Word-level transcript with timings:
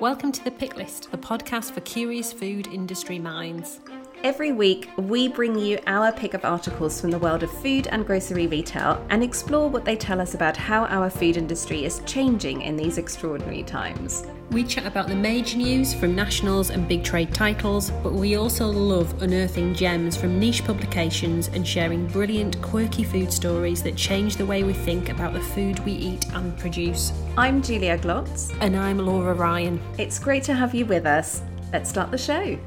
Welcome 0.00 0.30
to 0.30 0.44
The 0.44 0.52
Pick 0.52 0.76
List, 0.76 1.10
the 1.10 1.18
podcast 1.18 1.72
for 1.72 1.80
curious 1.80 2.32
food 2.32 2.68
industry 2.68 3.18
minds. 3.18 3.80
Every 4.22 4.52
week, 4.52 4.88
we 4.96 5.26
bring 5.26 5.58
you 5.58 5.76
our 5.88 6.12
pick 6.12 6.34
of 6.34 6.44
articles 6.44 7.00
from 7.00 7.10
the 7.10 7.18
world 7.18 7.42
of 7.42 7.50
food 7.50 7.88
and 7.88 8.06
grocery 8.06 8.46
retail 8.46 9.04
and 9.10 9.24
explore 9.24 9.68
what 9.68 9.84
they 9.84 9.96
tell 9.96 10.20
us 10.20 10.34
about 10.34 10.56
how 10.56 10.84
our 10.84 11.10
food 11.10 11.36
industry 11.36 11.84
is 11.84 12.00
changing 12.06 12.62
in 12.62 12.76
these 12.76 12.96
extraordinary 12.96 13.64
times. 13.64 14.24
We 14.50 14.64
chat 14.64 14.86
about 14.86 15.08
the 15.08 15.14
major 15.14 15.58
news 15.58 15.92
from 15.92 16.14
nationals 16.14 16.70
and 16.70 16.88
big 16.88 17.04
trade 17.04 17.34
titles, 17.34 17.90
but 18.02 18.14
we 18.14 18.36
also 18.36 18.66
love 18.66 19.22
unearthing 19.22 19.74
gems 19.74 20.16
from 20.16 20.40
niche 20.40 20.64
publications 20.64 21.48
and 21.48 21.68
sharing 21.68 22.06
brilliant, 22.06 22.60
quirky 22.62 23.04
food 23.04 23.30
stories 23.30 23.82
that 23.82 23.94
change 23.94 24.36
the 24.36 24.46
way 24.46 24.62
we 24.62 24.72
think 24.72 25.10
about 25.10 25.34
the 25.34 25.40
food 25.40 25.78
we 25.80 25.92
eat 25.92 26.26
and 26.32 26.56
produce. 26.58 27.12
I'm 27.36 27.60
Julia 27.60 27.98
Glotz. 27.98 28.56
And 28.62 28.74
I'm 28.74 28.98
Laura 28.98 29.34
Ryan. 29.34 29.78
It's 29.98 30.18
great 30.18 30.44
to 30.44 30.54
have 30.54 30.74
you 30.74 30.86
with 30.86 31.04
us. 31.04 31.42
Let's 31.70 31.90
start 31.90 32.10
the 32.10 32.16
show. 32.16 32.58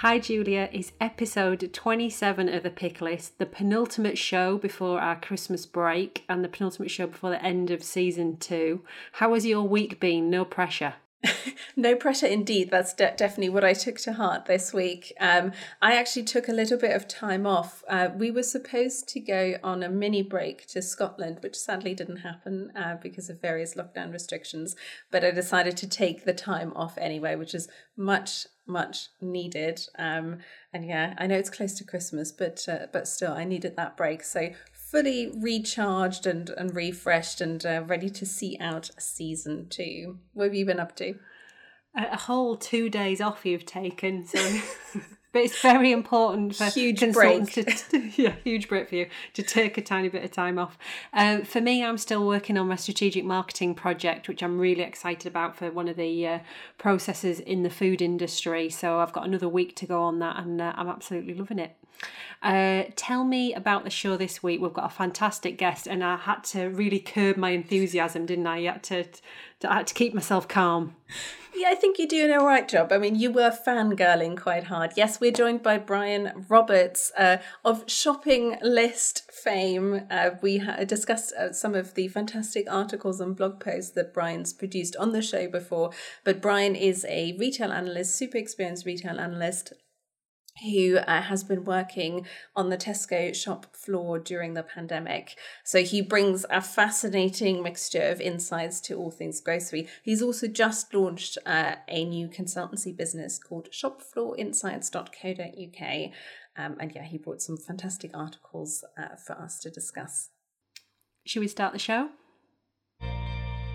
Hi 0.00 0.18
Julia 0.18 0.68
is 0.72 0.92
episode 1.00 1.70
27 1.72 2.50
of 2.50 2.62
the 2.62 2.68
pick 2.68 3.00
list, 3.00 3.38
the 3.38 3.46
penultimate 3.46 4.18
show 4.18 4.58
before 4.58 5.00
our 5.00 5.18
Christmas 5.18 5.64
break 5.64 6.22
and 6.28 6.44
the 6.44 6.50
penultimate 6.50 6.90
show 6.90 7.06
before 7.06 7.30
the 7.30 7.42
end 7.42 7.70
of 7.70 7.82
season 7.82 8.36
two. 8.36 8.82
How 9.12 9.32
has 9.32 9.46
your 9.46 9.62
week 9.62 9.98
been? 9.98 10.28
No 10.28 10.44
pressure. 10.44 10.96
no 11.76 11.96
pressure 11.96 12.26
indeed. 12.26 12.70
That's 12.70 12.92
de- 12.92 13.14
definitely 13.16 13.48
what 13.48 13.64
I 13.64 13.72
took 13.72 13.96
to 14.00 14.12
heart 14.12 14.44
this 14.44 14.74
week. 14.74 15.14
Um, 15.18 15.52
I 15.80 15.96
actually 15.96 16.24
took 16.24 16.46
a 16.46 16.52
little 16.52 16.76
bit 16.76 16.94
of 16.94 17.08
time 17.08 17.46
off. 17.46 17.82
Uh, 17.88 18.10
we 18.14 18.30
were 18.30 18.42
supposed 18.42 19.08
to 19.08 19.20
go 19.20 19.54
on 19.64 19.82
a 19.82 19.88
mini 19.88 20.20
break 20.20 20.66
to 20.68 20.82
Scotland, 20.82 21.38
which 21.40 21.56
sadly 21.56 21.94
didn't 21.94 22.18
happen 22.18 22.70
uh, 22.76 22.96
because 23.02 23.30
of 23.30 23.40
various 23.40 23.76
lockdown 23.76 24.12
restrictions. 24.12 24.76
But 25.10 25.24
I 25.24 25.30
decided 25.30 25.78
to 25.78 25.88
take 25.88 26.26
the 26.26 26.34
time 26.34 26.74
off 26.76 26.98
anyway, 26.98 27.34
which 27.34 27.54
is 27.54 27.66
much 27.96 28.46
much 28.66 29.08
needed. 29.20 29.86
Um, 29.98 30.38
and 30.72 30.84
yeah, 30.84 31.14
I 31.18 31.26
know 31.26 31.36
it's 31.36 31.50
close 31.50 31.74
to 31.74 31.84
Christmas, 31.84 32.32
but 32.32 32.66
uh, 32.68 32.86
but 32.92 33.08
still, 33.08 33.32
I 33.32 33.44
needed 33.44 33.76
that 33.76 33.96
break. 33.96 34.22
So 34.22 34.50
fully 34.72 35.32
recharged 35.36 36.26
and 36.26 36.50
and 36.50 36.74
refreshed 36.74 37.40
and 37.40 37.64
uh, 37.64 37.82
ready 37.86 38.10
to 38.10 38.26
see 38.26 38.56
out 38.60 38.90
season 38.98 39.68
two. 39.68 40.18
What 40.32 40.44
have 40.44 40.54
you 40.54 40.66
been 40.66 40.80
up 40.80 40.96
to? 40.96 41.14
A 41.94 42.18
whole 42.18 42.56
two 42.56 42.90
days 42.90 43.22
off 43.22 43.46
you've 43.46 43.64
taken, 43.64 44.26
so 44.26 44.38
but 45.36 45.44
it's 45.44 45.60
very 45.60 45.92
important 45.92 46.56
for 46.56 46.64
huge 46.64 47.00
consultants 47.00 47.54
break. 47.54 48.14
to 48.14 48.22
yeah 48.22 48.32
huge 48.42 48.70
break 48.70 48.88
for 48.88 48.94
you 48.94 49.06
to 49.34 49.42
take 49.42 49.76
a 49.76 49.82
tiny 49.82 50.08
bit 50.08 50.24
of 50.24 50.30
time 50.30 50.58
off. 50.58 50.78
Um, 51.12 51.42
for 51.42 51.60
me, 51.60 51.84
I'm 51.84 51.98
still 51.98 52.26
working 52.26 52.56
on 52.56 52.68
my 52.68 52.76
strategic 52.76 53.22
marketing 53.22 53.74
project, 53.74 54.28
which 54.28 54.42
I'm 54.42 54.58
really 54.58 54.80
excited 54.80 55.26
about 55.26 55.54
for 55.54 55.70
one 55.70 55.88
of 55.88 55.96
the 55.96 56.26
uh, 56.26 56.38
processes 56.78 57.38
in 57.38 57.64
the 57.64 57.68
food 57.68 58.00
industry. 58.00 58.70
So 58.70 59.00
I've 59.00 59.12
got 59.12 59.26
another 59.26 59.46
week 59.46 59.76
to 59.76 59.86
go 59.86 60.00
on 60.04 60.20
that, 60.20 60.38
and 60.38 60.58
uh, 60.58 60.72
I'm 60.74 60.88
absolutely 60.88 61.34
loving 61.34 61.58
it. 61.58 61.76
Uh, 62.42 62.84
tell 62.96 63.24
me 63.24 63.52
about 63.52 63.84
the 63.84 63.90
show 63.90 64.16
this 64.16 64.42
week. 64.42 64.62
We've 64.62 64.72
got 64.72 64.86
a 64.86 64.94
fantastic 64.94 65.58
guest, 65.58 65.86
and 65.86 66.02
I 66.02 66.16
had 66.16 66.44
to 66.44 66.68
really 66.68 66.98
curb 66.98 67.36
my 67.36 67.50
enthusiasm, 67.50 68.24
didn't 68.24 68.46
I? 68.46 68.56
I 68.56 68.72
had 68.72 68.82
to, 68.84 69.04
I 69.64 69.74
had 69.76 69.86
to 69.86 69.94
keep 69.94 70.14
myself 70.14 70.48
calm. 70.48 70.96
Yeah, 71.54 71.70
I 71.70 71.74
think 71.74 71.98
you're 71.98 72.06
doing 72.06 72.30
a 72.30 72.44
right 72.44 72.68
job. 72.68 72.92
I 72.92 72.98
mean, 72.98 73.14
you 73.14 73.30
were 73.30 73.50
fangirling 73.50 74.38
quite 74.38 74.64
hard. 74.64 74.92
Yes, 74.94 75.20
we're 75.20 75.32
joined 75.32 75.62
by 75.62 75.78
Bryan 75.78 76.44
Roberts 76.50 77.10
uh, 77.16 77.38
of 77.64 77.84
Shopping 77.86 78.58
List 78.60 79.22
fame. 79.32 80.02
Uh, 80.10 80.32
we 80.42 80.58
ha- 80.58 80.84
discussed 80.84 81.32
uh, 81.32 81.54
some 81.54 81.74
of 81.74 81.94
the 81.94 82.08
fantastic 82.08 82.70
articles 82.70 83.22
and 83.22 83.34
blog 83.34 83.58
posts 83.58 83.92
that 83.92 84.12
Bryan's 84.12 84.52
produced 84.52 84.96
on 84.96 85.12
the 85.12 85.22
show 85.22 85.48
before. 85.48 85.92
But 86.24 86.42
Bryan 86.42 86.76
is 86.76 87.06
a 87.08 87.34
retail 87.38 87.72
analyst, 87.72 88.16
super 88.16 88.36
experienced 88.36 88.84
retail 88.84 89.18
analyst, 89.18 89.72
who 90.62 90.98
uh, 90.98 91.22
has 91.22 91.42
been 91.44 91.64
working 91.64 92.26
on 92.54 92.68
the 92.70 92.76
Tesco 92.76 93.34
shop 93.34 93.74
floor 93.74 94.18
during 94.18 94.52
the 94.54 94.62
pandemic. 94.62 95.36
So 95.64 95.82
he 95.82 96.00
brings 96.00 96.46
a 96.50 96.60
fascinating 96.60 97.62
mixture 97.62 98.02
of 98.02 98.20
insights 98.20 98.80
to 98.82 98.96
all 98.96 99.10
things 99.10 99.40
grocery. 99.40 99.88
He's 100.02 100.22
also 100.22 100.46
just 100.46 100.94
launched 100.94 101.38
uh, 101.44 101.76
a 101.88 102.04
new 102.04 102.28
consultancy 102.28 102.96
business 102.96 103.38
called 103.38 103.68
shopfloorinsights.co.uk. 103.70 106.10
Um, 106.58 106.76
and 106.80 106.90
yeah, 106.94 107.04
he 107.04 107.18
brought 107.18 107.42
some 107.42 107.58
fantastic 107.58 108.12
articles 108.14 108.82
uh, 108.98 109.16
for 109.16 109.34
us 109.34 109.60
to 109.60 109.70
discuss. 109.70 110.30
Should 111.26 111.40
we 111.40 111.48
start 111.48 111.72
the 111.72 111.78
show? 111.78 112.08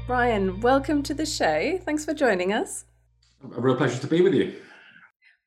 Bryan, 0.07 0.61
welcome 0.61 1.03
to 1.03 1.13
the 1.13 1.27
show. 1.27 1.77
Thanks 1.83 2.05
for 2.05 2.13
joining 2.13 2.51
us. 2.51 2.85
A 3.55 3.61
real 3.61 3.75
pleasure 3.75 3.99
to 3.99 4.07
be 4.07 4.21
with 4.21 4.33
you. 4.33 4.55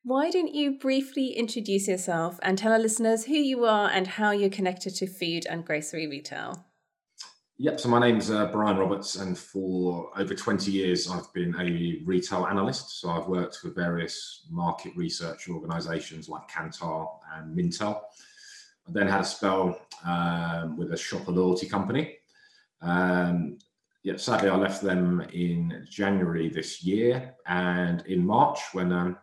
Why 0.06 0.28
don't 0.28 0.54
you 0.54 0.72
briefly 0.72 1.28
introduce 1.28 1.88
yourself 1.88 2.38
and 2.42 2.58
tell 2.58 2.72
our 2.72 2.78
listeners 2.78 3.24
who 3.24 3.36
you 3.36 3.64
are 3.64 3.88
and 3.88 4.06
how 4.06 4.32
you're 4.32 4.50
connected 4.50 4.94
to 4.96 5.06
food 5.06 5.46
and 5.48 5.64
grocery 5.64 6.06
retail? 6.06 6.66
Yep, 7.56 7.80
so 7.80 7.88
my 7.88 8.00
name's 8.00 8.30
uh, 8.30 8.44
Bryan 8.48 8.76
Roberts, 8.76 9.16
and 9.16 9.38
for 9.38 10.10
over 10.18 10.34
20 10.34 10.70
years, 10.70 11.10
I've 11.10 11.32
been 11.32 11.54
a 11.58 12.02
retail 12.04 12.44
analyst. 12.44 13.00
So 13.00 13.08
I've 13.08 13.28
worked 13.28 13.56
for 13.56 13.70
various 13.70 14.46
market 14.50 14.92
research 14.94 15.48
organizations 15.48 16.28
like 16.28 16.50
Kantar 16.50 17.08
and 17.36 17.56
Mintel. 17.56 18.02
I 18.86 18.92
then 18.92 19.08
had 19.08 19.22
a 19.22 19.24
spell 19.24 19.80
um, 20.04 20.76
with 20.76 20.92
a 20.92 20.98
shopper 20.98 21.32
loyalty 21.32 21.66
company. 21.66 22.18
Um, 22.82 23.56
yeah, 24.02 24.18
sadly, 24.18 24.50
I 24.50 24.56
left 24.56 24.82
them 24.82 25.22
in 25.32 25.86
January 25.88 26.50
this 26.50 26.84
year, 26.84 27.36
and 27.46 28.04
in 28.06 28.26
March, 28.26 28.58
when 28.72 28.92
um, 28.92 29.16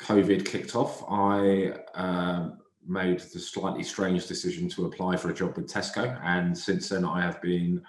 COVID 0.00 0.44
kicked 0.46 0.74
off, 0.74 1.04
I 1.08 1.74
uh, 1.94 2.50
made 2.86 3.20
the 3.20 3.38
slightly 3.38 3.82
strange 3.82 4.26
decision 4.26 4.68
to 4.70 4.86
apply 4.86 5.16
for 5.16 5.30
a 5.30 5.34
job 5.34 5.56
with 5.56 5.72
Tesco. 5.72 6.20
And 6.22 6.56
since 6.56 6.88
then, 6.88 7.04
I 7.04 7.20
have 7.22 7.40
been 7.40 7.82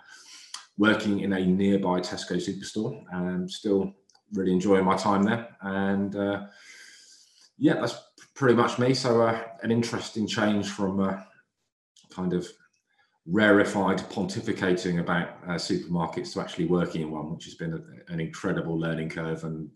working 0.77 1.21
in 1.21 1.33
a 1.33 1.45
nearby 1.45 1.99
Tesco 2.01 2.35
superstore 2.35 3.03
and 3.11 3.49
still 3.49 3.93
really 4.33 4.51
enjoying 4.51 4.85
my 4.85 4.95
time 4.95 5.23
there. 5.23 5.55
And 5.61 6.15
uh, 6.15 6.45
yeah, 7.57 7.75
that's 7.75 7.97
pretty 8.33 8.55
much 8.55 8.79
me. 8.79 8.93
So, 8.93 9.21
uh, 9.21 9.41
an 9.63 9.71
interesting 9.71 10.27
change 10.27 10.69
from 10.69 10.99
uh, 10.99 11.17
kind 12.11 12.33
of 12.33 12.47
rarefied 13.27 13.97
pontificating 14.09 14.99
about 14.99 15.29
uh, 15.45 15.53
supermarkets 15.53 16.33
to 16.33 16.41
actually 16.41 16.65
working 16.65 17.01
in 17.01 17.11
one, 17.11 17.31
which 17.33 17.45
has 17.45 17.55
been 17.55 17.73
a, 17.73 18.13
an 18.13 18.19
incredible 18.19 18.77
learning 18.77 19.09
curve 19.09 19.43
and 19.43 19.69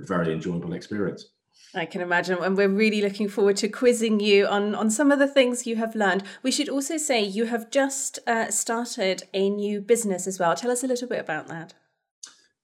a 0.00 0.06
very 0.06 0.32
enjoyable 0.32 0.74
experience. 0.74 1.30
I 1.74 1.86
can 1.86 2.02
imagine, 2.02 2.36
and 2.42 2.56
we're 2.56 2.68
really 2.68 3.00
looking 3.00 3.28
forward 3.28 3.56
to 3.58 3.68
quizzing 3.68 4.20
you 4.20 4.46
on, 4.46 4.74
on 4.74 4.90
some 4.90 5.10
of 5.10 5.18
the 5.18 5.26
things 5.26 5.66
you 5.66 5.76
have 5.76 5.94
learned. 5.94 6.22
We 6.42 6.50
should 6.50 6.68
also 6.68 6.98
say 6.98 7.22
you 7.22 7.46
have 7.46 7.70
just 7.70 8.18
uh, 8.26 8.50
started 8.50 9.22
a 9.32 9.48
new 9.48 9.80
business 9.80 10.26
as 10.26 10.38
well. 10.38 10.54
Tell 10.54 10.70
us 10.70 10.84
a 10.84 10.86
little 10.86 11.08
bit 11.08 11.20
about 11.20 11.48
that. 11.48 11.72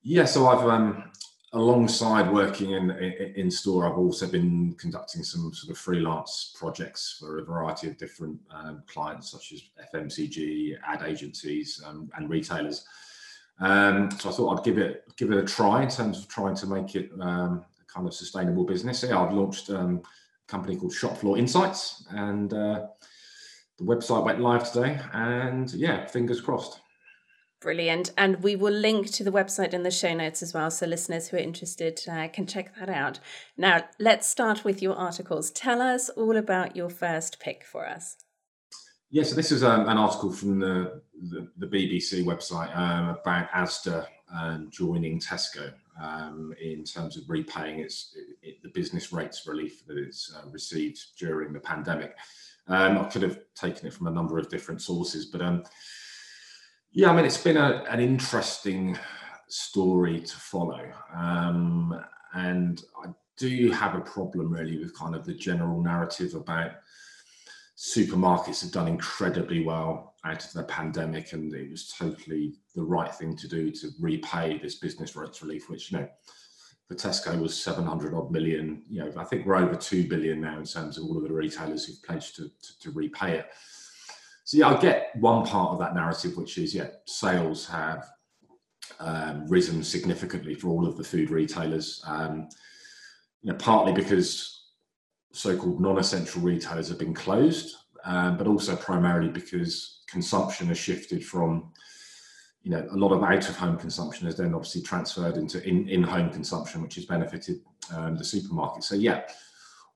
Yeah, 0.03 0.27
so 0.27 0.47
I've 0.47 0.67
um, 0.69 1.11
alongside 1.53 2.31
working 2.31 2.73
in, 2.73 2.91
in, 2.91 3.33
in 3.37 3.51
store, 3.51 3.91
I've 3.91 3.99
also 3.99 4.27
been 4.27 4.75
conducting 4.79 5.23
some 5.23 5.53
sort 5.55 5.71
of 5.71 5.79
freelance 5.79 6.55
projects 6.59 7.17
for 7.19 7.39
a 7.39 7.45
variety 7.45 7.89
of 7.89 7.97
different 7.97 8.39
um, 8.51 8.83
clients, 8.87 9.31
such 9.31 9.53
as 9.53 9.63
FMCG, 9.95 10.75
ad 10.87 11.03
agencies, 11.03 11.83
um, 11.87 12.11
and 12.17 12.29
retailers. 12.29 12.85
Um, 13.61 14.11
so 14.11 14.29
I 14.29 14.33
thought 14.33 14.59
I'd 14.59 14.65
give 14.65 14.79
it 14.79 15.05
give 15.17 15.33
it 15.33 15.39
a 15.39 15.45
try 15.45 15.83
in 15.83 15.89
terms 15.89 16.19
of 16.19 16.29
trying 16.29 16.55
to 16.57 16.67
make 16.67 16.95
it 16.95 17.11
um, 17.21 17.65
kind 17.99 18.09
of 18.09 18.15
sustainable 18.15 18.65
business. 18.65 19.03
Yeah, 19.03 19.21
I've 19.21 19.33
launched 19.33 19.71
um, 19.71 20.03
a 20.05 20.51
company 20.51 20.77
called 20.77 20.93
Shop 20.93 21.19
Floor 21.19 21.37
Insights, 21.37 22.07
and 22.11 22.53
uh, 22.53 22.87
the 23.79 23.85
website 23.85 24.25
went 24.25 24.41
live 24.41 24.71
today. 24.71 25.01
And 25.13 25.73
yeah, 25.73 26.07
fingers 26.07 26.41
crossed. 26.41 26.81
Brilliant. 27.61 28.13
And 28.17 28.41
we 28.41 28.55
will 28.55 28.73
link 28.73 29.11
to 29.15 29.25
the 29.25 29.33
website 29.33 29.75
in 29.75 29.83
the 29.83 29.91
show 29.91 30.15
notes 30.15 30.45
as 30.45 30.55
well. 30.55 30.71
So 30.71 30.87
listeners 30.87 31.27
who 31.27 31.39
are 31.39 31.41
interested 31.41 32.01
uh, 32.09 32.29
can 32.29 32.47
check 32.47 32.77
that 32.79 32.89
out. 32.89 33.19
Now, 33.57 33.83
let's 33.99 34.29
start 34.29 34.63
with 34.63 34.81
your 34.81 34.95
articles. 34.95 35.51
Tell 35.51 35.83
us 35.83 36.09
all 36.11 36.37
about 36.37 36.77
your 36.77 36.89
first 36.89 37.41
pick 37.41 37.65
for 37.65 37.89
us. 37.89 38.17
Yeah, 39.11 39.25
so 39.25 39.35
this 39.35 39.51
is 39.51 39.65
um, 39.65 39.89
an 39.89 39.99
article 39.99 40.31
from 40.31 40.61
the, 40.61 41.03
the, 41.21 41.49
the 41.57 41.67
BBC 41.67 42.23
website 42.25 42.77
um, 42.77 43.09
about 43.09 43.51
Asda 43.51 44.07
um, 44.33 44.69
joining 44.71 45.19
Tesco 45.19 45.73
um, 46.01 46.55
in 46.61 46.85
terms 46.85 47.17
of 47.17 47.29
repaying 47.29 47.81
its 47.81 48.17
it, 48.43 48.63
the 48.63 48.69
business 48.69 49.13
rates 49.13 49.47
relief 49.47 49.87
that 49.87 49.99
it's 49.99 50.35
uh, 50.35 50.49
received 50.51 50.99
during 51.19 51.53
the 51.53 51.61
pandemic. 51.61 52.17
Um, 52.67 52.99
I 52.99 53.05
could 53.05 53.23
have 53.23 53.39
taken 53.55 53.87
it 53.87 53.95
from 53.95 54.09
a 54.09 54.11
number 54.11 54.39
of 54.39 54.49
different 54.49 54.83
sources, 54.83 55.27
but 55.27 55.41
um, 55.41 55.65
yeah, 56.93 57.11
I 57.11 57.17
mean, 57.17 57.25
it's 57.25 57.43
been 57.43 57.57
a, 57.57 57.85
an 57.89 58.01
interesting 58.01 58.99
story 59.49 60.21
to 60.21 60.37
follow, 60.37 60.91
um, 61.15 61.99
and 62.35 62.83
I 63.03 63.09
do 63.37 63.71
have 63.71 63.95
a 63.95 64.01
problem 64.01 64.53
really 64.53 64.79
with 64.79 64.97
kind 64.99 65.15
of 65.15 65.25
the 65.25 65.35
general 65.35 65.81
narrative 65.83 66.35
about 66.35 66.73
supermarkets 67.79 68.61
have 68.61 68.73
done 68.73 68.89
incredibly 68.89 69.63
well 69.63 70.15
out 70.25 70.45
of 70.45 70.53
the 70.53 70.65
pandemic, 70.65 71.33
and 71.33 71.55
it 71.55 71.71
was 71.71 71.95
totally 71.97 72.57
the 72.75 72.83
right 72.83 73.15
thing 73.15 73.37
to 73.37 73.47
do 73.47 73.71
to 73.71 73.91
repay 74.01 74.59
this 74.59 74.75
business 74.75 75.15
rates 75.15 75.41
relief, 75.43 75.71
which 75.71 75.93
you 75.93 75.99
know 75.99 76.09
for 76.89 76.97
Tesco 76.97 77.41
was 77.41 77.63
700 77.63 78.15
odd 78.15 78.33
million. 78.33 78.83
You 78.89 79.05
know, 79.05 79.13
I 79.17 79.25
think 79.25 79.47
we're 79.47 79.57
over 79.57 79.77
2 79.77 80.09
billion 80.09 80.41
now 80.41 80.59
in 80.59 80.65
terms 80.65 80.99
of 80.99 81.05
all 81.05 81.17
of 81.17 81.23
the 81.23 81.33
retailers 81.33 81.85
who've 81.85 82.03
pledged 82.03 82.35
to, 82.37 82.49
to, 82.49 82.79
to 82.81 82.91
repay 82.91 83.39
it. 83.39 83.47
So 84.45 84.57
yeah, 84.57 84.69
I 84.69 84.81
get 84.81 85.11
one 85.21 85.47
part 85.47 85.73
of 85.73 85.79
that 85.79 85.95
narrative, 85.95 86.37
which 86.37 86.59
is 86.59 86.75
yeah, 86.75 86.89
sales 87.07 87.69
have 87.69 88.09
um, 88.99 89.47
risen 89.47 89.85
significantly 89.85 90.55
for 90.55 90.69
all 90.69 90.87
of 90.87 90.97
the 90.97 91.05
food 91.05 91.31
retailers. 91.31 92.03
Um, 92.07 92.49
you 93.43 93.53
know, 93.53 93.59
partly 93.59 93.93
because 93.93 94.58
so-called 95.33 95.81
non-essential 95.81 96.43
retailers 96.43 96.89
have 96.89 96.99
been 96.99 97.15
closed, 97.15 97.77
um, 98.05 98.37
but 98.37 98.47
also 98.47 98.75
primarily 98.77 99.29
because 99.29 100.01
consumption 100.09 100.69
has 100.69 100.79
shifted 100.79 101.25
from 101.25 101.73
you 102.63 102.73
know, 102.73 102.87
a 102.91 102.97
lot 102.97 103.13
of 103.13 103.23
out-of-home 103.23 103.79
consumption 103.79 104.27
has 104.27 104.37
then 104.37 104.55
obviously 104.55 104.83
transferred 104.83 105.37
into 105.37 105.67
in, 105.67 105.89
in-home 105.89 106.31
consumption, 106.31 106.83
which 106.83 106.97
has 106.97 107.07
benefited 107.07 107.61
um, 107.95 108.17
the 108.17 108.25
supermarket. 108.25 108.85
So 108.85 108.95
yeah, 108.95 109.23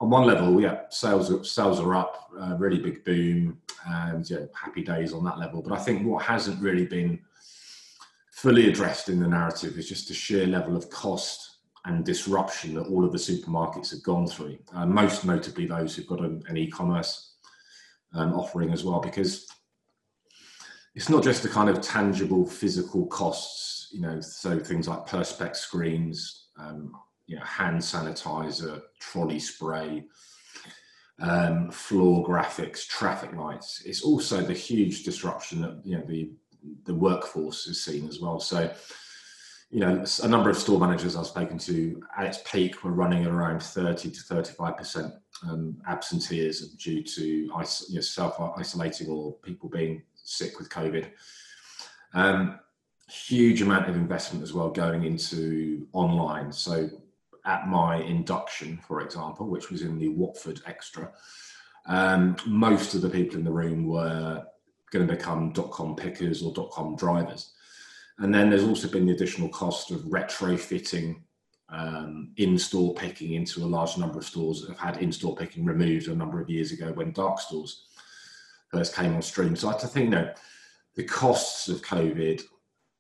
on 0.01 0.11
one 0.11 0.27
level, 0.27 0.61
yeah, 0.61 0.83
sales 0.89 1.31
are, 1.31 1.45
sales 1.45 1.81
are 1.81 1.95
up, 1.95 2.31
uh, 2.41 2.57
really 2.57 2.79
big 2.79 3.05
boom, 3.05 3.59
and 3.87 4.29
yeah, 4.31 4.47
happy 4.55 4.83
days 4.83 5.13
on 5.13 5.23
that 5.25 5.39
level. 5.39 5.61
But 5.61 5.79
I 5.79 5.83
think 5.83 6.07
what 6.07 6.25
hasn't 6.25 6.63
really 6.63 6.87
been 6.87 7.21
fully 8.31 8.69
addressed 8.69 9.09
in 9.09 9.21
the 9.21 9.29
narrative 9.29 9.77
is 9.77 9.89
just 9.89 10.09
the 10.09 10.15
sheer 10.15 10.47
level 10.47 10.77
of 10.77 10.89
cost 10.89 11.52
and 11.85 12.05
disruption 12.05 12.75
that 12.75 12.87
all 12.87 13.05
of 13.05 13.13
the 13.13 13.19
supermarkets 13.19 13.91
have 13.91 14.03
gone 14.03 14.27
through. 14.27 14.59
Uh, 14.73 14.87
most 14.87 15.25
notably, 15.25 15.67
those 15.67 15.95
who've 15.95 16.07
got 16.07 16.21
an, 16.21 16.43
an 16.47 16.57
e-commerce 16.57 17.37
um, 18.15 18.33
offering 18.35 18.71
as 18.73 18.85
well, 18.85 19.01
because 19.01 19.49
it's 20.95 21.09
not 21.09 21.25
just 21.25 21.43
the 21.43 21.49
kind 21.49 21.69
of 21.69 21.81
tangible 21.81 22.47
physical 22.47 23.07
costs, 23.07 23.89
you 23.93 24.01
know, 24.01 24.21
so 24.21 24.59
things 24.59 24.87
like 24.89 25.07
perspex 25.07 25.57
screens, 25.57 26.49
um, 26.59 26.95
you 27.27 27.37
know, 27.37 27.45
hand 27.45 27.79
sanitizer, 27.79 28.81
trolley 29.01 29.41
spray, 29.41 30.05
um, 31.21 31.71
floor 31.71 32.27
graphics, 32.27 32.87
traffic 32.87 33.33
lights. 33.35 33.83
It's 33.87 34.03
also 34.03 34.43
the 34.43 34.53
huge 34.53 35.05
disruption 35.05 35.63
that 35.63 35.81
you 35.85 35.97
know 35.97 36.05
the 36.07 36.33
the 36.85 36.95
workforce 36.95 37.65
has 37.67 37.81
seen 37.81 38.09
as 38.09 38.21
well. 38.21 38.39
So, 38.39 38.73
you 39.73 39.81
know, 39.81 40.05
a 40.23 40.29
number 40.29 40.51
of 40.51 40.59
store 40.59 40.79
managers 40.79 41.17
I've 41.17 41.27
spoken 41.27 41.57
to 41.59 42.03
at 42.19 42.27
its 42.27 42.41
peak 42.45 42.85
were 42.85 42.93
running 42.93 43.25
at 43.25 43.31
around 43.31 43.63
thirty 43.63 44.11
to 44.11 44.21
thirty-five 44.21 44.77
percent 44.77 45.15
um, 45.49 45.79
absenteeism 45.89 46.77
due 46.79 47.03
to 47.03 47.25
you 47.27 47.49
know, 47.49 48.01
self 48.03 48.39
isolating 48.59 49.09
or 49.09 49.33
people 49.37 49.71
being 49.71 50.03
sick 50.15 50.59
with 50.59 50.69
COVID. 50.69 51.11
Um, 52.13 52.61
huge 53.09 53.63
amount 53.63 53.89
of 53.89 53.97
investment 53.97 54.43
as 54.43 54.53
well 54.53 54.69
going 54.69 55.05
into 55.05 55.87
online. 55.93 56.53
So 56.53 56.91
at 57.47 57.67
my 57.67 57.97
induction, 57.97 58.79
for 58.87 59.01
example, 59.01 59.49
which 59.49 59.71
was 59.71 59.81
in 59.81 59.99
the 59.99 60.09
Watford 60.09 60.61
Extra, 60.67 61.11
um, 61.87 62.37
most 62.47 62.95
of 62.95 63.01
the 63.01 63.09
people 63.09 63.39
in 63.39 63.45
the 63.45 63.51
room 63.51 63.87
were 63.87 64.45
going 64.91 65.07
to 65.07 65.17
become 65.17 65.53
dot 65.53 65.71
com 65.71 65.97
pickers 65.97 66.43
or 66.43 66.53
dot 66.53 66.71
com 66.71 66.95
drivers. 66.95 67.55
And 68.19 68.35
then 68.35 68.51
there's 68.51 68.65
also 68.65 68.89
been 68.89 69.07
the 69.07 69.15
additional 69.15 69.49
cost 69.49 69.91
of 69.91 70.01
retrofitting 70.03 71.23
um, 71.69 72.33
in-store 72.37 72.95
picking 72.95 73.35
into 73.35 73.65
a 73.65 73.67
large 73.67 73.97
number 73.97 74.19
of 74.19 74.25
stores 74.25 74.61
that 74.61 74.69
have 74.69 74.79
had 74.79 75.03
in-store 75.03 75.35
picking 75.35 75.65
removed 75.65 76.09
a 76.09 76.15
number 76.15 76.41
of 76.41 76.51
years 76.51 76.71
ago 76.73 76.93
when 76.93 77.13
dark 77.13 77.41
stores 77.41 77.87
first 78.71 78.95
came 78.95 79.15
on 79.15 79.23
stream. 79.23 79.57
So 79.57 79.69
I 79.69 79.75
think 79.75 80.05
you 80.05 80.11
know, 80.11 80.33
the 80.97 81.05
costs 81.05 81.69
of 81.69 81.83
COVID 81.83 82.43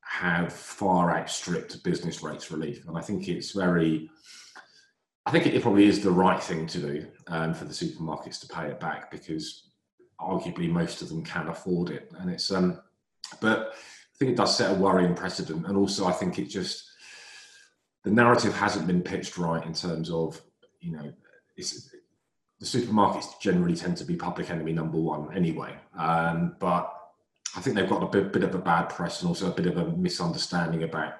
have 0.00 0.52
far 0.52 1.16
outstripped 1.16 1.82
business 1.82 2.22
rates 2.22 2.50
relief, 2.50 2.86
and 2.86 2.96
I 2.96 3.00
think 3.00 3.28
it's 3.28 3.52
very. 3.52 4.10
I 5.24 5.30
think 5.30 5.46
it 5.46 5.62
probably 5.62 5.86
is 5.86 6.00
the 6.00 6.10
right 6.10 6.42
thing 6.42 6.66
to 6.66 6.78
do 6.78 7.06
um, 7.28 7.54
for 7.54 7.64
the 7.64 7.72
supermarkets 7.72 8.40
to 8.40 8.48
pay 8.48 8.66
it 8.66 8.80
back 8.80 9.08
because 9.10 9.70
arguably 10.20 10.68
most 10.68 11.00
of 11.00 11.08
them 11.08 11.22
can 11.22 11.48
afford 11.48 11.90
it, 11.90 12.12
and 12.18 12.30
it's 12.30 12.50
um. 12.50 12.80
But 13.40 13.74
think 14.22 14.34
it 14.34 14.40
does 14.40 14.56
set 14.56 14.70
a 14.70 14.74
worrying 14.74 15.14
precedent, 15.14 15.66
and 15.66 15.76
also 15.76 16.06
I 16.06 16.12
think 16.12 16.38
it 16.38 16.44
just 16.44 16.90
the 18.04 18.10
narrative 18.10 18.54
hasn't 18.54 18.86
been 18.86 19.02
pitched 19.02 19.36
right 19.36 19.64
in 19.66 19.74
terms 19.74 20.10
of 20.10 20.40
you 20.80 20.92
know 20.92 21.12
it's 21.56 21.90
the 22.60 22.66
supermarkets 22.66 23.40
generally 23.40 23.74
tend 23.74 23.96
to 23.96 24.04
be 24.04 24.14
public 24.14 24.48
enemy 24.50 24.72
number 24.72 24.98
one 24.98 25.34
anyway. 25.36 25.74
Um, 25.98 26.54
but 26.60 26.92
I 27.56 27.60
think 27.60 27.74
they've 27.74 27.88
got 27.88 28.04
a 28.04 28.06
bit, 28.06 28.32
bit, 28.32 28.44
of 28.44 28.54
a 28.54 28.58
bad 28.58 28.88
press 28.88 29.20
and 29.20 29.28
also 29.28 29.50
a 29.50 29.54
bit 29.54 29.66
of 29.66 29.76
a 29.76 29.90
misunderstanding 29.96 30.84
about 30.84 31.14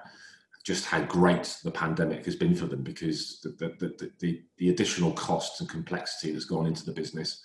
just 0.63 0.85
how 0.85 1.01
great 1.01 1.57
the 1.65 1.69
pandemic 1.69 2.23
has 2.23 2.37
been 2.37 2.55
for 2.55 2.67
them 2.67 2.81
because 2.81 3.41
the, 3.41 3.49
the, 3.77 4.09
the, 4.19 4.41
the 4.57 4.69
additional 4.69 5.11
costs 5.11 5.59
and 5.59 5.69
complexity 5.69 6.31
that's 6.31 6.45
gone 6.45 6.65
into 6.65 6.85
the 6.85 6.93
business 6.93 7.41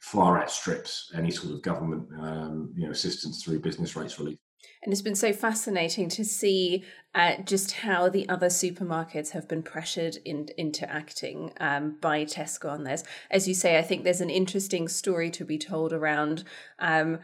far 0.00 0.42
outstrips 0.42 1.12
any 1.14 1.30
sort 1.30 1.54
of 1.54 1.62
government 1.62 2.08
um, 2.18 2.72
you 2.76 2.84
know, 2.84 2.90
assistance 2.90 3.44
through 3.44 3.60
business 3.60 3.94
rates 3.94 4.18
relief. 4.18 4.38
And 4.82 4.92
it's 4.92 5.02
been 5.02 5.14
so 5.14 5.32
fascinating 5.32 6.08
to 6.10 6.24
see 6.24 6.84
uh, 7.14 7.36
just 7.44 7.72
how 7.72 8.08
the 8.08 8.28
other 8.28 8.46
supermarkets 8.46 9.30
have 9.30 9.48
been 9.48 9.62
pressured 9.62 10.16
in, 10.24 10.48
into 10.56 10.90
acting 10.90 11.52
um, 11.60 11.96
by 12.00 12.24
Tesco 12.24 12.70
on 12.70 12.84
this. 12.84 13.04
As 13.30 13.46
you 13.46 13.54
say, 13.54 13.78
I 13.78 13.82
think 13.82 14.04
there's 14.04 14.20
an 14.20 14.30
interesting 14.30 14.88
story 14.88 15.30
to 15.30 15.44
be 15.44 15.58
told 15.58 15.92
around. 15.92 16.44
Um, 16.78 17.18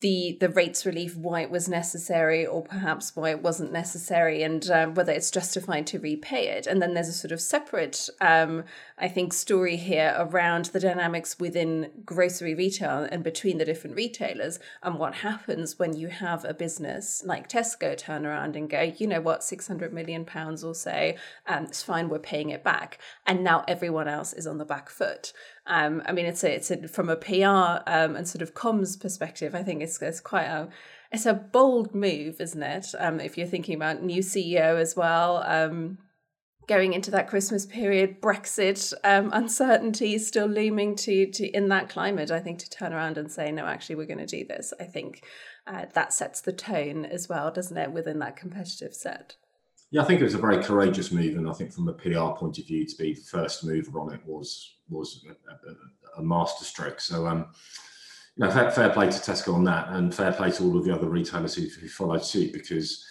the 0.00 0.36
the 0.40 0.48
rates 0.48 0.86
relief 0.86 1.16
why 1.16 1.40
it 1.40 1.50
was 1.50 1.68
necessary 1.68 2.46
or 2.46 2.62
perhaps 2.62 3.16
why 3.16 3.30
it 3.30 3.42
wasn't 3.42 3.72
necessary 3.72 4.44
and 4.44 4.70
um, 4.70 4.94
whether 4.94 5.10
it's 5.10 5.30
justified 5.30 5.88
to 5.88 5.98
repay 5.98 6.46
it 6.48 6.68
and 6.68 6.80
then 6.80 6.94
there's 6.94 7.08
a 7.08 7.12
sort 7.12 7.32
of 7.32 7.40
separate 7.40 8.08
um, 8.20 8.62
i 9.00 9.08
think 9.08 9.32
story 9.32 9.76
here 9.76 10.14
around 10.18 10.66
the 10.66 10.80
dynamics 10.80 11.38
within 11.38 11.90
grocery 12.04 12.54
retail 12.54 13.06
and 13.10 13.22
between 13.22 13.58
the 13.58 13.64
different 13.64 13.96
retailers 13.96 14.58
and 14.82 14.98
what 14.98 15.16
happens 15.16 15.78
when 15.78 15.96
you 15.96 16.08
have 16.08 16.44
a 16.44 16.54
business 16.54 17.22
like 17.24 17.48
tesco 17.48 17.96
turn 17.96 18.26
around 18.26 18.56
and 18.56 18.70
go 18.70 18.92
you 18.98 19.06
know 19.06 19.20
what 19.20 19.42
600 19.44 19.92
million 19.92 20.24
pounds 20.24 20.62
or 20.64 20.74
so 20.74 21.12
um, 21.46 21.64
it's 21.64 21.82
fine 21.82 22.08
we're 22.08 22.18
paying 22.18 22.50
it 22.50 22.62
back 22.62 22.98
and 23.26 23.42
now 23.42 23.64
everyone 23.68 24.08
else 24.08 24.32
is 24.32 24.46
on 24.46 24.58
the 24.58 24.64
back 24.64 24.88
foot 24.88 25.32
um, 25.68 26.02
I 26.06 26.12
mean, 26.12 26.24
it's 26.24 26.42
a, 26.42 26.54
it's 26.54 26.70
a, 26.70 26.88
from 26.88 27.10
a 27.10 27.16
PR 27.16 27.82
um, 27.86 28.16
and 28.16 28.26
sort 28.26 28.40
of 28.40 28.54
comms 28.54 28.98
perspective. 28.98 29.54
I 29.54 29.62
think 29.62 29.82
it's 29.82 30.00
it's 30.00 30.18
quite 30.18 30.46
a 30.46 30.68
it's 31.12 31.26
a 31.26 31.34
bold 31.34 31.94
move, 31.94 32.40
isn't 32.40 32.62
it? 32.62 32.94
Um, 32.98 33.20
if 33.20 33.38
you're 33.38 33.46
thinking 33.46 33.74
about 33.74 34.02
new 34.02 34.22
CEO 34.22 34.78
as 34.78 34.96
well, 34.96 35.42
um, 35.46 35.98
going 36.68 36.92
into 36.92 37.10
that 37.10 37.28
Christmas 37.28 37.66
period, 37.66 38.20
Brexit 38.20 38.92
um, 39.02 39.30
uncertainty 39.32 40.18
still 40.18 40.46
looming 40.46 40.94
to 40.96 41.26
to 41.32 41.48
in 41.48 41.68
that 41.68 41.88
climate. 41.88 42.30
I 42.30 42.38
think 42.38 42.60
to 42.60 42.70
turn 42.70 42.92
around 42.92 43.18
and 43.18 43.32
say 43.32 43.50
no, 43.50 43.66
actually, 43.66 43.96
we're 43.96 44.06
going 44.06 44.18
to 44.18 44.26
do 44.26 44.44
this. 44.44 44.72
I 44.78 44.84
think 44.84 45.24
uh, 45.66 45.86
that 45.94 46.12
sets 46.12 46.42
the 46.42 46.52
tone 46.52 47.04
as 47.04 47.28
well, 47.28 47.50
doesn't 47.50 47.76
it, 47.76 47.90
within 47.90 48.20
that 48.20 48.36
competitive 48.36 48.94
set. 48.94 49.36
Yeah, 49.90 50.02
I 50.02 50.04
think 50.04 50.20
it 50.20 50.24
was 50.24 50.34
a 50.34 50.38
very 50.38 50.62
courageous 50.62 51.10
move, 51.10 51.36
and 51.36 51.48
I 51.48 51.52
think 51.54 51.72
from 51.72 51.88
a 51.88 51.94
PR 51.94 52.36
point 52.38 52.58
of 52.58 52.66
view, 52.66 52.86
to 52.86 52.96
be 52.96 53.14
first 53.14 53.64
mover 53.64 53.98
on 53.98 54.12
it 54.12 54.20
was 54.24 54.74
was 54.90 55.24
a, 55.26 55.70
a, 55.70 56.20
a 56.20 56.22
masterstroke. 56.22 57.00
So, 57.00 57.26
um, 57.26 57.46
you 58.36 58.44
know, 58.44 58.50
fair, 58.50 58.70
fair, 58.70 58.90
play 58.90 59.06
to 59.06 59.18
Tesco 59.18 59.54
on 59.54 59.64
that, 59.64 59.88
and 59.88 60.14
fair 60.14 60.32
play 60.32 60.50
to 60.52 60.62
all 60.62 60.76
of 60.76 60.84
the 60.84 60.94
other 60.94 61.08
retailers 61.08 61.54
who, 61.54 61.62
who 61.80 61.88
followed 61.88 62.22
suit. 62.22 62.52
Because, 62.52 63.04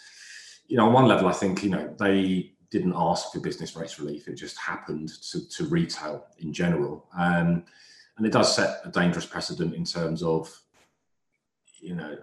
you 0.67 0.77
know, 0.77 0.85
on 0.85 0.93
one 0.93 1.07
level, 1.07 1.27
I 1.27 1.33
think 1.33 1.63
you 1.63 1.71
know 1.71 1.95
they 1.99 2.53
didn't 2.69 2.93
ask 2.95 3.31
for 3.31 3.39
business 3.39 3.75
rates 3.75 4.00
relief; 4.00 4.27
it 4.27 4.36
just 4.36 4.57
happened 4.57 5.09
to, 5.31 5.47
to 5.50 5.65
retail 5.65 6.25
in 6.39 6.53
general, 6.53 7.07
um, 7.17 7.63
and 8.17 8.25
it 8.25 8.31
does 8.31 8.55
set 8.55 8.81
a 8.83 8.89
dangerous 8.89 9.25
precedent 9.25 9.74
in 9.75 9.86
terms 9.86 10.24
of, 10.24 10.62
you 11.79 11.95
know, 11.95 12.17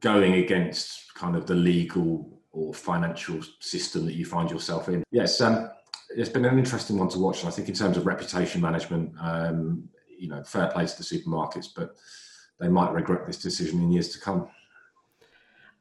going 0.00 0.34
against 0.34 1.14
kind 1.14 1.36
of 1.36 1.46
the 1.46 1.54
legal 1.54 2.40
or 2.52 2.72
financial 2.72 3.40
system 3.60 4.04
that 4.06 4.14
you 4.14 4.24
find 4.24 4.50
yourself 4.50 4.88
in. 4.88 5.02
Yes, 5.10 5.40
um, 5.40 5.70
it's 6.16 6.28
been 6.28 6.44
an 6.44 6.58
interesting 6.58 6.98
one 6.98 7.08
to 7.08 7.18
watch. 7.18 7.40
And 7.40 7.48
I 7.48 7.52
think 7.52 7.68
in 7.68 7.74
terms 7.74 7.96
of 7.96 8.06
reputation 8.06 8.60
management, 8.60 9.12
um, 9.20 9.88
you 10.18 10.28
know, 10.28 10.42
fair 10.44 10.68
play 10.68 10.86
to 10.86 10.96
the 10.96 11.02
supermarkets, 11.02 11.68
but 11.74 11.96
they 12.60 12.68
might 12.68 12.92
regret 12.92 13.26
this 13.26 13.38
decision 13.38 13.80
in 13.80 13.92
years 13.92 14.10
to 14.10 14.20
come. 14.20 14.48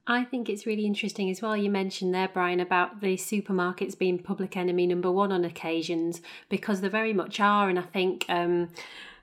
I 0.05 0.25
think 0.25 0.49
it's 0.49 0.65
really 0.65 0.85
interesting 0.85 1.29
as 1.29 1.41
well. 1.41 1.55
You 1.55 1.69
mentioned 1.69 2.13
there, 2.13 2.27
Bryan, 2.27 2.59
about 2.59 2.99
the 2.99 3.15
supermarkets 3.15 3.97
being 3.97 4.19
public 4.19 4.57
enemy 4.57 4.85
number 4.85 5.09
one 5.09 5.31
on 5.31 5.45
occasions 5.45 6.21
because 6.49 6.81
they 6.81 6.89
very 6.89 7.13
much 7.13 7.39
are. 7.39 7.69
And 7.69 7.79
I 7.79 7.83
think 7.83 8.25
um, 8.27 8.69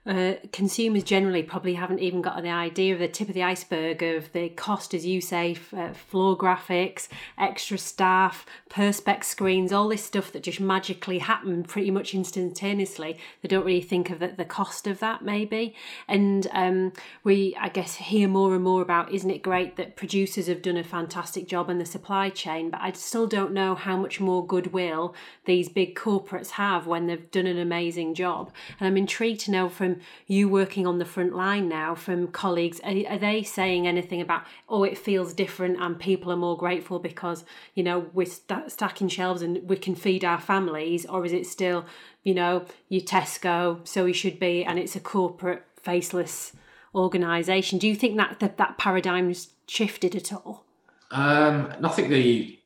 uh, 0.07 0.33
consumers 0.51 1.05
generally 1.05 1.43
probably 1.43 1.75
haven't 1.75 1.99
even 1.99 2.23
got 2.23 2.43
the 2.43 2.49
idea 2.49 2.95
of 2.95 2.99
the 2.99 3.09
tip 3.09 3.29
of 3.29 3.35
the 3.35 3.43
iceberg 3.43 4.03
of 4.03 4.33
the 4.33 4.49
cost, 4.49 4.95
as 4.95 5.05
you 5.05 5.21
say, 5.21 5.55
uh, 5.77 5.93
floor 5.93 6.37
graphics, 6.39 7.09
extra 7.37 7.77
staff, 7.77 8.47
perspex 8.71 9.25
screens, 9.25 9.73
all 9.73 9.89
this 9.89 10.03
stuff 10.03 10.33
that 10.33 10.43
just 10.43 10.59
magically 10.59 11.19
happen 11.19 11.63
pretty 11.63 11.91
much 11.91 12.15
instantaneously. 12.15 13.19
They 13.43 13.49
don't 13.49 13.67
really 13.67 13.83
think 13.83 14.09
of 14.09 14.21
the, 14.21 14.29
the 14.29 14.47
cost 14.47 14.87
of 14.87 15.01
that, 15.01 15.23
maybe. 15.23 15.75
And 16.09 16.47
um, 16.53 16.95
we, 17.23 17.55
I 17.61 17.69
guess, 17.69 17.97
hear 17.97 18.27
more 18.27 18.55
and 18.55 18.65
more 18.65 18.81
about 18.81 19.13
isn't 19.13 19.31
it 19.31 19.43
great 19.43 19.77
that 19.77 19.97
producers 19.97 20.47
have 20.47 20.63
done 20.63 20.79
a 20.79 20.85
fantastic 20.85 21.47
job 21.47 21.69
in 21.69 21.77
the 21.77 21.85
supply 21.85 22.31
chain, 22.31 22.71
but 22.71 22.81
I 22.81 22.93
still 22.93 23.27
don't 23.27 23.53
know 23.53 23.75
how 23.75 23.99
much 23.99 24.19
more 24.19 24.47
goodwill 24.47 25.15
these 25.45 25.69
big 25.69 25.95
corporates 25.95 26.53
have 26.53 26.87
when 26.87 27.07
they've 27.07 27.31
done 27.31 27.47
an 27.47 27.59
amazing 27.59 28.15
job. 28.15 28.51
And 28.79 28.87
I'm 28.87 28.97
intrigued 28.97 29.41
to 29.41 29.51
know 29.51 29.69
from 29.69 29.90
you 30.27 30.49
working 30.49 30.87
on 30.87 30.99
the 30.99 31.05
front 31.05 31.35
line 31.35 31.69
now, 31.69 31.95
from 31.95 32.29
colleagues, 32.29 32.81
are, 32.81 32.95
are 33.09 33.19
they 33.19 33.43
saying 33.43 33.87
anything 33.87 34.21
about, 34.21 34.43
oh, 34.69 34.85
it 34.85 34.99
feels 34.99 35.33
different 35.33 35.81
and 35.81 35.99
people 35.99 36.31
are 36.33 36.37
more 36.37 36.57
grateful 36.57 36.99
because, 36.99 37.45
you 37.75 37.83
know, 37.83 38.07
we're 38.13 38.27
st- 38.27 38.71
stacking 38.71 39.09
shelves 39.09 39.43
and 39.43 39.69
we 39.69 39.77
can 39.77 39.95
feed 39.95 40.25
our 40.25 40.41
families? 40.41 41.07
Or 41.07 41.25
is 41.25 41.33
it 41.33 41.47
still, 41.47 41.85
you 42.23 42.35
know, 42.35 42.67
you 42.89 43.01
Tesco, 43.01 43.87
so 43.87 44.05
we 44.05 44.13
should 44.13 44.39
be, 44.39 44.65
and 44.65 44.79
it's 44.79 44.97
a 44.97 45.01
corporate 45.01 45.65
faceless 45.83 46.53
organisation? 46.95 47.79
Do 47.79 47.89
you 47.89 47.95
think 47.95 48.17
that, 48.17 48.41
that 48.41 48.57
that 48.59 48.79
paradigm's 48.79 49.53
shifted 49.67 50.15
at 50.15 50.33
all? 50.33 50.65
Um, 51.11 51.73
I 51.83 51.89
think 51.89 52.09
the 52.09 52.57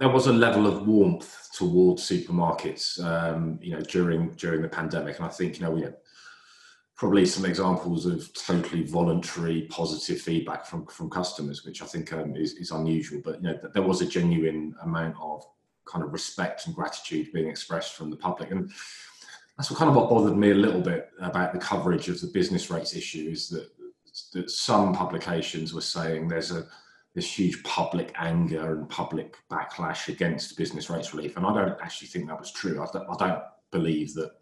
there 0.00 0.08
was 0.08 0.26
a 0.26 0.32
level 0.32 0.66
of 0.66 0.86
warmth 0.86 1.50
towards 1.52 2.08
supermarkets, 2.08 3.02
um, 3.04 3.58
you 3.60 3.72
know, 3.72 3.82
during 3.82 4.30
during 4.30 4.62
the 4.62 4.68
pandemic, 4.68 5.16
and 5.16 5.26
I 5.26 5.28
think 5.28 5.58
you 5.58 5.64
know 5.64 5.70
we 5.70 5.84
probably 7.00 7.24
some 7.24 7.46
examples 7.46 8.04
of 8.04 8.30
totally 8.34 8.82
voluntary 8.82 9.62
positive 9.70 10.20
feedback 10.20 10.66
from 10.66 10.84
from 10.84 11.08
customers, 11.08 11.64
which 11.64 11.80
I 11.80 11.86
think 11.86 12.12
um, 12.12 12.36
is, 12.36 12.52
is 12.56 12.72
unusual. 12.72 13.22
But 13.24 13.36
you 13.36 13.48
know, 13.48 13.58
there 13.72 13.82
was 13.82 14.02
a 14.02 14.06
genuine 14.06 14.74
amount 14.82 15.16
of 15.18 15.42
kind 15.86 16.04
of 16.04 16.12
respect 16.12 16.66
and 16.66 16.74
gratitude 16.74 17.32
being 17.32 17.48
expressed 17.48 17.94
from 17.94 18.10
the 18.10 18.18
public, 18.18 18.50
and 18.50 18.70
that's 19.56 19.70
what 19.70 19.78
kind 19.78 19.88
of 19.88 19.96
what 19.96 20.10
bothered 20.10 20.36
me 20.36 20.50
a 20.50 20.54
little 20.54 20.82
bit 20.82 21.08
about 21.22 21.54
the 21.54 21.58
coverage 21.58 22.10
of 22.10 22.20
the 22.20 22.26
business 22.26 22.70
rates 22.70 22.94
issue 22.94 23.30
is 23.32 23.48
that 23.48 23.70
that 24.34 24.50
some 24.50 24.94
publications 24.94 25.72
were 25.72 25.80
saying 25.80 26.28
there's 26.28 26.52
a 26.52 26.66
this 27.14 27.38
huge 27.38 27.62
public 27.64 28.12
anger 28.18 28.78
and 28.78 28.90
public 28.90 29.38
backlash 29.50 30.08
against 30.08 30.58
business 30.58 30.90
rates 30.90 31.14
relief. 31.14 31.38
And 31.38 31.46
I 31.46 31.54
don't 31.54 31.80
actually 31.80 32.08
think 32.08 32.28
that 32.28 32.38
was 32.38 32.52
true. 32.52 32.80
I 32.80 32.86
don't, 32.92 33.08
I 33.08 33.26
don't 33.26 33.42
believe 33.72 34.12
that 34.14 34.32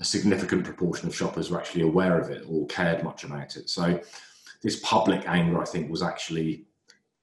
a 0.00 0.04
significant 0.04 0.64
proportion 0.64 1.08
of 1.08 1.16
shoppers 1.16 1.50
were 1.50 1.58
actually 1.58 1.82
aware 1.82 2.20
of 2.20 2.30
it 2.30 2.44
or 2.48 2.66
cared 2.66 3.02
much 3.02 3.24
about 3.24 3.56
it. 3.56 3.70
So 3.70 4.00
this 4.62 4.80
public 4.80 5.26
anger, 5.26 5.60
I 5.60 5.64
think, 5.64 5.90
was 5.90 6.02
actually 6.02 6.66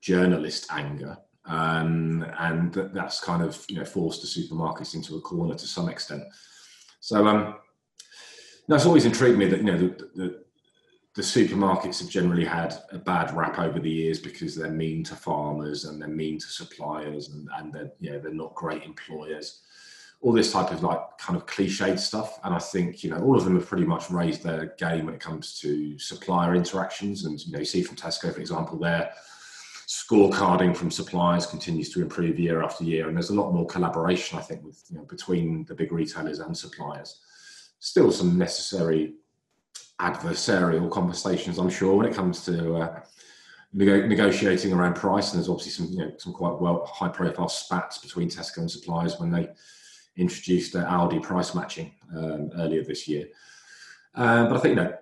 journalist 0.02 0.68
anger. 0.72 1.18
Um, 1.46 2.26
and 2.40 2.74
that's 2.74 3.20
kind 3.20 3.44
of 3.44 3.66
you 3.68 3.76
know 3.76 3.86
forced 3.86 4.22
the 4.22 4.28
supermarkets 4.28 4.96
into 4.96 5.18
a 5.18 5.22
corner 5.22 5.56
to 5.56 5.68
some 5.68 5.90
extent. 5.90 6.24
So 7.00 7.28
um, 7.28 7.56
it's 8.70 8.86
always 8.86 9.06
intrigued 9.06 9.38
me 9.38 9.48
that 9.48 9.60
you 9.60 9.66
know 9.66 9.78
the, 9.78 10.10
the, 10.16 10.44
the 11.16 11.22
supermarkets 11.22 12.00
have 12.00 12.10
generally 12.10 12.46
had 12.46 12.76
a 12.92 12.98
bad 12.98 13.36
rap 13.36 13.60
over 13.60 13.80
the 13.80 13.90
years 13.90 14.20
because 14.20 14.56
they're 14.56 14.72
mean 14.72 15.04
to 15.04 15.16
farmers 15.16 15.86
and 15.86 16.02
they're 16.02 16.08
mean 16.08 16.40
to 16.40 16.48
suppliers 16.48 17.30
and, 17.30 17.48
and 17.58 17.72
they're, 17.72 17.92
you 18.00 18.12
know, 18.12 18.20
they're 18.20 18.34
not 18.34 18.56
great 18.56 18.84
employers. 18.84 19.62
All 20.24 20.32
this 20.32 20.54
type 20.54 20.72
of 20.72 20.82
like 20.82 21.02
kind 21.18 21.36
of 21.36 21.46
cliched 21.46 22.00
stuff. 22.00 22.40
And 22.44 22.56
I 22.56 22.60
think, 22.60 23.04
you 23.04 23.10
know, 23.10 23.18
all 23.18 23.38
of 23.38 23.44
them 23.44 23.56
have 23.56 23.68
pretty 23.68 23.86
much 23.86 24.10
raised 24.10 24.42
their 24.42 24.74
game 24.78 25.06
when 25.06 25.14
it 25.14 25.20
comes 25.20 25.60
to 25.60 26.00
supplier 26.00 26.56
interactions. 26.56 27.26
And, 27.26 27.40
you 27.46 27.52
know, 27.52 27.60
you 27.60 27.66
see 27.66 27.84
from 27.84 27.98
Tesco, 27.98 28.34
for 28.34 28.40
example, 28.40 28.80
their 28.80 29.12
scorecarding 29.88 30.76
from 30.76 30.90
suppliers 30.90 31.46
continues 31.46 31.90
to 31.92 32.02
improve 32.02 32.40
year 32.40 32.64
after 32.64 32.86
year. 32.86 33.08
And 33.08 33.18
there's 33.18 33.32
a 33.32 33.36
lot 33.36 33.52
more 33.54 33.68
collaboration, 33.68 34.40
I 34.40 34.42
think, 34.42 34.64
with, 34.64 34.82
you 34.90 34.98
know, 34.98 35.04
between 35.04 35.66
the 35.66 35.76
big 35.76 35.92
retailers 35.92 36.40
and 36.40 36.58
suppliers. 36.58 37.20
Still 37.80 38.10
some 38.12 38.38
necessary 38.38 39.16
adversarial 40.00 40.90
conversations, 40.90 41.58
I'm 41.58 41.70
sure, 41.70 41.96
when 41.98 42.08
it 42.08 42.16
comes 42.16 42.46
to 42.46 42.76
uh, 42.76 43.00
negotiating 43.74 44.72
around 44.72 44.96
price. 44.96 45.34
And 45.34 45.40
there's 45.40 45.50
obviously 45.50 45.74
some, 45.74 45.94
you 45.94 46.06
know, 46.06 46.14
some 46.18 46.32
quite 46.32 46.58
well 46.62 46.86
high-profile 46.86 47.50
spats 47.50 47.98
between 47.98 48.30
Tesco 48.30 48.60
and 48.60 48.72
suppliers 48.72 49.20
when 49.20 49.32
they 49.32 49.50
introduced 50.18 50.76
uh, 50.76 50.86
Aldi 50.86 51.22
price 51.22 51.56
matching 51.56 51.94
um, 52.16 52.52
earlier 52.58 52.84
this 52.84 53.08
year. 53.08 53.28
Uh, 54.16 54.48
but 54.48 54.58
I 54.58 54.60
think 54.60 54.78
you 54.78 54.84
know 54.84 54.94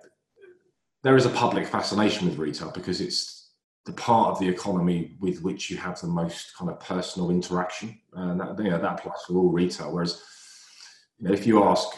there 1.02 1.16
is 1.16 1.26
a 1.26 1.30
public 1.30 1.66
fascination 1.66 2.28
with 2.28 2.38
retail 2.38 2.70
because 2.70 3.00
it's 3.00 3.50
the 3.84 3.92
part 3.92 4.28
of 4.28 4.38
the 4.38 4.48
economy 4.48 5.16
with 5.20 5.42
which 5.42 5.68
you 5.68 5.76
have 5.76 6.00
the 6.00 6.06
most 6.06 6.56
kind 6.56 6.70
of 6.70 6.78
personal 6.78 7.30
interaction, 7.30 7.98
and 8.12 8.40
that, 8.40 8.56
you 8.58 8.70
know, 8.70 8.78
that 8.78 9.00
applies 9.00 9.22
for 9.26 9.34
all 9.34 9.50
retail. 9.50 9.92
Whereas, 9.92 10.22
you 11.18 11.26
know, 11.26 11.34
if 11.34 11.46
you 11.46 11.64
ask 11.64 11.88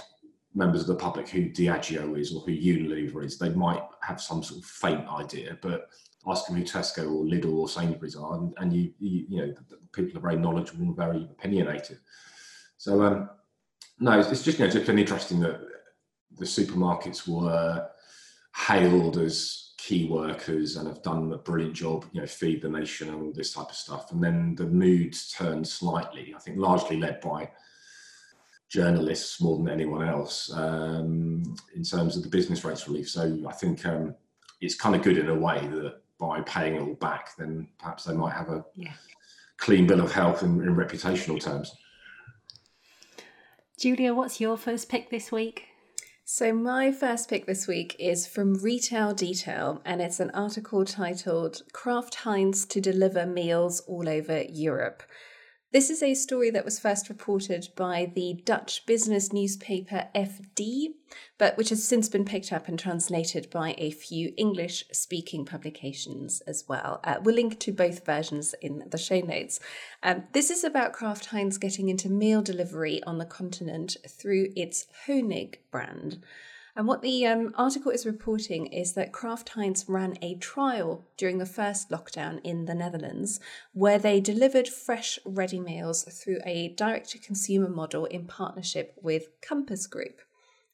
members 0.54 0.80
of 0.82 0.86
the 0.86 0.94
public 0.94 1.28
who 1.28 1.50
Diageo 1.50 2.18
is 2.18 2.32
or 2.32 2.40
who 2.40 2.52
Unilever 2.52 3.24
is, 3.24 3.38
they 3.38 3.50
might 3.50 3.82
have 4.00 4.20
some 4.20 4.42
sort 4.42 4.60
of 4.60 4.66
faint 4.66 5.06
idea, 5.08 5.58
but 5.60 5.88
ask 6.26 6.46
them 6.46 6.56
who 6.56 6.64
Tesco 6.64 7.04
or 7.04 7.24
Lidl 7.24 7.58
or 7.58 7.68
Sainsbury's 7.68 8.16
are, 8.16 8.34
and, 8.36 8.54
and 8.56 8.72
you, 8.72 8.90
you, 8.98 9.26
you 9.28 9.38
know, 9.38 9.54
people 9.92 10.16
are 10.16 10.22
very 10.22 10.36
knowledgeable 10.36 10.86
and 10.86 10.96
very 10.96 11.24
opinionated. 11.24 11.98
So, 12.84 13.02
um, 13.02 13.30
no, 13.98 14.20
it's 14.20 14.28
just, 14.28 14.58
you 14.58 14.66
know, 14.66 14.70
just 14.70 14.84
been 14.84 14.98
interesting 14.98 15.40
that 15.40 15.58
the 16.36 16.44
supermarkets 16.44 17.26
were 17.26 17.88
hailed 18.54 19.16
as 19.16 19.72
key 19.78 20.06
workers 20.06 20.76
and 20.76 20.86
have 20.86 21.02
done 21.02 21.32
a 21.32 21.38
brilliant 21.38 21.72
job, 21.72 22.04
you 22.12 22.20
know, 22.20 22.26
feed 22.26 22.60
the 22.60 22.68
nation 22.68 23.08
and 23.08 23.22
all 23.22 23.32
this 23.32 23.54
type 23.54 23.70
of 23.70 23.74
stuff. 23.74 24.12
And 24.12 24.22
then 24.22 24.54
the 24.54 24.66
mood 24.66 25.16
turned 25.34 25.66
slightly, 25.66 26.34
I 26.36 26.38
think 26.40 26.58
largely 26.58 26.98
led 26.98 27.22
by 27.22 27.50
journalists 28.68 29.40
more 29.40 29.56
than 29.56 29.70
anyone 29.70 30.06
else 30.06 30.52
um, 30.52 31.56
in 31.74 31.84
terms 31.84 32.18
of 32.18 32.22
the 32.22 32.28
business 32.28 32.66
rates 32.66 32.86
relief. 32.86 33.08
So 33.08 33.44
I 33.48 33.52
think 33.52 33.86
um, 33.86 34.14
it's 34.60 34.74
kind 34.74 34.94
of 34.94 35.00
good 35.00 35.16
in 35.16 35.30
a 35.30 35.34
way 35.34 35.66
that 35.68 36.02
by 36.18 36.42
paying 36.42 36.74
it 36.74 36.82
all 36.82 36.96
back, 36.96 37.34
then 37.38 37.66
perhaps 37.78 38.04
they 38.04 38.12
might 38.12 38.34
have 38.34 38.50
a 38.50 38.62
yeah. 38.74 38.92
clean 39.56 39.86
bill 39.86 40.02
of 40.02 40.12
health 40.12 40.42
in, 40.42 40.60
in 40.60 40.76
reputational 40.76 41.42
terms. 41.42 41.74
Julia, 43.78 44.14
what's 44.14 44.40
your 44.40 44.56
first 44.56 44.88
pick 44.88 45.10
this 45.10 45.32
week? 45.32 45.66
So, 46.24 46.54
my 46.54 46.92
first 46.92 47.28
pick 47.28 47.44
this 47.44 47.66
week 47.66 47.96
is 47.98 48.24
from 48.24 48.54
Retail 48.54 49.12
Detail, 49.14 49.82
and 49.84 50.00
it's 50.00 50.20
an 50.20 50.30
article 50.30 50.84
titled 50.84 51.62
Kraft 51.72 52.14
Heinz 52.14 52.64
to 52.66 52.80
Deliver 52.80 53.26
Meals 53.26 53.80
All 53.88 54.08
Over 54.08 54.42
Europe. 54.42 55.02
This 55.74 55.90
is 55.90 56.04
a 56.04 56.14
story 56.14 56.50
that 56.50 56.64
was 56.64 56.78
first 56.78 57.08
reported 57.08 57.70
by 57.74 58.12
the 58.14 58.40
Dutch 58.44 58.86
business 58.86 59.32
newspaper 59.32 60.06
FD, 60.14 60.90
but 61.36 61.56
which 61.56 61.70
has 61.70 61.82
since 61.82 62.08
been 62.08 62.24
picked 62.24 62.52
up 62.52 62.68
and 62.68 62.78
translated 62.78 63.50
by 63.50 63.74
a 63.76 63.90
few 63.90 64.32
English 64.36 64.84
speaking 64.92 65.44
publications 65.44 66.42
as 66.42 66.64
well. 66.68 67.00
Uh, 67.02 67.16
we'll 67.24 67.34
link 67.34 67.58
to 67.58 67.72
both 67.72 68.06
versions 68.06 68.54
in 68.62 68.84
the 68.88 68.96
show 68.96 69.18
notes. 69.18 69.58
Um, 70.04 70.22
this 70.30 70.48
is 70.48 70.62
about 70.62 70.92
Kraft 70.92 71.26
Heinz 71.26 71.58
getting 71.58 71.88
into 71.88 72.08
meal 72.08 72.40
delivery 72.40 73.02
on 73.04 73.18
the 73.18 73.24
continent 73.24 73.96
through 74.08 74.52
its 74.54 74.86
Honig 75.08 75.56
brand. 75.72 76.22
And 76.76 76.88
what 76.88 77.02
the 77.02 77.24
um, 77.26 77.54
article 77.56 77.92
is 77.92 78.04
reporting 78.04 78.66
is 78.66 78.94
that 78.94 79.12
Kraft 79.12 79.50
Heinz 79.50 79.84
ran 79.88 80.18
a 80.20 80.34
trial 80.34 81.06
during 81.16 81.38
the 81.38 81.46
first 81.46 81.88
lockdown 81.88 82.40
in 82.42 82.64
the 82.64 82.74
Netherlands 82.74 83.38
where 83.72 83.98
they 83.98 84.20
delivered 84.20 84.66
fresh 84.66 85.20
ready 85.24 85.60
meals 85.60 86.02
through 86.02 86.40
a 86.44 86.70
direct 86.70 87.10
to 87.10 87.18
consumer 87.18 87.68
model 87.68 88.06
in 88.06 88.26
partnership 88.26 88.96
with 89.00 89.28
Compass 89.40 89.86
Group. 89.86 90.20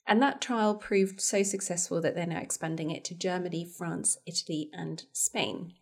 And 0.06 0.22
that 0.22 0.40
trial 0.40 0.74
proved 0.74 1.20
so 1.20 1.42
successful 1.42 2.00
that 2.00 2.14
they're 2.14 2.26
now 2.26 2.40
expanding 2.40 2.90
it 2.90 3.04
to 3.04 3.14
Germany, 3.14 3.66
France, 3.66 4.16
Italy, 4.26 4.70
and 4.72 5.04
Spain. 5.12 5.74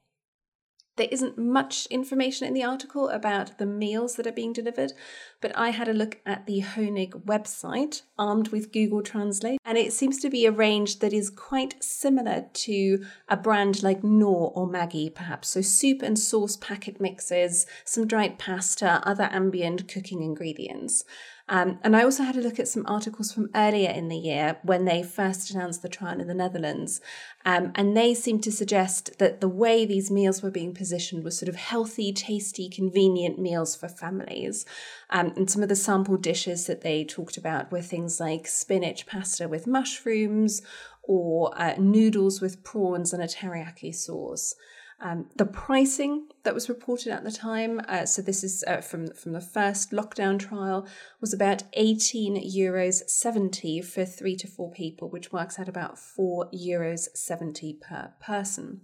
There 0.98 1.08
isn't 1.12 1.38
much 1.38 1.86
information 1.86 2.48
in 2.48 2.54
the 2.54 2.64
article 2.64 3.08
about 3.08 3.58
the 3.58 3.66
meals 3.66 4.16
that 4.16 4.26
are 4.26 4.32
being 4.32 4.52
delivered, 4.52 4.92
but 5.40 5.56
I 5.56 5.70
had 5.70 5.86
a 5.86 5.94
look 5.94 6.18
at 6.26 6.46
the 6.46 6.60
Honig 6.60 7.24
website, 7.24 8.02
armed 8.18 8.48
with 8.48 8.72
Google 8.72 9.02
Translate, 9.02 9.60
and 9.64 9.78
it 9.78 9.92
seems 9.92 10.18
to 10.18 10.28
be 10.28 10.44
a 10.44 10.50
range 10.50 10.98
that 10.98 11.12
is 11.12 11.30
quite 11.30 11.80
similar 11.80 12.46
to 12.52 13.04
a 13.28 13.36
brand 13.36 13.80
like 13.84 14.02
Knorr 14.02 14.50
or 14.56 14.68
Maggi, 14.68 15.14
perhaps. 15.14 15.50
So, 15.50 15.60
soup 15.60 16.02
and 16.02 16.18
sauce 16.18 16.56
packet 16.56 17.00
mixes, 17.00 17.64
some 17.84 18.08
dried 18.08 18.36
pasta, 18.40 19.00
other 19.04 19.28
ambient 19.30 19.86
cooking 19.86 20.20
ingredients. 20.20 21.04
Um, 21.48 21.78
and 21.82 21.96
I 21.96 22.02
also 22.02 22.24
had 22.24 22.36
a 22.36 22.42
look 22.42 22.58
at 22.58 22.68
some 22.68 22.84
articles 22.86 23.32
from 23.32 23.48
earlier 23.54 23.90
in 23.90 24.08
the 24.08 24.16
year 24.16 24.58
when 24.62 24.84
they 24.84 25.02
first 25.02 25.50
announced 25.50 25.82
the 25.82 25.88
trial 25.88 26.20
in 26.20 26.28
the 26.28 26.34
Netherlands. 26.34 27.00
Um, 27.46 27.72
and 27.74 27.96
they 27.96 28.12
seemed 28.12 28.42
to 28.44 28.52
suggest 28.52 29.18
that 29.18 29.40
the 29.40 29.48
way 29.48 29.86
these 29.86 30.10
meals 30.10 30.42
were 30.42 30.50
being 30.50 30.74
positioned 30.74 31.24
was 31.24 31.38
sort 31.38 31.48
of 31.48 31.56
healthy, 31.56 32.12
tasty, 32.12 32.68
convenient 32.68 33.38
meals 33.38 33.74
for 33.74 33.88
families. 33.88 34.66
Um, 35.08 35.32
and 35.36 35.50
some 35.50 35.62
of 35.62 35.70
the 35.70 35.76
sample 35.76 36.18
dishes 36.18 36.66
that 36.66 36.82
they 36.82 37.04
talked 37.04 37.38
about 37.38 37.72
were 37.72 37.82
things 37.82 38.20
like 38.20 38.46
spinach 38.46 39.06
pasta 39.06 39.48
with 39.48 39.66
mushrooms 39.66 40.60
or 41.02 41.58
uh, 41.58 41.74
noodles 41.78 42.42
with 42.42 42.62
prawns 42.62 43.14
and 43.14 43.22
a 43.22 43.26
teriyaki 43.26 43.94
sauce. 43.94 44.54
Um, 45.00 45.30
the 45.36 45.46
pricing 45.46 46.26
that 46.42 46.54
was 46.54 46.68
reported 46.68 47.12
at 47.12 47.22
the 47.22 47.30
time, 47.30 47.80
uh, 47.86 48.04
so 48.04 48.20
this 48.20 48.42
is 48.42 48.64
uh, 48.66 48.80
from 48.80 49.06
from 49.14 49.32
the 49.32 49.40
first 49.40 49.92
lockdown 49.92 50.40
trial, 50.40 50.88
was 51.20 51.32
about 51.32 51.62
eighteen 51.74 52.34
euros 52.34 53.08
seventy 53.08 53.80
for 53.80 54.04
three 54.04 54.34
to 54.36 54.48
four 54.48 54.72
people, 54.72 55.08
which 55.08 55.32
works 55.32 55.56
out 55.58 55.68
about 55.68 56.00
four 56.00 56.48
euros 56.52 57.06
seventy 57.14 57.74
per 57.74 58.12
person. 58.20 58.80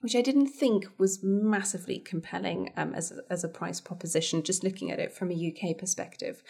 Which 0.00 0.16
I 0.16 0.22
didn't 0.22 0.48
think 0.48 0.86
was 0.98 1.20
massively 1.22 2.00
compelling 2.00 2.72
um, 2.76 2.92
as 2.92 3.12
as 3.30 3.44
a 3.44 3.48
price 3.48 3.80
proposition, 3.80 4.42
just 4.42 4.64
looking 4.64 4.90
at 4.90 4.98
it 4.98 5.12
from 5.12 5.30
a 5.30 5.34
UK 5.52 5.78
perspective. 5.78 6.42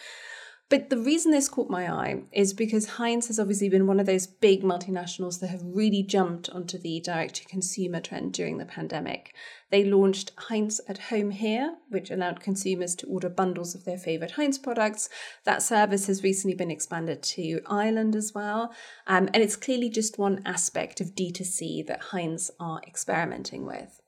But 0.67 0.89
the 0.89 0.97
reason 0.97 1.31
this 1.31 1.47
caught 1.47 1.69
my 1.69 1.91
eye 1.91 2.23
is 2.31 2.51
because 2.51 2.87
Heinz 2.87 3.27
has 3.27 3.39
obviously 3.39 3.69
been 3.69 3.85
one 3.85 3.99
of 3.99 4.07
those 4.07 4.25
big 4.25 4.63
multinationals 4.63 5.39
that 5.39 5.49
have 5.49 5.61
really 5.63 6.01
jumped 6.01 6.49
onto 6.49 6.79
the 6.79 6.99
direct 7.01 7.35
to 7.35 7.45
consumer 7.45 7.99
trend 7.99 8.33
during 8.33 8.57
the 8.57 8.65
pandemic. 8.65 9.35
They 9.69 9.83
launched 9.83 10.31
Heinz 10.35 10.81
at 10.87 10.97
Home 11.09 11.29
Here, 11.29 11.75
which 11.89 12.09
allowed 12.09 12.39
consumers 12.39 12.95
to 12.95 13.07
order 13.07 13.29
bundles 13.29 13.75
of 13.75 13.85
their 13.85 13.99
favourite 13.99 14.31
Heinz 14.31 14.57
products. 14.57 15.07
That 15.43 15.61
service 15.61 16.07
has 16.07 16.23
recently 16.23 16.55
been 16.55 16.71
expanded 16.71 17.21
to 17.21 17.61
Ireland 17.67 18.15
as 18.15 18.33
well. 18.33 18.73
Um, 19.05 19.29
and 19.35 19.43
it's 19.43 19.55
clearly 19.55 19.91
just 19.91 20.17
one 20.17 20.41
aspect 20.47 20.99
of 20.99 21.13
D2C 21.13 21.85
that 21.85 22.05
Heinz 22.05 22.49
are 22.59 22.81
experimenting 22.87 23.67
with. 23.67 24.01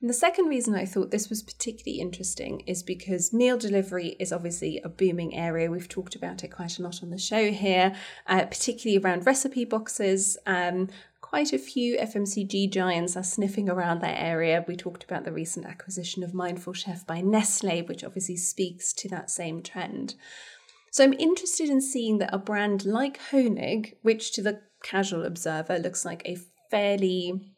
And 0.00 0.10
the 0.10 0.14
second 0.14 0.46
reason 0.46 0.74
I 0.74 0.84
thought 0.84 1.10
this 1.10 1.30
was 1.30 1.42
particularly 1.42 2.00
interesting 2.00 2.60
is 2.66 2.82
because 2.82 3.32
meal 3.32 3.56
delivery 3.56 4.16
is 4.18 4.32
obviously 4.32 4.80
a 4.84 4.88
booming 4.88 5.34
area. 5.34 5.70
We've 5.70 5.88
talked 5.88 6.14
about 6.14 6.44
it 6.44 6.48
quite 6.48 6.78
a 6.78 6.82
lot 6.82 7.02
on 7.02 7.10
the 7.10 7.18
show 7.18 7.50
here, 7.50 7.94
uh, 8.26 8.44
particularly 8.44 9.02
around 9.02 9.26
recipe 9.26 9.64
boxes. 9.64 10.36
Um, 10.46 10.88
quite 11.20 11.52
a 11.52 11.58
few 11.58 11.96
FMCG 11.96 12.70
giants 12.70 13.16
are 13.16 13.24
sniffing 13.24 13.68
around 13.70 14.00
that 14.00 14.22
area. 14.22 14.64
We 14.68 14.76
talked 14.76 15.04
about 15.04 15.24
the 15.24 15.32
recent 15.32 15.66
acquisition 15.66 16.22
of 16.22 16.34
Mindful 16.34 16.74
Chef 16.74 17.06
by 17.06 17.22
Nestle, 17.22 17.82
which 17.82 18.04
obviously 18.04 18.36
speaks 18.36 18.92
to 18.92 19.08
that 19.08 19.30
same 19.30 19.62
trend. 19.62 20.14
So 20.90 21.02
I'm 21.02 21.14
interested 21.14 21.70
in 21.70 21.80
seeing 21.80 22.18
that 22.18 22.32
a 22.32 22.38
brand 22.38 22.84
like 22.84 23.18
Honig, 23.32 23.94
which 24.02 24.32
to 24.34 24.42
the 24.42 24.60
casual 24.84 25.24
observer 25.24 25.78
looks 25.78 26.04
like 26.04 26.22
a 26.24 26.38
fairly 26.70 27.53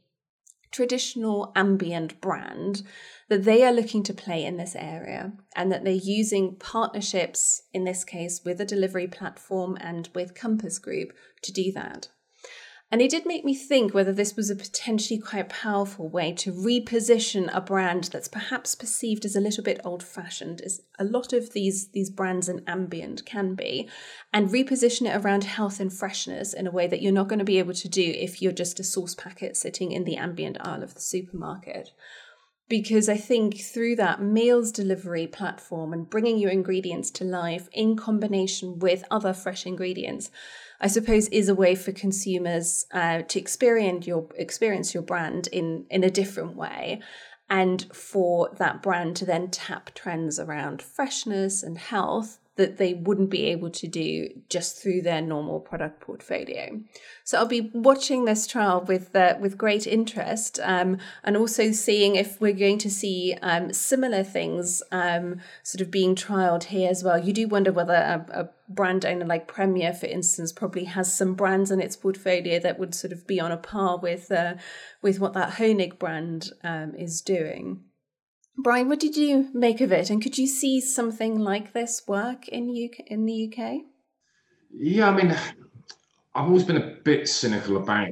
traditional 0.76 1.52
ambient 1.56 2.21
brand 2.21 2.83
that 3.30 3.45
they 3.45 3.64
are 3.64 3.73
looking 3.73 4.02
to 4.02 4.12
play 4.12 4.45
in 4.45 4.59
this 4.59 4.76
area 4.76 5.33
and 5.56 5.73
that 5.73 5.85
they're 5.85 5.92
using 5.95 6.54
partnerships, 6.56 7.62
in 7.73 7.85
this 7.85 8.04
case, 8.04 8.42
with 8.45 8.61
a 8.61 8.64
delivery 8.66 9.06
platform 9.06 9.78
and 9.80 10.11
with 10.14 10.35
Compass 10.35 10.78
Group 10.78 11.14
to 11.40 11.50
do 11.50 11.73
that. 11.73 12.09
And 12.88 13.02
it 13.02 13.10
did 13.10 13.26
make 13.26 13.44
me 13.44 13.52
think 13.52 13.92
whether 13.92 14.12
this 14.12 14.36
was 14.36 14.48
a 14.48 14.54
potentially 14.54 15.18
quite 15.18 15.48
powerful 15.48 16.08
way 16.08 16.32
to 16.34 16.52
reposition 16.52 17.50
a 17.52 17.60
brand 17.60 18.04
that's 18.12 18.28
perhaps 18.28 18.76
perceived 18.76 19.24
as 19.24 19.34
a 19.34 19.40
little 19.40 19.64
bit 19.64 19.80
old 19.84 20.04
fashioned, 20.04 20.60
as 20.60 20.80
a 20.96 21.04
lot 21.04 21.32
of 21.32 21.52
these, 21.52 21.88
these 21.88 22.10
brands 22.10 22.48
in 22.48 22.62
ambient 22.68 23.26
can 23.26 23.56
be, 23.56 23.88
and 24.32 24.50
reposition 24.50 25.12
it 25.12 25.16
around 25.16 25.42
health 25.42 25.80
and 25.80 25.92
freshness 25.92 26.54
in 26.54 26.68
a 26.68 26.70
way 26.70 26.86
that 26.86 27.02
you're 27.02 27.12
not 27.12 27.26
going 27.26 27.40
to 27.40 27.44
be 27.44 27.58
able 27.58 27.74
to 27.74 27.88
do 27.88 28.14
if 28.16 28.40
you're 28.40 28.52
just 28.52 28.78
a 28.78 28.84
sauce 28.84 29.16
packet 29.16 29.56
sitting 29.56 29.90
in 29.90 30.04
the 30.04 30.16
ambient 30.16 30.56
aisle 30.60 30.84
of 30.84 30.94
the 30.94 31.00
supermarket. 31.00 31.90
Because 32.68 33.08
I 33.08 33.16
think 33.16 33.60
through 33.60 33.96
that 33.96 34.22
meals 34.22 34.70
delivery 34.70 35.26
platform 35.26 35.92
and 35.92 36.08
bringing 36.08 36.38
your 36.38 36.50
ingredients 36.50 37.10
to 37.12 37.24
life 37.24 37.68
in 37.72 37.96
combination 37.96 38.78
with 38.78 39.04
other 39.10 39.32
fresh 39.32 39.66
ingredients, 39.66 40.30
I 40.80 40.88
suppose 40.88 41.28
is 41.28 41.49
a 41.49 41.54
way 41.54 41.75
for 41.75 41.92
consumers 41.92 42.87
uh, 42.92 43.23
to 43.23 43.38
experience 43.38 44.06
your 44.06 44.28
experience 44.37 44.95
your 44.95 45.02
brand 45.02 45.49
in 45.52 45.87
in 45.90 46.04
a 46.04 46.11
different 46.11 46.56
way, 46.56 47.00
and 47.49 47.87
for 47.95 48.50
that 48.59 48.83
brand 48.83 49.16
to 49.16 49.25
then 49.25 49.50
tap 49.50 49.90
trends 49.95 50.38
around 50.38 50.83
freshness 50.83 51.62
and 51.62 51.78
health 51.78 52.38
that 52.56 52.78
they 52.78 52.94
wouldn't 52.94 53.30
be 53.30 53.44
able 53.44 53.70
to 53.70 53.86
do 53.86 54.28
just 54.48 54.82
through 54.82 55.02
their 55.02 55.20
normal 55.20 55.60
product 55.60 56.00
portfolio. 56.00 56.80
So 57.25 57.38
I'll 57.38 57.46
be 57.46 57.70
watching 57.72 58.25
this 58.25 58.46
trial 58.46 58.80
with 58.80 59.14
uh, 59.14 59.36
with 59.40 59.58
great 59.58 59.86
interest, 59.86 60.58
um, 60.62 60.98
and 61.22 61.36
also 61.36 61.72
seeing 61.72 62.16
if 62.16 62.40
we're 62.40 62.52
going 62.52 62.78
to 62.78 62.90
see 62.90 63.36
um, 63.42 63.72
similar 63.72 64.25
things 64.25 64.82
um, 64.90 65.40
sort 65.62 65.82
of 65.82 65.90
being 65.90 66.14
trialed 66.14 66.64
here 66.64 66.90
as 66.90 67.04
well. 67.04 67.19
You 67.19 67.32
do 67.32 67.47
wonder 67.47 67.73
whether 67.73 67.95
a, 67.95 68.26
a 68.32 68.49
brand 68.73 69.04
owner 69.04 69.26
like 69.26 69.47
Premier, 69.47 69.92
for 69.92 70.06
instance, 70.06 70.52
probably 70.52 70.84
has 70.84 71.12
some 71.12 71.34
brands 71.34 71.71
in 71.71 71.80
its 71.80 71.97
portfolio 71.97 72.58
that 72.60 72.78
would 72.78 72.95
sort 72.95 73.12
of 73.12 73.26
be 73.26 73.38
on 73.38 73.52
a 73.52 73.56
par 73.56 73.99
with 73.99 74.32
uh, 74.32 74.54
with 75.02 75.21
what 75.21 75.34
that 75.34 75.54
Honig 75.54 75.99
brand 75.99 76.52
um, 76.64 76.95
is 76.95 77.21
doing. 77.21 77.82
Bryan, 78.58 78.88
what 78.88 79.00
did 79.00 79.16
you 79.16 79.50
make 79.52 79.80
of 79.80 79.92
it? 79.92 80.08
And 80.10 80.23
could 80.23 80.38
you 80.38 80.47
see 80.47 80.80
something 80.80 81.38
like 81.38 81.73
this 81.73 82.02
work 82.06 82.49
in 82.49 82.71
UK 82.71 83.06
in 83.06 83.26
the 83.26 83.52
UK? 83.52 83.82
Yeah, 84.71 85.10
I 85.10 85.14
mean, 85.14 85.30
I've 86.34 86.47
always 86.47 86.64
been 86.64 86.76
a 86.76 86.97
bit 87.02 87.28
cynical 87.28 87.76
about 87.76 88.08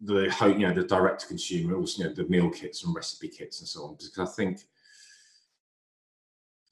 the 0.00 0.54
you 0.58 0.66
know 0.66 0.74
the 0.74 0.84
direct 0.84 1.22
to 1.22 1.26
consumer, 1.26 1.76
also 1.76 2.02
you 2.02 2.08
know 2.08 2.14
the 2.14 2.28
meal 2.28 2.50
kits 2.50 2.84
and 2.84 2.94
recipe 2.94 3.28
kits 3.28 3.60
and 3.60 3.68
so 3.68 3.84
on, 3.84 3.94
because 3.94 4.18
I 4.18 4.32
think 4.34 4.60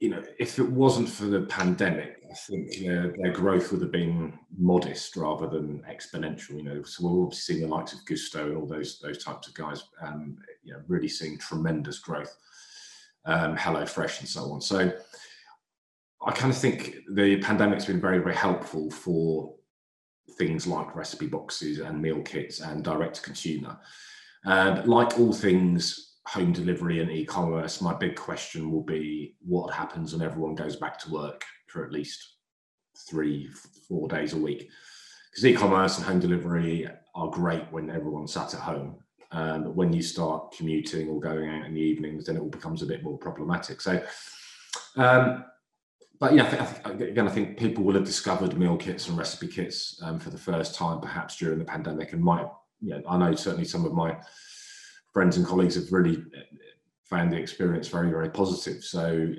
you 0.00 0.10
know 0.10 0.22
if 0.38 0.58
it 0.58 0.68
wasn't 0.68 1.08
for 1.08 1.24
the 1.24 1.42
pandemic, 1.42 2.22
I 2.30 2.34
think 2.34 2.76
their, 2.80 3.14
their 3.22 3.32
growth 3.32 3.72
would 3.72 3.82
have 3.82 3.92
been 3.92 4.38
modest 4.56 5.16
rather 5.16 5.46
than 5.46 5.84
exponential. 5.90 6.56
You 6.56 6.62
know, 6.62 6.82
so 6.82 7.04
we're 7.04 7.24
obviously 7.24 7.56
seeing 7.56 7.68
the 7.68 7.74
likes 7.74 7.92
of 7.92 8.04
Gousto 8.04 8.46
and 8.46 8.56
all 8.56 8.66
those 8.66 8.98
those 9.00 9.22
types 9.22 9.48
of 9.48 9.54
guys, 9.54 9.84
um, 10.02 10.36
you 10.62 10.72
know, 10.72 10.80
really 10.88 11.08
seeing 11.08 11.38
tremendous 11.38 11.98
growth. 11.98 12.36
Um, 13.24 13.56
Hello 13.56 13.86
Fresh 13.86 14.20
and 14.20 14.28
so 14.28 14.50
on. 14.52 14.60
So 14.60 14.92
I 16.24 16.32
kind 16.32 16.52
of 16.52 16.58
think 16.58 16.96
the 17.14 17.36
pandemic's 17.38 17.84
been 17.84 18.00
very 18.00 18.18
very 18.18 18.34
helpful 18.34 18.90
for 18.90 19.54
things 20.38 20.66
like 20.66 20.94
recipe 20.96 21.26
boxes 21.26 21.78
and 21.78 22.00
meal 22.00 22.22
kits 22.22 22.60
and 22.60 22.84
direct 22.84 23.16
to 23.16 23.22
consumer. 23.22 23.78
Uh, 24.44 24.82
like 24.84 25.18
all 25.18 25.32
things 25.32 26.16
home 26.26 26.52
delivery 26.52 27.00
and 27.00 27.10
e-commerce, 27.10 27.80
my 27.80 27.94
big 27.94 28.16
question 28.16 28.70
will 28.70 28.82
be 28.82 29.34
what 29.40 29.74
happens 29.74 30.12
when 30.12 30.22
everyone 30.22 30.54
goes 30.54 30.76
back 30.76 30.98
to 30.98 31.10
work 31.10 31.44
for 31.68 31.84
at 31.84 31.92
least 31.92 32.36
three, 33.08 33.48
four 33.88 34.08
days 34.08 34.32
a 34.32 34.38
week. 34.38 34.68
Because 35.30 35.46
e-commerce 35.46 35.98
and 35.98 36.06
home 36.06 36.20
delivery 36.20 36.88
are 37.14 37.30
great 37.30 37.64
when 37.72 37.90
everyone's 37.90 38.32
sat 38.32 38.54
at 38.54 38.60
home. 38.60 38.96
Um, 39.32 39.64
but 39.64 39.74
when 39.74 39.92
you 39.92 40.02
start 40.02 40.52
commuting 40.52 41.08
or 41.08 41.18
going 41.18 41.48
out 41.48 41.64
in 41.64 41.74
the 41.74 41.80
evenings, 41.80 42.26
then 42.26 42.36
it 42.36 42.40
all 42.40 42.48
becomes 42.48 42.82
a 42.82 42.86
bit 42.86 43.02
more 43.02 43.16
problematic. 43.16 43.80
So, 43.80 44.02
um, 44.96 45.44
but 46.20 46.34
yeah, 46.34 46.44
I 46.44 46.46
think, 46.46 47.00
again, 47.00 47.26
I 47.26 47.30
think 47.30 47.58
people 47.58 47.82
will 47.82 47.94
have 47.94 48.04
discovered 48.04 48.58
meal 48.58 48.76
kits 48.76 49.08
and 49.08 49.18
recipe 49.18 49.48
kits 49.48 49.98
um, 50.02 50.20
for 50.20 50.30
the 50.30 50.38
first 50.38 50.74
time, 50.74 51.00
perhaps 51.00 51.36
during 51.36 51.58
the 51.58 51.64
pandemic, 51.64 52.12
and 52.12 52.22
might, 52.22 52.46
know, 52.80 53.02
I 53.08 53.16
know 53.16 53.34
certainly 53.34 53.64
some 53.64 53.84
of 53.84 53.94
my 53.94 54.16
friends 55.12 55.36
and 55.36 55.46
colleagues 55.46 55.74
have 55.74 55.90
really 55.90 56.22
found 57.04 57.32
the 57.32 57.38
experience 57.38 57.88
very, 57.88 58.10
very 58.10 58.30
positive. 58.30 58.84
So, 58.84 59.32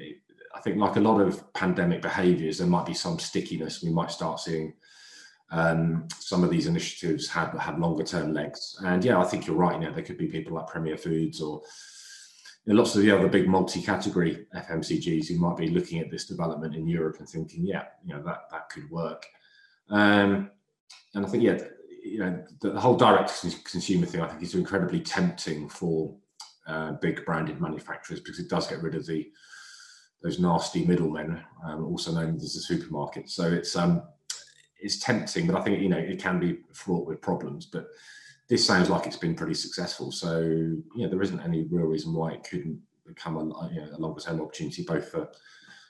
I 0.56 0.60
think, 0.62 0.78
like 0.78 0.98
a 0.98 1.02
lot 1.02 1.22
of 1.22 1.54
pandemic 1.54 2.02
behaviours, 2.02 2.58
there 2.58 2.68
might 2.68 2.86
be 2.86 2.94
some 2.94 3.18
stickiness. 3.18 3.82
We 3.82 3.92
might 3.92 4.12
start 4.12 4.40
seeing 4.40 4.74
um, 5.54 6.08
some 6.18 6.44
of 6.44 6.50
these 6.50 6.66
initiatives 6.66 7.28
have 7.30 7.54
have 7.60 7.78
longer 7.78 8.04
term 8.04 8.34
legs. 8.34 8.76
And 8.84 9.06
yeah, 9.06 9.20
I 9.20 9.24
think 9.24 9.46
you're 9.46 9.56
right. 9.56 9.80
You 9.80 9.88
know, 9.88 9.94
there 9.94 10.04
could 10.04 10.18
be 10.18 10.28
people 10.28 10.56
like 10.56 10.68
Premier 10.68 10.98
Foods 10.98 11.42
or 11.42 11.62
you 12.66 12.74
know, 12.74 12.80
lots 12.80 12.96
of 12.96 13.04
the 13.04 13.12
other 13.12 13.28
big 13.28 13.48
multi-category 13.48 14.48
FMCGs 14.56 15.28
who 15.28 15.38
might 15.38 15.58
be 15.58 15.68
looking 15.68 16.00
at 16.00 16.10
this 16.10 16.26
development 16.26 16.76
in 16.76 16.88
Europe 16.88 17.18
and 17.20 17.30
thinking, 17.30 17.68
yeah, 17.68 17.84
you 18.04 18.16
know, 18.16 18.24
that 18.24 18.50
that 18.52 18.70
could 18.70 18.90
work. 18.90 19.28
Um, 19.92 20.50
and 21.14 21.24
I 21.24 21.30
think, 21.30 21.44
yeah, 21.44 21.60
you 22.04 22.20
know, 22.20 22.44
the, 22.62 22.80
whole 22.80 22.98
direct 22.98 23.40
consumer 23.66 24.08
thing, 24.08 24.22
I 24.22 24.28
think, 24.28 24.42
is 24.42 24.56
incredibly 24.56 25.02
tempting 25.02 25.70
for 25.70 26.16
uh, 26.66 26.94
big 26.94 27.24
branded 27.26 27.62
manufacturers 27.62 28.22
because 28.22 28.40
it 28.40 28.50
does 28.50 28.68
get 28.68 28.82
rid 28.82 28.96
of 28.96 29.06
the 29.06 29.30
those 30.24 30.40
nasty 30.40 30.86
middlemen, 30.86 31.44
um, 31.66 31.84
also 31.84 32.14
known 32.14 32.38
as 32.38 32.54
the 32.54 32.62
supermarket. 32.62 33.30
So 33.30 33.52
it's 33.52 33.76
um, 33.76 34.04
it's 34.84 35.00
tempting, 35.00 35.48
but 35.48 35.56
I 35.56 35.62
think 35.62 35.82
you 35.82 35.90
know 35.90 35.98
it 35.98 36.22
can 36.22 36.40
be 36.40 36.60
fraught 36.74 37.08
with 37.08 37.22
problems. 37.22 37.66
But 37.66 37.88
this 38.50 38.66
sounds 38.66 38.90
like 38.90 39.08
it's 39.08 39.18
been 39.18 39.36
pretty 39.36 39.56
successful. 39.56 40.12
So 40.12 40.42
you 40.42 40.84
know 40.96 41.10
there 41.10 41.22
isn't 41.22 41.40
any 41.40 41.64
real 41.64 41.86
reason 41.86 42.14
why 42.14 42.34
it 42.34 42.44
couldn't 42.44 42.80
become 43.08 43.38
a, 43.38 43.70
you 43.74 43.82
know, 43.82 43.90
a 43.96 43.98
longer 43.98 44.22
term 44.22 44.42
opportunity 44.42 44.84
both 44.84 45.10
for 45.10 45.30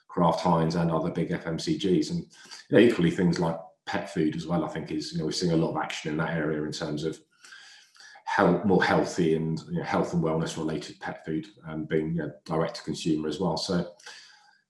Kraft 0.08 0.42
Heinz 0.42 0.76
and 0.76 0.92
other 0.92 1.10
big 1.10 1.30
FMCGs. 1.30 2.12
And 2.12 2.20
you 2.20 2.78
know, 2.78 2.80
equally 2.80 3.12
things 3.12 3.40
like 3.40 3.60
pet 3.86 4.14
food 4.14 4.36
as 4.36 4.48
well, 4.48 4.64
I 4.64 4.70
think 4.70 4.92
is, 4.92 5.12
you 5.12 5.20
know, 5.20 5.26
we're 5.26 5.32
seeing 5.32 5.52
a 5.52 5.58
lot 5.58 5.72
of 5.72 5.84
action 5.84 6.12
in 6.12 6.18
that 6.18 6.36
area 6.36 6.64
in 6.64 6.72
terms 6.72 7.04
of 7.04 7.20
more 8.66 8.84
healthy 8.84 9.36
and 9.36 9.60
you 9.70 9.80
know, 9.80 9.84
health 9.84 10.14
and 10.14 10.24
wellness 10.24 10.58
related 10.58 11.00
pet 11.00 11.26
food 11.26 11.46
and 11.68 11.88
being 11.88 12.16
you 12.16 12.24
know, 12.24 12.32
direct 12.46 12.76
to 12.76 12.84
consumer 12.84 13.28
as 13.28 13.40
well. 13.40 13.58
So 13.58 13.92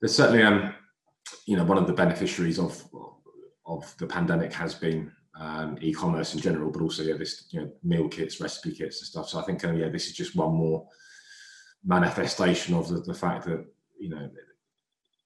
there's 0.01 0.15
certainly, 0.15 0.43
um, 0.43 0.73
you 1.45 1.55
know, 1.55 1.63
one 1.63 1.77
of 1.77 1.87
the 1.87 1.93
beneficiaries 1.93 2.59
of 2.59 2.83
of 3.65 3.95
the 3.97 4.07
pandemic 4.07 4.53
has 4.53 4.75
been 4.75 5.11
um, 5.39 5.77
e-commerce 5.81 6.33
in 6.33 6.41
general, 6.41 6.71
but 6.71 6.81
also 6.81 7.03
yeah, 7.03 7.15
this 7.17 7.45
you 7.51 7.61
know 7.61 7.71
meal 7.83 8.07
kits, 8.07 8.39
recipe 8.39 8.71
kits, 8.71 8.99
and 8.99 9.07
stuff. 9.07 9.29
So 9.29 9.39
I 9.39 9.43
think 9.43 9.63
yeah, 9.63 9.89
this 9.89 10.07
is 10.07 10.13
just 10.13 10.35
one 10.35 10.53
more 10.53 10.87
manifestation 11.83 12.75
of 12.75 12.87
the, 12.87 13.01
the 13.01 13.13
fact 13.13 13.45
that 13.45 13.65
you 13.99 14.09
know 14.09 14.29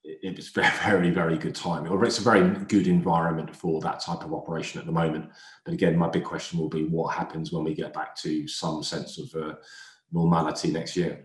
it's 0.07 0.49
very, 0.49 0.71
very, 0.83 1.09
very 1.09 1.37
good 1.37 1.55
timing, 1.55 1.91
or 1.91 2.03
it's 2.05 2.19
a 2.19 2.23
very 2.23 2.49
good 2.65 2.87
environment 2.87 3.55
for 3.55 3.81
that 3.81 3.99
type 3.99 4.23
of 4.23 4.33
operation 4.33 4.79
at 4.79 4.85
the 4.85 4.91
moment. 4.91 5.29
But 5.65 5.73
again, 5.73 5.97
my 5.97 6.09
big 6.09 6.23
question 6.23 6.59
will 6.59 6.69
be 6.69 6.85
what 6.85 7.15
happens 7.15 7.51
when 7.51 7.63
we 7.63 7.73
get 7.73 7.93
back 7.93 8.15
to 8.17 8.47
some 8.47 8.83
sense 8.83 9.19
of 9.19 9.41
uh, 9.41 9.55
normality 10.11 10.71
next 10.71 10.95
year. 10.95 11.23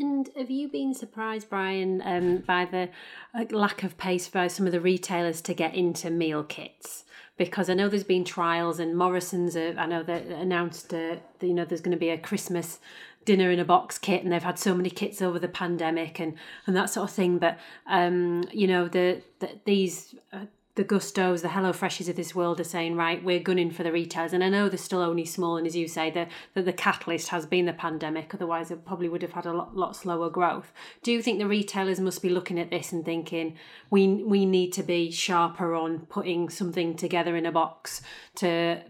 And 0.00 0.30
have 0.34 0.50
you 0.50 0.68
been 0.68 0.94
surprised, 0.94 1.50
Bryan, 1.50 2.00
um, 2.04 2.38
by 2.38 2.64
the 2.64 2.88
uh, 3.34 3.44
lack 3.50 3.82
of 3.82 3.98
pace 3.98 4.28
by 4.28 4.48
some 4.48 4.64
of 4.64 4.72
the 4.72 4.80
retailers 4.80 5.42
to 5.42 5.52
get 5.52 5.74
into 5.74 6.08
meal 6.08 6.42
kits? 6.42 7.04
Because 7.36 7.68
I 7.68 7.74
know 7.74 7.88
there's 7.88 8.02
been 8.04 8.24
trials, 8.24 8.80
and 8.80 8.96
Morrison's. 8.96 9.56
Uh, 9.56 9.74
I 9.76 9.84
know 9.84 10.02
they 10.02 10.22
announced 10.32 10.94
uh, 10.94 11.16
that, 11.38 11.46
you 11.46 11.52
know 11.52 11.66
there's 11.66 11.82
going 11.82 11.92
to 11.92 11.98
be 11.98 12.08
a 12.08 12.16
Christmas 12.16 12.78
dinner 13.26 13.50
in 13.50 13.60
a 13.60 13.64
box 13.64 13.98
kit 13.98 14.22
and 14.22 14.32
they've 14.32 14.42
had 14.42 14.58
so 14.58 14.74
many 14.74 14.88
kits 14.88 15.20
over 15.20 15.38
the 15.38 15.46
pandemic 15.46 16.18
and 16.18 16.34
and 16.66 16.74
that 16.74 16.88
sort 16.88 17.08
of 17.08 17.14
thing 17.14 17.36
but 17.36 17.58
um 17.86 18.42
you 18.50 18.66
know 18.66 18.88
the, 18.88 19.20
the 19.40 19.50
these 19.66 20.14
uh, 20.32 20.46
the 20.80 20.94
Goustos, 20.94 21.42
the 21.42 21.50
Hello 21.50 21.74
Freshies 21.74 22.08
of 22.08 22.16
this 22.16 22.34
world 22.34 22.58
are 22.58 22.64
saying, 22.64 22.96
right, 22.96 23.22
we're 23.22 23.38
gunning 23.38 23.70
for 23.70 23.82
the 23.82 23.92
retailers. 23.92 24.32
And 24.32 24.42
I 24.42 24.48
know 24.48 24.66
they're 24.70 24.78
still 24.78 25.02
only 25.02 25.26
small, 25.26 25.58
and 25.58 25.66
as 25.66 25.76
you 25.76 25.86
say, 25.86 26.10
the, 26.10 26.26
the, 26.54 26.62
the 26.62 26.72
catalyst 26.72 27.28
has 27.28 27.44
been 27.44 27.66
the 27.66 27.74
pandemic. 27.74 28.32
Otherwise, 28.32 28.70
it 28.70 28.86
probably 28.86 29.06
would 29.06 29.20
have 29.20 29.34
had 29.34 29.44
a 29.44 29.52
lot, 29.52 29.76
lot 29.76 29.94
slower 29.94 30.30
growth. 30.30 30.72
Do 31.02 31.12
you 31.12 31.20
think 31.20 31.38
the 31.38 31.46
retailers 31.46 32.00
must 32.00 32.22
be 32.22 32.30
looking 32.30 32.58
at 32.58 32.70
this 32.70 32.92
and 32.92 33.04
thinking, 33.04 33.58
we 33.90 34.08
we 34.08 34.46
need 34.46 34.72
to 34.72 34.82
be 34.82 35.10
sharper 35.10 35.74
on 35.74 36.06
putting 36.06 36.48
something 36.48 36.96
together 36.96 37.36
in 37.36 37.44
a 37.44 37.52
box 37.52 38.00
to, 38.36 38.80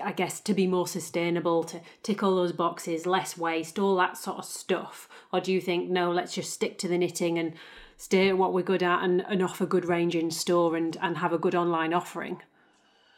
I 0.00 0.12
guess, 0.12 0.38
to 0.42 0.54
be 0.54 0.68
more 0.68 0.86
sustainable, 0.86 1.64
to 1.64 1.80
tick 2.04 2.22
all 2.22 2.36
those 2.36 2.52
boxes, 2.52 3.04
less 3.04 3.36
waste, 3.36 3.80
all 3.80 3.96
that 3.96 4.16
sort 4.16 4.38
of 4.38 4.44
stuff? 4.44 5.08
Or 5.32 5.40
do 5.40 5.52
you 5.52 5.60
think, 5.60 5.90
no, 5.90 6.12
let's 6.12 6.36
just 6.36 6.52
stick 6.52 6.78
to 6.78 6.88
the 6.88 6.98
knitting 6.98 7.36
and 7.36 7.54
stay 8.02 8.28
at 8.28 8.36
what 8.36 8.52
we're 8.52 8.62
good 8.62 8.82
at 8.82 9.04
and, 9.04 9.24
and 9.28 9.40
offer 9.40 9.64
good 9.64 9.84
range 9.84 10.16
in 10.16 10.28
store 10.28 10.74
and, 10.74 10.96
and 11.00 11.18
have 11.18 11.32
a 11.32 11.38
good 11.38 11.54
online 11.54 11.94
offering? 11.94 12.42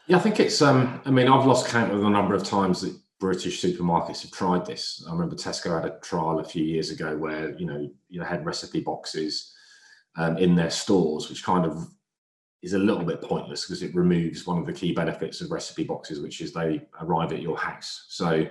Yeah, 0.05 0.17
I 0.17 0.19
think 0.19 0.39
it's. 0.39 0.61
Um, 0.61 1.01
I 1.05 1.09
mean, 1.09 1.27
I've 1.27 1.47
lost 1.47 1.67
count 1.67 1.91
of 1.91 2.01
the 2.01 2.09
number 2.09 2.35
of 2.35 2.43
times 2.43 2.81
that 2.81 2.95
British 3.19 3.59
supermarkets 3.63 4.21
have 4.21 4.31
tried 4.31 4.63
this. 4.67 5.03
I 5.07 5.11
remember 5.11 5.35
Tesco 5.35 5.81
had 5.81 5.91
a 5.91 5.99
trial 6.01 6.39
a 6.39 6.43
few 6.43 6.63
years 6.63 6.91
ago 6.91 7.17
where 7.17 7.57
you 7.57 7.65
know 7.65 7.89
you 8.09 8.21
had 8.21 8.45
recipe 8.45 8.81
boxes 8.81 9.55
um, 10.17 10.37
in 10.37 10.53
their 10.53 10.69
stores, 10.69 11.29
which 11.29 11.43
kind 11.43 11.65
of 11.65 11.87
is 12.61 12.73
a 12.73 12.79
little 12.79 13.03
bit 13.03 13.23
pointless 13.23 13.65
because 13.65 13.81
it 13.81 13.95
removes 13.95 14.45
one 14.45 14.59
of 14.59 14.67
the 14.67 14.73
key 14.73 14.91
benefits 14.91 15.41
of 15.41 15.49
recipe 15.49 15.83
boxes, 15.83 16.19
which 16.19 16.41
is 16.41 16.53
they 16.53 16.81
arrive 17.01 17.33
at 17.33 17.41
your 17.41 17.57
house. 17.57 18.05
So, 18.09 18.45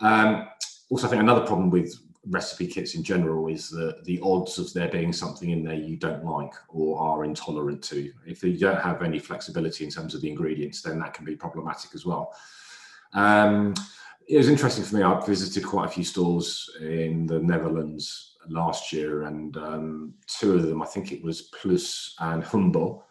um, 0.00 0.48
also, 0.90 1.06
I 1.06 1.10
think 1.10 1.20
another 1.20 1.44
problem 1.44 1.68
with 1.68 1.94
recipe 2.28 2.66
kits 2.66 2.94
in 2.94 3.02
general 3.02 3.48
is 3.48 3.68
that 3.70 4.04
the 4.04 4.20
odds 4.22 4.58
of 4.58 4.72
there 4.72 4.88
being 4.88 5.12
something 5.12 5.50
in 5.50 5.64
there 5.64 5.74
you 5.74 5.96
don't 5.96 6.24
like 6.24 6.52
or 6.68 7.00
are 7.00 7.24
intolerant 7.24 7.82
to. 7.82 8.12
If 8.26 8.44
you 8.44 8.56
don't 8.56 8.80
have 8.80 9.02
any 9.02 9.18
flexibility 9.18 9.84
in 9.84 9.90
terms 9.90 10.14
of 10.14 10.20
the 10.20 10.30
ingredients, 10.30 10.82
then 10.82 10.98
that 11.00 11.14
can 11.14 11.24
be 11.24 11.34
problematic 11.34 11.94
as 11.94 12.06
well. 12.06 12.34
Um, 13.12 13.74
it 14.28 14.36
was 14.36 14.48
interesting 14.48 14.84
for 14.84 14.96
me. 14.96 15.02
I 15.02 15.24
visited 15.26 15.64
quite 15.64 15.86
a 15.86 15.92
few 15.92 16.04
stores 16.04 16.70
in 16.80 17.26
the 17.26 17.40
Netherlands 17.40 18.36
last 18.48 18.92
year, 18.92 19.24
and 19.24 19.56
um, 19.56 20.14
two 20.26 20.54
of 20.54 20.62
them, 20.62 20.82
I 20.82 20.86
think 20.86 21.12
it 21.12 21.22
was 21.22 21.42
Plus 21.42 22.14
and 22.20 22.42
Humble, 22.42 23.04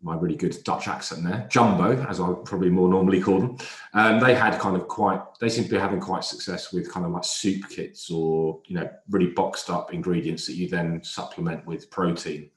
my 0.00 0.14
really 0.14 0.36
good 0.36 0.56
Dutch 0.64 0.86
accent 0.86 1.24
there, 1.24 1.46
Jumbo, 1.50 2.00
as 2.08 2.20
I 2.20 2.32
probably 2.44 2.70
more 2.70 2.88
normally 2.88 3.20
call 3.20 3.40
them. 3.40 3.56
Um, 3.94 4.20
they 4.20 4.34
had 4.34 4.58
kind 4.58 4.76
of 4.76 4.86
quite, 4.86 5.20
they 5.40 5.48
seem 5.48 5.64
to 5.64 5.70
be 5.70 5.78
having 5.78 6.00
quite 6.00 6.24
success 6.24 6.72
with 6.72 6.90
kind 6.90 7.04
of 7.04 7.12
like 7.12 7.24
soup 7.24 7.68
kits 7.68 8.10
or, 8.10 8.60
you 8.66 8.76
know, 8.76 8.88
really 9.10 9.28
boxed 9.28 9.70
up 9.70 9.92
ingredients 9.92 10.46
that 10.46 10.54
you 10.54 10.68
then 10.68 11.02
supplement 11.02 11.66
with 11.66 11.90
protein. 11.90 12.50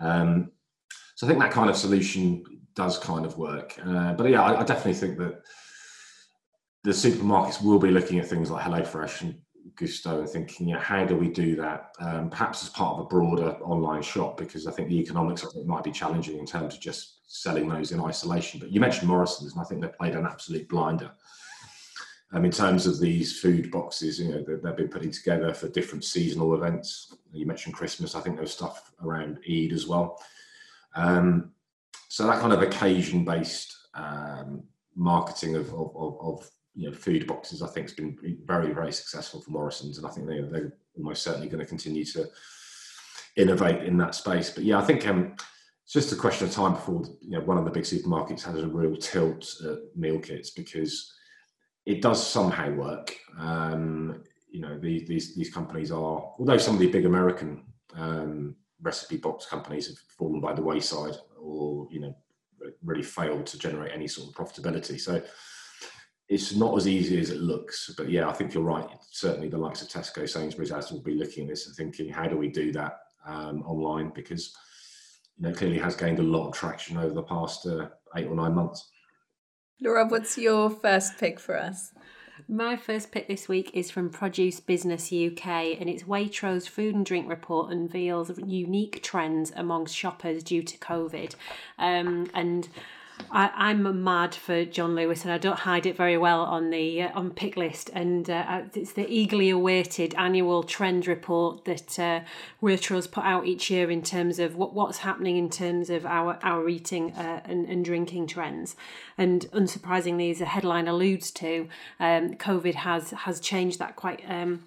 Um, 0.00 0.50
so 1.14 1.26
I 1.26 1.30
think 1.30 1.40
that 1.40 1.50
kind 1.50 1.70
of 1.70 1.76
solution 1.76 2.44
does 2.74 2.98
kind 2.98 3.24
of 3.24 3.38
work. 3.38 3.74
Uh, 3.82 4.12
but 4.12 4.28
yeah, 4.28 4.42
I, 4.42 4.60
I, 4.60 4.64
definitely 4.64 4.94
think 4.94 5.16
that 5.16 5.40
the 6.84 6.90
supermarkets 6.90 7.62
will 7.62 7.78
be 7.78 7.90
looking 7.90 8.18
at 8.18 8.26
things 8.26 8.50
like 8.50 8.64
HelloFresh 8.64 9.22
and 9.22 9.36
Gousto 9.74 10.20
and 10.20 10.28
thinking, 10.28 10.68
you 10.68 10.74
know, 10.74 10.80
how 10.80 11.04
do 11.04 11.16
we 11.16 11.28
do 11.28 11.56
that? 11.56 11.94
Um, 11.98 12.30
perhaps 12.30 12.62
as 12.62 12.68
part 12.70 12.94
of 12.94 13.04
a 13.04 13.08
broader 13.08 13.56
online 13.62 14.02
shop, 14.02 14.36
because 14.36 14.66
I 14.66 14.72
think 14.72 14.88
the 14.88 15.00
economics 15.00 15.42
of 15.42 15.54
it 15.56 15.66
might 15.66 15.84
be 15.84 15.92
challenging 15.92 16.38
in 16.38 16.46
terms 16.46 16.74
of 16.74 16.80
just 16.80 17.20
selling 17.26 17.68
those 17.68 17.92
in 17.92 18.00
isolation. 18.00 18.60
But 18.60 18.70
you 18.70 18.80
mentioned 18.80 19.08
Morrison's, 19.08 19.52
and 19.52 19.60
I 19.60 19.64
think 19.64 19.80
they've 19.80 19.98
played 19.98 20.14
an 20.14 20.26
absolute 20.26 20.68
blinder. 20.68 21.10
Um, 22.32 22.44
in 22.44 22.50
terms 22.50 22.86
of 22.86 22.98
these 22.98 23.38
food 23.40 23.70
boxes, 23.70 24.18
you 24.18 24.28
know, 24.28 24.42
they've, 24.42 24.60
they've 24.60 24.76
been 24.76 24.88
putting 24.88 25.12
together 25.12 25.54
for 25.54 25.68
different 25.68 26.04
seasonal 26.04 26.54
events. 26.54 27.14
You 27.32 27.46
mentioned 27.46 27.74
Christmas. 27.74 28.14
I 28.14 28.20
think 28.20 28.36
there's 28.36 28.52
stuff 28.52 28.92
around 29.02 29.38
Eid 29.48 29.72
as 29.72 29.86
well. 29.86 30.20
Um, 30.94 31.52
so 32.08 32.26
that 32.26 32.40
kind 32.40 32.52
of 32.52 32.62
occasion-based 32.62 33.76
um, 33.94 34.64
marketing 34.94 35.54
of, 35.54 35.72
of, 35.72 36.18
of, 36.20 36.50
you 36.76 36.88
know 36.88 36.96
food 36.96 37.26
boxes 37.26 37.62
I 37.62 37.68
think 37.68 37.88
has 37.88 37.96
been 37.96 38.38
very 38.44 38.72
very 38.72 38.92
successful 38.92 39.40
for 39.40 39.50
Morrison's 39.50 39.98
and 39.98 40.06
I 40.06 40.10
think 40.10 40.26
they, 40.26 40.40
they're 40.42 40.74
almost 40.96 41.22
certainly 41.22 41.48
going 41.48 41.64
to 41.64 41.68
continue 41.68 42.04
to 42.04 42.28
innovate 43.36 43.82
in 43.84 43.96
that 43.98 44.14
space. 44.14 44.50
But 44.50 44.64
yeah 44.64 44.78
I 44.78 44.84
think 44.84 45.06
um, 45.06 45.34
it's 45.84 45.92
just 45.92 46.12
a 46.12 46.16
question 46.16 46.46
of 46.46 46.52
time 46.52 46.74
before 46.74 47.02
you 47.20 47.30
know 47.30 47.40
one 47.40 47.58
of 47.58 47.64
the 47.64 47.70
big 47.70 47.84
supermarkets 47.84 48.42
has 48.44 48.62
a 48.62 48.68
real 48.68 48.96
tilt 48.96 49.54
at 49.64 49.78
meal 49.96 50.18
kits 50.18 50.50
because 50.50 51.12
it 51.86 52.02
does 52.02 52.24
somehow 52.24 52.70
work. 52.72 53.16
Um, 53.38 54.22
you 54.50 54.60
know 54.60 54.78
these, 54.78 55.06
these 55.06 55.34
these 55.34 55.52
companies 55.52 55.90
are 55.90 56.32
although 56.38 56.58
some 56.58 56.74
of 56.74 56.80
the 56.80 56.90
big 56.90 57.06
American 57.06 57.62
um, 57.94 58.56
recipe 58.82 59.16
box 59.16 59.46
companies 59.46 59.88
have 59.88 59.98
fallen 60.18 60.40
by 60.40 60.52
the 60.52 60.62
wayside 60.62 61.16
or 61.38 61.88
you 61.90 62.00
know 62.00 62.14
really 62.84 63.02
failed 63.02 63.46
to 63.46 63.58
generate 63.58 63.92
any 63.92 64.08
sort 64.08 64.28
of 64.28 64.34
profitability. 64.34 65.00
So 65.00 65.22
it's 66.28 66.54
not 66.54 66.76
as 66.76 66.88
easy 66.88 67.20
as 67.20 67.30
it 67.30 67.40
looks. 67.40 67.92
But 67.96 68.10
yeah, 68.10 68.28
I 68.28 68.32
think 68.32 68.54
you're 68.54 68.62
right. 68.62 68.88
Certainly, 69.10 69.48
the 69.48 69.58
likes 69.58 69.82
of 69.82 69.88
Tesco, 69.88 70.28
Sainsbury's, 70.28 70.72
as 70.72 70.90
will 70.90 71.02
be 71.02 71.14
looking 71.14 71.44
at 71.44 71.50
this 71.50 71.66
and 71.66 71.76
thinking, 71.76 72.12
how 72.12 72.26
do 72.26 72.36
we 72.36 72.48
do 72.48 72.72
that 72.72 72.98
um, 73.26 73.62
online? 73.62 74.12
Because 74.14 74.54
you 75.38 75.48
know, 75.48 75.54
clearly 75.54 75.78
has 75.78 75.96
gained 75.96 76.18
a 76.18 76.22
lot 76.22 76.48
of 76.48 76.54
traction 76.54 76.96
over 76.96 77.14
the 77.14 77.22
past 77.22 77.66
uh, 77.66 77.88
eight 78.16 78.26
or 78.26 78.34
nine 78.34 78.54
months. 78.54 78.90
Laura, 79.80 80.06
what's 80.06 80.38
your 80.38 80.70
first 80.70 81.18
pick 81.18 81.38
for 81.38 81.56
us? 81.56 81.92
My 82.48 82.76
first 82.76 83.12
pick 83.12 83.28
this 83.28 83.48
week 83.48 83.70
is 83.74 83.90
from 83.90 84.10
Produce 84.10 84.60
Business 84.60 85.06
UK, 85.06 85.46
and 85.80 85.88
it's 85.88 86.04
Waitrose 86.04 86.68
Food 86.68 86.94
and 86.94 87.04
Drink 87.04 87.28
Report 87.28 87.72
unveils 87.72 88.30
unique 88.46 89.02
trends 89.02 89.52
amongst 89.56 89.96
shoppers 89.96 90.42
due 90.42 90.62
to 90.62 90.78
COVID. 90.78 91.34
Um, 91.78 92.30
and 92.34 92.68
I, 93.30 93.70
am 93.70 94.04
mad 94.04 94.34
for 94.34 94.64
John 94.64 94.94
Lewis, 94.94 95.24
and 95.24 95.32
I 95.32 95.38
don't 95.38 95.58
hide 95.60 95.86
it 95.86 95.96
very 95.96 96.16
well 96.16 96.42
on 96.42 96.70
the 96.70 97.02
uh, 97.02 97.10
on 97.14 97.30
pick 97.30 97.56
list. 97.56 97.90
And 97.92 98.28
uh, 98.28 98.62
it's 98.74 98.92
the 98.92 99.06
eagerly 99.08 99.50
awaited 99.50 100.14
annual 100.16 100.62
trend 100.62 101.06
report 101.06 101.64
that 101.64 101.98
uh, 101.98 102.20
Waitrose 102.62 103.10
put 103.10 103.24
out 103.24 103.46
each 103.46 103.70
year 103.70 103.90
in 103.90 104.02
terms 104.02 104.38
of 104.38 104.56
what, 104.56 104.74
what's 104.74 104.98
happening 104.98 105.36
in 105.36 105.50
terms 105.50 105.90
of 105.90 106.06
our 106.06 106.38
our 106.42 106.68
eating 106.68 107.12
uh, 107.12 107.40
and, 107.44 107.66
and 107.68 107.84
drinking 107.84 108.26
trends. 108.26 108.76
And 109.18 109.42
unsurprisingly, 109.52 110.30
as 110.30 110.38
the 110.38 110.46
headline 110.46 110.88
alludes 110.88 111.30
to, 111.32 111.68
um, 111.98 112.34
COVID 112.34 112.74
has 112.74 113.10
has 113.10 113.40
changed 113.40 113.78
that 113.78 113.96
quite 113.96 114.22
um, 114.28 114.64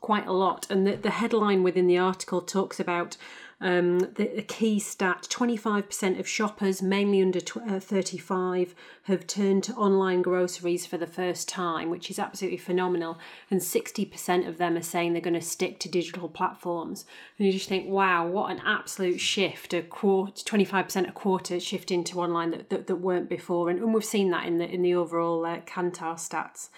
quite 0.00 0.26
a 0.26 0.32
lot. 0.32 0.66
And 0.68 0.86
the, 0.86 0.96
the 0.96 1.10
headline 1.10 1.62
within 1.62 1.86
the 1.86 1.96
article 1.96 2.42
talks 2.42 2.78
about 2.78 3.16
um, 3.64 3.98
the, 4.00 4.44
key 4.46 4.78
stat 4.78 5.26
25% 5.30 6.20
of 6.20 6.28
shoppers, 6.28 6.82
mainly 6.82 7.22
under 7.22 7.40
tw- 7.40 7.66
uh, 7.66 7.80
35, 7.80 8.74
have 9.04 9.26
turned 9.26 9.64
to 9.64 9.72
online 9.72 10.20
groceries 10.20 10.84
for 10.84 10.98
the 10.98 11.06
first 11.06 11.48
time, 11.48 11.88
which 11.88 12.10
is 12.10 12.18
absolutely 12.18 12.58
phenomenal. 12.58 13.18
And 13.50 13.62
60% 13.62 14.46
of 14.46 14.58
them 14.58 14.76
are 14.76 14.82
saying 14.82 15.14
they're 15.14 15.22
going 15.22 15.32
to 15.32 15.40
stick 15.40 15.78
to 15.78 15.88
digital 15.88 16.28
platforms. 16.28 17.06
And 17.38 17.46
you 17.46 17.54
just 17.54 17.70
think, 17.70 17.88
wow, 17.88 18.26
what 18.26 18.50
an 18.50 18.60
absolute 18.66 19.18
shift 19.18 19.72
a 19.72 19.80
quarter, 19.80 20.32
25% 20.44 21.08
a 21.08 21.12
quarter 21.12 21.58
shift 21.58 21.90
into 21.90 22.20
online 22.20 22.50
that, 22.50 22.68
that, 22.68 22.86
that 22.86 22.96
weren't 22.96 23.30
before. 23.30 23.70
And, 23.70 23.78
and 23.78 23.94
we've 23.94 24.04
seen 24.04 24.30
that 24.32 24.44
in 24.44 24.58
the, 24.58 24.70
in 24.70 24.82
the 24.82 24.94
overall 24.94 25.46
uh, 25.46 25.60
Kantar 25.60 26.16
stats. 26.16 26.68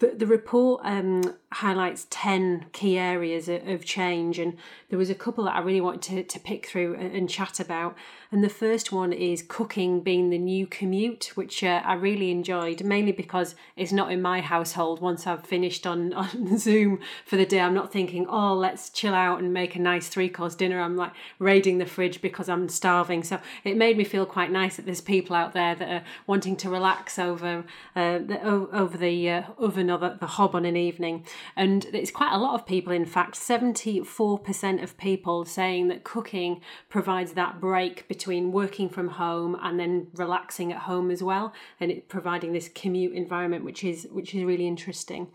The, 0.00 0.08
the 0.08 0.26
report 0.26 0.80
um, 0.84 1.36
highlights 1.52 2.08
10 2.10 2.66
key 2.72 2.98
areas 2.98 3.48
of 3.48 3.84
change, 3.84 4.40
and 4.40 4.56
there 4.88 4.98
was 4.98 5.08
a 5.08 5.14
couple 5.14 5.44
that 5.44 5.54
I 5.54 5.60
really 5.60 5.80
wanted 5.80 6.02
to, 6.02 6.22
to 6.24 6.40
pick 6.40 6.66
through 6.66 6.96
and 6.96 7.28
chat 7.30 7.60
about. 7.60 7.96
And 8.34 8.42
the 8.42 8.48
first 8.48 8.90
one 8.90 9.12
is 9.12 9.44
cooking 9.46 10.00
being 10.00 10.30
the 10.30 10.38
new 10.38 10.66
commute, 10.66 11.30
which 11.36 11.62
uh, 11.62 11.80
I 11.84 11.94
really 11.94 12.32
enjoyed, 12.32 12.82
mainly 12.82 13.12
because 13.12 13.54
it's 13.76 13.92
not 13.92 14.10
in 14.10 14.20
my 14.20 14.40
household. 14.40 15.00
Once 15.00 15.24
I've 15.24 15.46
finished 15.46 15.86
on, 15.86 16.12
on 16.14 16.58
Zoom 16.58 16.98
for 17.24 17.36
the 17.36 17.46
day, 17.46 17.60
I'm 17.60 17.74
not 17.74 17.92
thinking, 17.92 18.26
oh, 18.28 18.52
let's 18.54 18.90
chill 18.90 19.14
out 19.14 19.38
and 19.38 19.52
make 19.52 19.76
a 19.76 19.78
nice 19.78 20.08
three 20.08 20.28
course 20.28 20.56
dinner. 20.56 20.80
I'm 20.80 20.96
like 20.96 21.12
raiding 21.38 21.78
the 21.78 21.86
fridge 21.86 22.20
because 22.20 22.48
I'm 22.48 22.68
starving. 22.68 23.22
So 23.22 23.38
it 23.62 23.76
made 23.76 23.96
me 23.96 24.02
feel 24.02 24.26
quite 24.26 24.50
nice 24.50 24.74
that 24.78 24.84
there's 24.84 25.00
people 25.00 25.36
out 25.36 25.52
there 25.52 25.76
that 25.76 25.88
are 25.88 26.04
wanting 26.26 26.56
to 26.56 26.68
relax 26.68 27.20
over 27.20 27.64
uh, 27.94 28.18
the, 28.18 28.40
over 28.42 28.98
the 28.98 29.30
uh, 29.30 29.42
oven 29.58 29.88
or 29.88 29.98
the, 29.98 30.16
the 30.18 30.26
hob 30.26 30.56
on 30.56 30.64
an 30.64 30.76
evening. 30.76 31.24
And 31.54 31.84
it's 31.92 32.10
quite 32.10 32.32
a 32.32 32.38
lot 32.38 32.54
of 32.54 32.66
people, 32.66 32.92
in 32.92 33.06
fact, 33.06 33.36
74% 33.36 34.82
of 34.82 34.96
people 34.96 35.44
saying 35.44 35.86
that 35.86 36.02
cooking 36.02 36.62
provides 36.88 37.34
that 37.34 37.60
break 37.60 38.08
between 38.08 38.23
between 38.24 38.52
working 38.52 38.88
from 38.88 39.08
home 39.08 39.54
and 39.62 39.78
then 39.78 40.06
relaxing 40.14 40.72
at 40.72 40.78
home 40.78 41.10
as 41.10 41.22
well 41.22 41.52
and 41.78 41.90
it 41.90 42.08
providing 42.08 42.54
this 42.54 42.70
commute 42.70 43.12
environment 43.12 43.62
which 43.62 43.84
is 43.84 44.08
which 44.10 44.34
is 44.34 44.42
really 44.44 44.66
interesting 44.66 45.28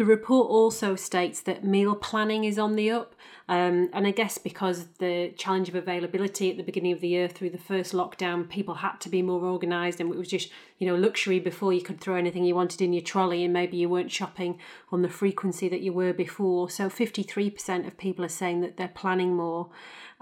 the 0.00 0.06
report 0.06 0.48
also 0.48 0.96
states 0.96 1.42
that 1.42 1.62
meal 1.62 1.94
planning 1.94 2.44
is 2.44 2.58
on 2.58 2.74
the 2.74 2.90
up, 2.90 3.14
um, 3.50 3.90
and 3.92 4.06
I 4.06 4.12
guess 4.12 4.38
because 4.38 4.86
the 4.98 5.34
challenge 5.36 5.68
of 5.68 5.74
availability 5.74 6.50
at 6.50 6.56
the 6.56 6.62
beginning 6.62 6.92
of 6.92 7.02
the 7.02 7.08
year 7.08 7.28
through 7.28 7.50
the 7.50 7.58
first 7.58 7.92
lockdown, 7.92 8.48
people 8.48 8.76
had 8.76 8.98
to 9.00 9.10
be 9.10 9.20
more 9.20 9.44
organised, 9.44 10.00
and 10.00 10.10
it 10.10 10.16
was 10.16 10.28
just 10.28 10.50
you 10.78 10.86
know 10.86 10.94
luxury 10.94 11.38
before 11.38 11.74
you 11.74 11.82
could 11.82 12.00
throw 12.00 12.14
anything 12.14 12.44
you 12.44 12.54
wanted 12.54 12.80
in 12.80 12.94
your 12.94 13.02
trolley, 13.02 13.44
and 13.44 13.52
maybe 13.52 13.76
you 13.76 13.90
weren't 13.90 14.10
shopping 14.10 14.58
on 14.90 15.02
the 15.02 15.10
frequency 15.10 15.68
that 15.68 15.82
you 15.82 15.92
were 15.92 16.14
before. 16.14 16.70
So 16.70 16.88
fifty 16.88 17.22
three 17.22 17.50
percent 17.50 17.86
of 17.86 17.98
people 17.98 18.24
are 18.24 18.28
saying 18.28 18.62
that 18.62 18.78
they're 18.78 18.88
planning 18.88 19.36
more. 19.36 19.68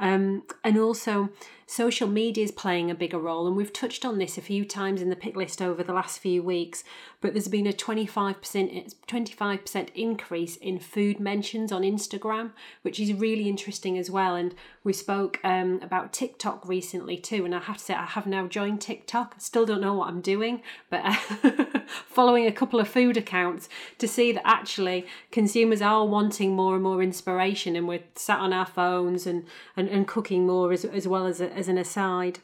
Um, 0.01 0.43
and 0.65 0.77
also, 0.77 1.29
social 1.69 2.09
media 2.09 2.45
is 2.45 2.51
playing 2.51 2.91
a 2.91 2.95
bigger 2.95 3.19
role, 3.19 3.47
and 3.47 3.55
we've 3.55 3.75
touched 3.75 4.03
on 4.03 4.17
this 4.17 4.39
a 4.39 4.43
few 4.43 4.65
times 4.65 5.03
in 5.03 5.11
the 5.11 5.17
pick 5.17 5.37
list 5.37 5.61
over 5.61 5.83
the 5.83 5.93
last 5.93 6.19
few 6.19 6.43
weeks. 6.43 6.83
But 7.21 7.35
there's 7.35 7.49
been 7.49 7.67
a 7.67 7.73
25% 7.73 8.95
25% 9.07 9.89
increase 9.95 10.57
in 10.57 10.79
food 10.79 11.21
mentions 11.21 11.71
on 11.71 11.83
Instagram, 11.83 12.53
which 12.83 12.99
is 12.99 13.13
really 13.13 13.49
interesting 13.49 13.99
as 13.99 14.11
well. 14.11 14.35
And 14.35 14.55
we 14.83 14.95
spoke 14.95 15.41
um, 15.45 15.81
about 15.83 16.15
TikTok 16.15 16.67
recently 16.67 17.19
too, 17.19 17.45
and 17.45 17.55
I 17.55 17.59
have 17.61 17.77
to 17.77 17.85
say 17.85 17.95
I 17.95 18.07
have 18.07 18.27
now 18.27 18.47
joined 18.47 18.81
TikTok. 18.81 19.35
I 19.37 19.39
still 19.41 19.67
don't 19.67 19.83
know 19.83 19.95
what 19.95 20.09
I'm 20.09 20.23
doing, 20.23 20.63
but 20.89 21.05
following 22.09 22.47
a 22.47 22.53
couple 22.53 22.81
of 22.81 22.89
food 22.89 23.19
accounts 23.19 23.69
to 23.99 24.09
see 24.09 24.33
that 24.33 24.47
actually 24.47 25.07
consumers 25.31 25.83
are 25.83 26.07
wanting 26.07 26.57
more 26.57 26.75
and 26.75 26.83
more 26.83 27.03
inspiration, 27.03 27.77
and 27.77 27.87
we're 27.87 28.05
sat 28.15 28.39
on 28.39 28.55
our 28.55 28.67
phones 28.67 29.27
and 29.27 29.45
and, 29.77 29.89
and 29.89 30.09
cooking 30.09 30.47
more 30.47 30.73
as, 30.73 30.85
as 30.85 31.07
well 31.07 31.27
as, 31.27 31.43
as 31.59 31.69
an 31.69 31.79
aside 31.79 32.39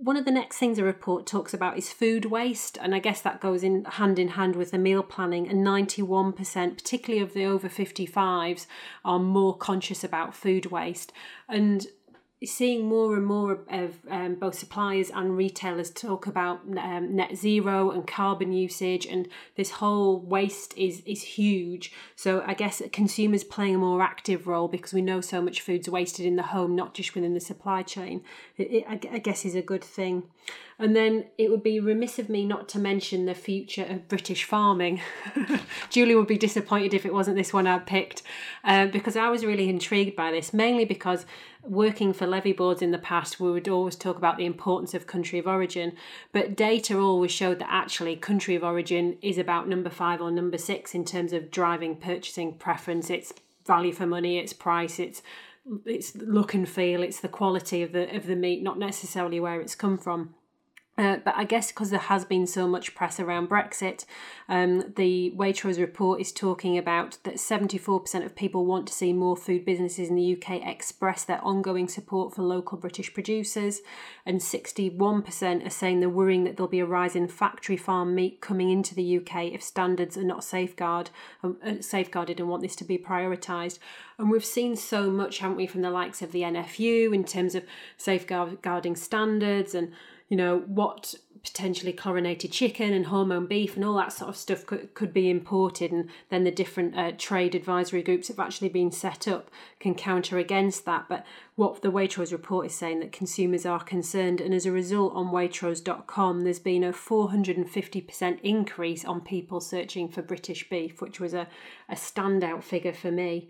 one 0.00 0.16
of 0.16 0.24
the 0.24 0.30
next 0.30 0.58
things 0.58 0.76
the 0.76 0.84
report 0.84 1.26
talks 1.26 1.52
about 1.52 1.76
is 1.76 1.92
food 1.92 2.26
waste, 2.26 2.78
and 2.80 2.94
I 2.94 3.00
guess 3.00 3.20
that 3.20 3.40
goes 3.40 3.64
in 3.64 3.84
hand 3.84 4.20
in 4.20 4.28
hand 4.28 4.54
with 4.54 4.70
the 4.70 4.78
meal 4.78 5.02
planning. 5.02 5.48
And 5.48 5.66
91%, 5.66 6.76
particularly 6.76 7.20
of 7.20 7.34
the 7.34 7.44
over 7.44 7.68
55s, 7.68 8.66
are 9.04 9.18
more 9.18 9.56
conscious 9.56 10.04
about 10.04 10.36
food 10.36 10.66
waste. 10.66 11.12
And 11.48 11.84
seeing 12.44 12.86
more 12.86 13.16
and 13.16 13.26
more 13.26 13.58
of 13.70 13.96
um, 14.10 14.36
both 14.36 14.56
suppliers 14.56 15.10
and 15.10 15.36
retailers 15.36 15.90
talk 15.90 16.26
about 16.26 16.60
um, 16.78 17.16
net 17.16 17.36
zero 17.36 17.90
and 17.90 18.06
carbon 18.06 18.52
usage 18.52 19.06
and 19.06 19.28
this 19.56 19.72
whole 19.72 20.20
waste 20.20 20.76
is 20.76 21.02
is 21.04 21.22
huge. 21.22 21.92
So 22.14 22.42
i 22.46 22.54
guess 22.54 22.80
consumers 22.92 23.44
playing 23.44 23.74
a 23.74 23.78
more 23.78 24.02
active 24.02 24.46
role 24.46 24.68
because 24.68 24.92
we 24.92 25.02
know 25.02 25.20
so 25.20 25.42
much 25.42 25.60
food's 25.60 25.88
wasted 25.88 26.26
in 26.26 26.36
the 26.36 26.42
home 26.44 26.76
not 26.76 26.94
just 26.94 27.14
within 27.14 27.34
the 27.34 27.40
supply 27.40 27.82
chain. 27.82 28.22
It, 28.56 28.84
it, 28.88 29.08
I 29.10 29.18
guess 29.18 29.44
is 29.44 29.54
a 29.54 29.62
good 29.62 29.84
thing. 29.84 30.24
And 30.80 30.94
then 30.94 31.24
it 31.36 31.50
would 31.50 31.64
be 31.64 31.80
remiss 31.80 32.20
of 32.20 32.28
me 32.28 32.44
not 32.44 32.68
to 32.70 32.78
mention 32.78 33.26
the 33.26 33.34
future 33.34 33.84
of 33.84 34.06
British 34.06 34.44
farming. 34.44 35.00
Julie 35.90 36.14
would 36.14 36.28
be 36.28 36.38
disappointed 36.38 36.94
if 36.94 37.04
it 37.04 37.12
wasn't 37.12 37.36
this 37.36 37.52
one 37.52 37.66
I 37.66 37.80
picked, 37.80 38.22
uh, 38.62 38.86
because 38.86 39.16
I 39.16 39.28
was 39.28 39.44
really 39.44 39.68
intrigued 39.68 40.14
by 40.14 40.30
this, 40.30 40.54
mainly 40.54 40.84
because 40.84 41.26
working 41.62 42.12
for 42.12 42.26
levy 42.26 42.52
boards 42.52 42.82
in 42.82 42.90
the 42.90 42.98
past, 42.98 43.40
we 43.40 43.50
would 43.50 43.68
always 43.68 43.96
talk 43.96 44.16
about 44.16 44.36
the 44.36 44.46
importance 44.46 44.94
of 44.94 45.06
country 45.06 45.38
of 45.38 45.46
origin, 45.46 45.94
but 46.32 46.56
data 46.56 46.98
always 46.98 47.30
showed 47.30 47.58
that 47.58 47.70
actually 47.70 48.16
country 48.16 48.54
of 48.54 48.64
origin 48.64 49.18
is 49.22 49.38
about 49.38 49.68
number 49.68 49.90
five 49.90 50.20
or 50.20 50.30
number 50.30 50.58
six 50.58 50.94
in 50.94 51.04
terms 51.04 51.32
of 51.32 51.50
driving 51.50 51.96
purchasing 51.96 52.54
preference. 52.54 53.10
It's 53.10 53.32
value 53.66 53.92
for 53.92 54.06
money, 54.06 54.38
it's 54.38 54.52
price, 54.52 54.98
it's 54.98 55.22
it's 55.84 56.16
look 56.16 56.54
and 56.54 56.66
feel, 56.68 57.02
it's 57.02 57.20
the 57.20 57.28
quality 57.28 57.82
of 57.82 57.92
the 57.92 58.14
of 58.16 58.26
the 58.26 58.36
meat, 58.36 58.62
not 58.62 58.78
necessarily 58.78 59.38
where 59.40 59.60
it's 59.60 59.74
come 59.74 59.98
from. 59.98 60.34
Uh, 60.98 61.18
but 61.24 61.32
I 61.36 61.44
guess 61.44 61.68
because 61.68 61.90
there 61.90 62.00
has 62.00 62.24
been 62.24 62.44
so 62.44 62.66
much 62.66 62.92
press 62.92 63.20
around 63.20 63.48
Brexit, 63.48 64.04
um, 64.48 64.92
the 64.96 65.32
Waitrose 65.36 65.78
report 65.78 66.20
is 66.20 66.32
talking 66.32 66.76
about 66.76 67.18
that 67.22 67.36
74% 67.36 68.24
of 68.24 68.34
people 68.34 68.66
want 68.66 68.88
to 68.88 68.92
see 68.92 69.12
more 69.12 69.36
food 69.36 69.64
businesses 69.64 70.08
in 70.08 70.16
the 70.16 70.36
UK 70.36 70.66
express 70.66 71.22
their 71.22 71.42
ongoing 71.44 71.86
support 71.86 72.34
for 72.34 72.42
local 72.42 72.76
British 72.76 73.14
producers, 73.14 73.80
and 74.26 74.40
61% 74.40 75.64
are 75.64 75.70
saying 75.70 76.00
they're 76.00 76.08
worrying 76.08 76.42
that 76.42 76.56
there'll 76.56 76.68
be 76.68 76.80
a 76.80 76.86
rise 76.86 77.14
in 77.14 77.28
factory 77.28 77.76
farm 77.76 78.16
meat 78.16 78.40
coming 78.40 78.68
into 78.68 78.96
the 78.96 79.18
UK 79.18 79.52
if 79.52 79.62
standards 79.62 80.16
are 80.16 80.24
not 80.24 80.42
safeguard, 80.42 81.10
um, 81.44 81.58
uh, 81.64 81.74
safeguarded 81.80 82.40
and 82.40 82.48
want 82.48 82.62
this 82.62 82.74
to 82.74 82.84
be 82.84 82.98
prioritised. 82.98 83.78
And 84.18 84.32
we've 84.32 84.44
seen 84.44 84.74
so 84.74 85.12
much, 85.12 85.38
haven't 85.38 85.58
we, 85.58 85.68
from 85.68 85.82
the 85.82 85.90
likes 85.90 86.22
of 86.22 86.32
the 86.32 86.42
NFU 86.42 87.14
in 87.14 87.22
terms 87.22 87.54
of 87.54 87.64
safeguarding 87.96 88.96
standards 88.96 89.76
and 89.76 89.92
you 90.28 90.36
know, 90.36 90.58
what 90.60 91.14
potentially 91.42 91.92
chlorinated 91.92 92.52
chicken 92.52 92.92
and 92.92 93.06
hormone 93.06 93.46
beef 93.46 93.76
and 93.76 93.84
all 93.84 93.96
that 93.96 94.12
sort 94.12 94.28
of 94.28 94.36
stuff 94.36 94.66
could, 94.66 94.92
could 94.94 95.12
be 95.12 95.30
imported 95.30 95.92
and 95.92 96.08
then 96.30 96.44
the 96.44 96.50
different 96.50 96.96
uh, 96.96 97.12
trade 97.16 97.54
advisory 97.54 98.02
groups 98.02 98.28
have 98.28 98.38
actually 98.38 98.68
been 98.68 98.90
set 98.90 99.28
up 99.28 99.50
can 99.78 99.94
counter 99.94 100.38
against 100.38 100.84
that. 100.84 101.06
But 101.08 101.24
what 101.54 101.80
the 101.82 101.92
Waitrose 101.92 102.32
report 102.32 102.66
is 102.66 102.74
saying 102.74 103.00
that 103.00 103.12
consumers 103.12 103.64
are 103.64 103.82
concerned 103.82 104.40
and 104.40 104.52
as 104.52 104.66
a 104.66 104.72
result 104.72 105.14
on 105.14 105.26
waitrose.com 105.26 106.42
there's 106.42 106.58
been 106.58 106.84
a 106.84 106.92
450% 106.92 108.40
increase 108.42 109.04
on 109.04 109.20
people 109.20 109.60
searching 109.60 110.08
for 110.08 110.22
British 110.22 110.68
beef 110.68 111.00
which 111.00 111.20
was 111.20 111.34
a, 111.34 111.46
a 111.88 111.94
standout 111.94 112.62
figure 112.62 112.92
for 112.92 113.10
me 113.10 113.48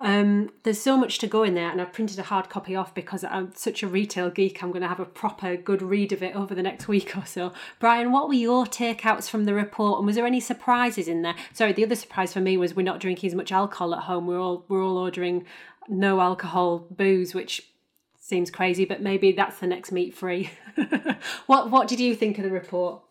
um, 0.00 0.50
there's 0.62 0.80
so 0.80 0.96
much 0.96 1.18
to 1.18 1.26
go 1.26 1.42
in 1.42 1.54
there, 1.54 1.70
and 1.70 1.80
I've 1.80 1.92
printed 1.92 2.20
a 2.20 2.24
hard 2.24 2.48
copy 2.48 2.76
off 2.76 2.94
because 2.94 3.24
I'm 3.24 3.52
such 3.54 3.82
a 3.82 3.88
retail 3.88 4.30
geek. 4.30 4.62
I'm 4.62 4.70
going 4.70 4.82
to 4.82 4.88
have 4.88 5.00
a 5.00 5.04
proper 5.04 5.56
good 5.56 5.82
read 5.82 6.12
of 6.12 6.22
it 6.22 6.36
over 6.36 6.54
the 6.54 6.62
next 6.62 6.86
week 6.88 7.16
or 7.16 7.26
so. 7.26 7.52
Bryan, 7.80 8.12
what 8.12 8.28
were 8.28 8.34
your 8.34 8.64
takeouts 8.64 9.28
from 9.28 9.44
the 9.44 9.54
report, 9.54 9.98
and 9.98 10.06
was 10.06 10.14
there 10.14 10.26
any 10.26 10.40
surprises 10.40 11.08
in 11.08 11.22
there? 11.22 11.34
Sorry, 11.52 11.72
the 11.72 11.84
other 11.84 11.96
surprise 11.96 12.32
for 12.32 12.40
me 12.40 12.56
was 12.56 12.76
we're 12.76 12.82
not 12.82 13.00
drinking 13.00 13.28
as 13.28 13.34
much 13.34 13.50
alcohol 13.50 13.94
at 13.94 14.04
home. 14.04 14.26
We're 14.26 14.40
all 14.40 14.64
we're 14.68 14.84
all 14.84 14.98
ordering 14.98 15.44
no 15.88 16.20
alcohol 16.20 16.86
booze, 16.90 17.34
which 17.34 17.68
seems 18.20 18.50
crazy, 18.52 18.84
but 18.84 19.02
maybe 19.02 19.32
that's 19.32 19.58
the 19.58 19.66
next 19.66 19.90
meat 19.90 20.14
free. 20.14 20.50
what 21.46 21.72
what 21.72 21.88
did 21.88 21.98
you 21.98 22.14
think 22.14 22.38
of 22.38 22.44
the 22.44 22.50
report? 22.50 23.02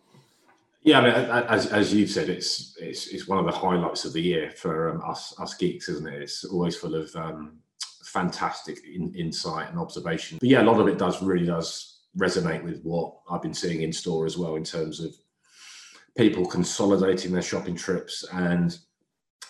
Yeah, 0.88 1.00
I 1.00 1.04
mean, 1.04 1.46
as, 1.50 1.66
as 1.68 1.94
you've 1.94 2.10
said, 2.10 2.30
it's, 2.30 2.78
it's 2.80 3.08
it's 3.08 3.28
one 3.28 3.40
of 3.40 3.46
the 3.46 3.52
highlights 3.52 4.06
of 4.06 4.14
the 4.14 4.22
year 4.22 4.52
for 4.52 4.90
um, 4.90 5.02
us 5.06 5.38
us 5.38 5.54
geeks, 5.54 5.90
isn't 5.90 6.08
it? 6.08 6.22
It's 6.22 6.46
always 6.46 6.78
full 6.78 6.96
of 6.96 7.14
um, 7.14 7.58
fantastic 8.06 8.80
in, 8.86 9.14
insight 9.14 9.70
and 9.70 9.80
observation. 9.80 10.38
But 10.40 10.48
yeah, 10.48 10.62
a 10.62 10.64
lot 10.64 10.80
of 10.80 10.88
it 10.88 10.98
does 10.98 11.22
really 11.22 11.46
does 11.46 12.04
resonate 12.18 12.64
with 12.64 12.82
what 12.84 13.18
I've 13.30 13.42
been 13.42 13.54
seeing 13.54 13.82
in 13.82 13.92
store 13.92 14.26
as 14.26 14.38
well 14.38 14.56
in 14.56 14.64
terms 14.64 15.02
of 15.02 15.14
people 16.18 16.46
consolidating 16.46 17.34
their 17.34 17.42
shopping 17.42 17.76
trips 17.76 18.24
and 18.32 18.80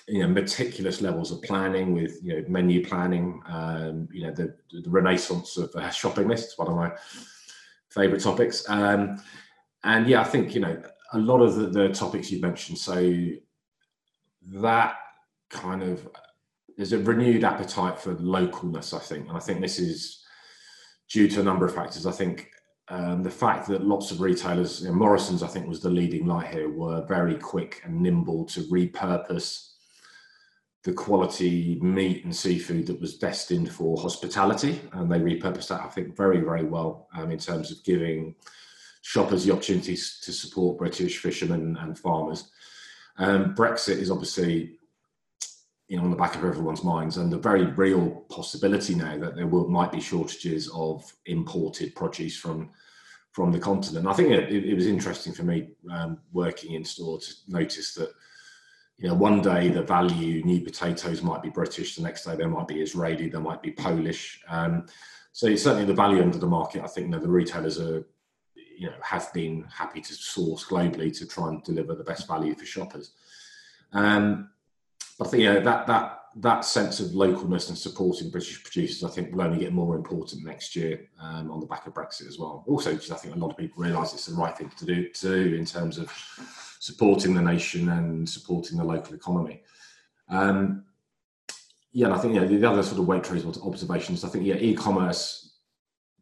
you 0.08 0.24
know 0.24 0.30
meticulous 0.30 1.02
levels 1.02 1.32
of 1.32 1.44
planning 1.44 1.94
with 1.94 2.18
you 2.24 2.34
know 2.34 2.46
menu 2.48 2.84
planning. 2.84 3.44
Um, 3.48 4.08
you 4.12 4.24
know 4.24 4.32
the 4.32 4.56
the 4.72 4.90
renaissance 4.90 5.56
of 5.58 5.70
uh, 5.76 5.92
shopping 5.92 6.30
lists, 6.30 6.58
one 6.58 6.68
of 6.68 6.76
my 6.76 6.90
favorite 7.90 8.24
topics. 8.24 8.68
Um, 8.68 9.22
and 9.84 10.08
yeah, 10.08 10.22
I 10.22 10.24
think 10.24 10.56
you 10.56 10.62
know 10.62 10.82
a 11.14 11.20
lot 11.20 11.42
of 11.42 11.56
the, 11.56 11.68
the 11.68 11.90
topics 11.90 12.32
you 12.32 12.40
mentioned. 12.42 12.78
So 12.78 13.28
that 14.48 14.96
kind 15.50 15.84
of 15.84 16.08
there's 16.78 16.94
a 16.94 17.00
renewed 17.00 17.44
appetite 17.44 18.00
for 18.00 18.16
localness, 18.16 18.94
I 18.94 19.00
think, 19.00 19.28
and 19.28 19.36
I 19.36 19.40
think 19.40 19.62
this 19.62 19.80
is 19.80 20.24
due 21.10 21.28
to 21.30 21.42
a 21.42 21.44
number 21.44 21.66
of 21.66 21.74
factors. 21.74 22.06
I 22.06 22.12
think 22.12 22.52
um, 22.90 23.24
the 23.24 23.32
fact 23.32 23.68
that 23.68 23.84
lots 23.84 24.12
of 24.12 24.22
retailers, 24.22 24.82
you 24.82 24.88
know, 24.88 24.94
Morrison's, 24.94 25.42
I 25.42 25.48
think, 25.48 25.68
was 25.68 25.82
the 25.82 25.90
leading 25.90 26.28
light 26.28 26.54
here, 26.54 26.70
were 26.70 27.06
very 27.06 27.36
quick 27.36 27.82
and 27.84 28.00
nimble 28.00 28.46
to 28.46 28.62
repurpose 28.62 29.72
the 30.84 30.94
quality 30.94 31.80
meat 31.82 32.24
and 32.24 32.34
seafood 32.34 32.86
that 32.88 33.02
was 33.02 33.18
destined 33.18 33.72
for 33.72 34.00
hospitality, 34.00 34.80
and 34.94 35.12
they 35.12 35.20
repurposed 35.20 35.70
that, 35.70 35.82
I 35.82 35.88
think, 35.88 36.16
very, 36.16 36.40
very 36.42 36.64
well 36.64 37.10
um, 37.18 37.32
in 37.32 37.40
terms 37.40 37.72
of 37.72 37.84
giving 37.84 38.36
shoppers 39.08 39.46
the 39.46 39.54
opportunities 39.54 40.20
to 40.20 40.34
support 40.34 40.78
British 40.78 41.20
fishermen 41.20 41.78
and 41.80 41.98
farmers. 41.98 42.52
Um, 43.18 43.56
Brexit 43.56 44.00
is 44.00 44.12
obviously 44.12 44.80
you 45.88 45.96
know, 45.96 46.04
on 46.04 46.10
the 46.10 46.18
back 46.18 46.36
of 46.36 46.44
everyone's 46.44 46.84
minds, 46.84 47.16
and 47.16 47.32
the 47.32 47.38
very 47.38 47.68
real 47.68 48.26
possibility 48.30 48.96
now 48.96 49.18
that 49.18 49.38
there 49.38 49.48
will 49.48 49.70
might 49.70 49.94
be 49.94 50.02
shortages 50.02 50.70
of 50.74 51.10
imported 51.26 51.96
produce 51.96 52.36
from 52.36 52.70
from 53.32 53.54
the 53.54 53.60
continent. 53.60 54.08
I 54.08 54.14
think 54.14 54.32
it, 54.32 54.52
it, 54.52 54.76
was 54.76 54.88
interesting 54.88 55.32
for 55.32 55.44
me 55.44 55.70
um, 55.90 56.20
working 56.34 56.74
in 56.74 56.84
store 56.84 57.18
to 57.18 57.34
notice 57.48 57.94
that 57.94 58.12
you 58.98 59.08
know 59.08 59.16
one 59.16 59.42
day 59.42 59.70
the 59.70 59.84
value 59.84 60.44
new 60.44 60.60
potatoes 60.60 61.22
might 61.22 61.42
be 61.42 61.50
British, 61.50 61.96
the 61.96 62.04
next 62.04 62.26
day 62.26 62.36
they 62.36 62.46
might 62.46 62.68
be 62.68 62.82
Israeli, 62.82 63.30
they 63.30 63.40
might 63.40 63.62
be 63.62 63.72
Polish. 63.72 64.42
Um, 64.50 64.86
so 65.32 65.56
certainly 65.56 65.86
the 65.86 65.94
value 65.94 66.22
of 66.22 66.42
the 66.42 66.46
market, 66.46 66.84
I 66.84 66.88
think 66.88 67.06
you 67.06 67.12
know, 67.12 67.20
the 67.20 67.30
retailers 67.30 67.80
are 67.80 68.04
you 68.78 68.88
know 68.88 68.96
have 69.02 69.32
been 69.34 69.66
happy 69.74 70.02
to 70.02 70.14
source 70.14 70.66
globally 70.66 71.16
to 71.18 71.26
try 71.26 71.50
and 71.50 71.64
deliver 71.64 71.96
the 71.96 72.04
best 72.04 72.28
value 72.28 72.56
for 72.56 72.66
shoppers. 72.66 73.12
Um, 73.94 74.50
but 75.18 75.28
I 75.28 75.32
think 75.32 75.44
yeah, 75.44 75.60
that 75.60 75.88
that 75.88 76.18
that 76.40 76.66
sense 76.66 77.00
of 77.00 77.08
localness 77.08 77.70
and 77.70 77.78
supporting 77.78 78.30
British 78.30 78.64
producers, 78.64 79.04
I 79.04 79.10
think, 79.10 79.32
will 79.32 79.42
only 79.42 79.58
get 79.60 79.74
more 79.74 79.96
important 79.96 80.46
next 80.46 80.76
year 80.76 81.10
um, 81.20 81.50
on 81.50 81.60
the 81.60 81.66
back 81.66 81.88
of 81.88 81.96
Brexit 81.96 82.28
as 82.28 82.38
well. 82.38 82.64
Also, 82.68 82.94
because 82.94 83.10
I 83.10 83.16
think 83.16 83.36
a 83.36 83.40
lot 83.40 83.50
of 83.50 83.58
people 83.58 83.84
realise 83.84 84.14
it's 84.14 84.28
the 84.28 84.36
right 84.36 84.56
thing 84.56 84.70
to 84.78 84.86
do, 84.86 85.10
to 85.10 85.28
do 85.28 85.56
in 85.56 85.66
terms 85.66 85.98
of 85.98 86.12
supporting 86.80 87.34
the 87.34 87.42
nation 87.42 87.90
and 87.90 88.30
supporting 88.30 88.78
the 88.78 88.84
local 88.84 89.16
economy. 89.16 89.64
Um, 90.30 90.86
yeah, 91.92 92.06
and 92.06 92.14
I 92.14 92.20
think 92.20 92.36
yeah, 92.36 92.46
the 92.46 92.70
other 92.70 92.84
sort 92.84 93.02
of 93.02 93.08
Waitrose 93.08 93.66
observations, 93.66 94.24
I 94.24 94.30
think 94.30 94.46
yeah, 94.46 94.56
e-commerce 94.56 95.56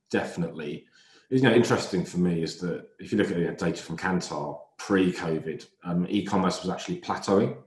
definitely 0.09 0.85
you 1.29 1.41
know 1.41 1.53
interesting 1.53 2.05
for 2.05 2.19
me 2.19 2.43
is 2.43 2.57
that 2.59 2.87
if 2.99 3.11
you 3.11 3.17
look 3.17 3.31
at 3.31 3.57
data 3.57 3.81
from 3.81 3.97
Kantar 3.97 4.59
pre-COVID, 4.77 5.65
um, 5.83 6.05
e-commerce 6.09 6.61
was 6.61 6.69
actually 6.69 7.01
plateauing 7.01 7.57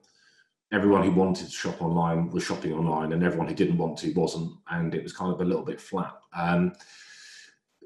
everyone 0.73 1.03
who 1.03 1.11
wanted 1.11 1.47
to 1.47 1.53
shop 1.53 1.81
online 1.81 2.31
was 2.31 2.45
shopping 2.45 2.73
online, 2.73 3.13
and 3.13 3.23
everyone 3.23 3.49
who 3.49 3.55
didn't 3.55 3.79
want 3.79 3.99
to 3.99 4.13
wasn't, 4.13 4.53
and 4.71 4.95
it 4.95 5.03
was 5.03 5.13
kind 5.13 5.33
of 5.33 5.41
a 5.41 5.45
little 5.45 5.65
bit 5.65 5.81
flat. 5.81 6.13
Um, 6.35 6.73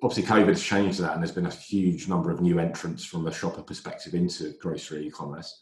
obviously, 0.02 0.30
COVID 0.30 0.48
has 0.48 0.62
changed 0.62 0.98
that, 1.00 1.12
and 1.12 1.22
there's 1.22 1.34
been 1.34 1.46
a 1.46 1.50
huge 1.50 2.08
number 2.08 2.30
of 2.30 2.40
new 2.40 2.58
entrants 2.58 3.04
from 3.04 3.26
a 3.26 3.32
shopper 3.32 3.62
perspective 3.62 4.14
into 4.14 4.54
grocery 4.60 5.06
e-commerce. 5.06 5.60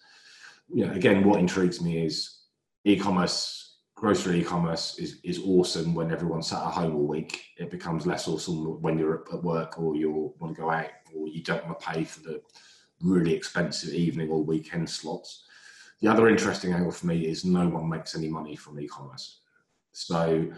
You 0.72 0.86
know, 0.86 0.92
again, 0.92 1.24
what 1.24 1.40
intrigues 1.40 1.80
me 1.80 2.04
is 2.04 2.38
e-commerce, 2.84 3.69
grocery 4.00 4.40
e-commerce 4.40 4.98
is 4.98 5.20
is 5.22 5.40
awesome 5.44 5.94
when 5.94 6.10
everyone's 6.10 6.48
sat 6.48 6.66
at 6.66 6.72
home 6.72 6.96
all 6.96 7.06
week. 7.06 7.44
It 7.58 7.70
becomes 7.70 8.06
less 8.06 8.26
awesome 8.26 8.80
when 8.80 8.98
you're 8.98 9.22
at 9.32 9.42
work 9.42 9.78
or 9.78 9.94
you 9.94 10.34
want 10.38 10.56
to 10.56 10.60
go 10.60 10.70
out 10.70 10.90
or 11.14 11.28
you 11.28 11.42
don't 11.42 11.64
want 11.66 11.78
to 11.78 11.86
pay 11.86 12.04
for 12.04 12.20
the 12.20 12.40
really 13.02 13.34
expensive 13.34 13.92
evening 13.94 14.30
or 14.30 14.42
weekend 14.42 14.88
slots 14.88 15.44
the 16.00 16.08
other 16.08 16.28
interesting 16.28 16.72
angle 16.72 16.92
for 16.92 17.06
me 17.06 17.26
is 17.26 17.44
no 17.44 17.68
one 17.68 17.88
makes 17.88 18.16
any 18.16 18.28
money 18.28 18.56
from 18.56 18.80
e-commerce. 18.80 19.40
So 19.92 20.50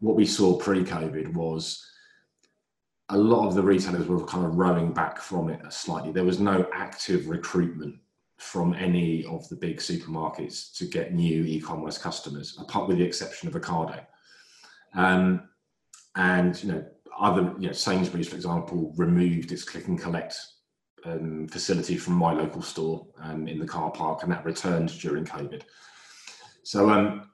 what 0.00 0.16
we 0.16 0.26
saw 0.26 0.58
pre-COVID 0.58 1.32
was 1.34 1.86
a 3.08 3.16
lot 3.16 3.46
of 3.46 3.54
the 3.54 3.62
retailers 3.62 4.06
were 4.06 4.24
kind 4.24 4.44
of 4.44 4.56
rowing 4.56 4.92
back 4.92 5.18
from 5.18 5.50
it 5.50 5.60
slightly. 5.72 6.10
There 6.10 6.24
was 6.24 6.40
no 6.40 6.66
active 6.72 7.28
recruitment 7.28 7.96
from 8.42 8.74
any 8.74 9.24
of 9.26 9.48
the 9.48 9.56
big 9.56 9.78
supermarkets 9.78 10.76
to 10.76 10.84
get 10.84 11.14
new 11.14 11.44
e-commerce 11.44 11.96
customers, 11.96 12.58
apart 12.58 12.88
with 12.88 12.98
the 12.98 13.04
exception 13.04 13.46
of 13.46 13.54
Ocado. 13.54 14.04
Um, 14.94 15.48
and 16.16 16.62
you 16.62 16.72
know, 16.72 16.84
other 17.18 17.54
you 17.58 17.68
know, 17.68 17.72
Sainsbury's, 17.72 18.28
for 18.28 18.34
example, 18.34 18.92
removed 18.96 19.52
its 19.52 19.62
click 19.62 19.86
and 19.86 19.98
collect 19.98 20.36
um, 21.04 21.46
facility 21.48 21.96
from 21.96 22.14
my 22.14 22.32
local 22.32 22.62
store 22.62 23.06
um, 23.22 23.46
in 23.46 23.60
the 23.60 23.66
car 23.66 23.92
park, 23.92 24.24
and 24.24 24.32
that 24.32 24.44
returned 24.44 24.88
during 25.00 25.24
COVID. 25.24 25.62
So 26.64 26.90
um, 26.90 27.30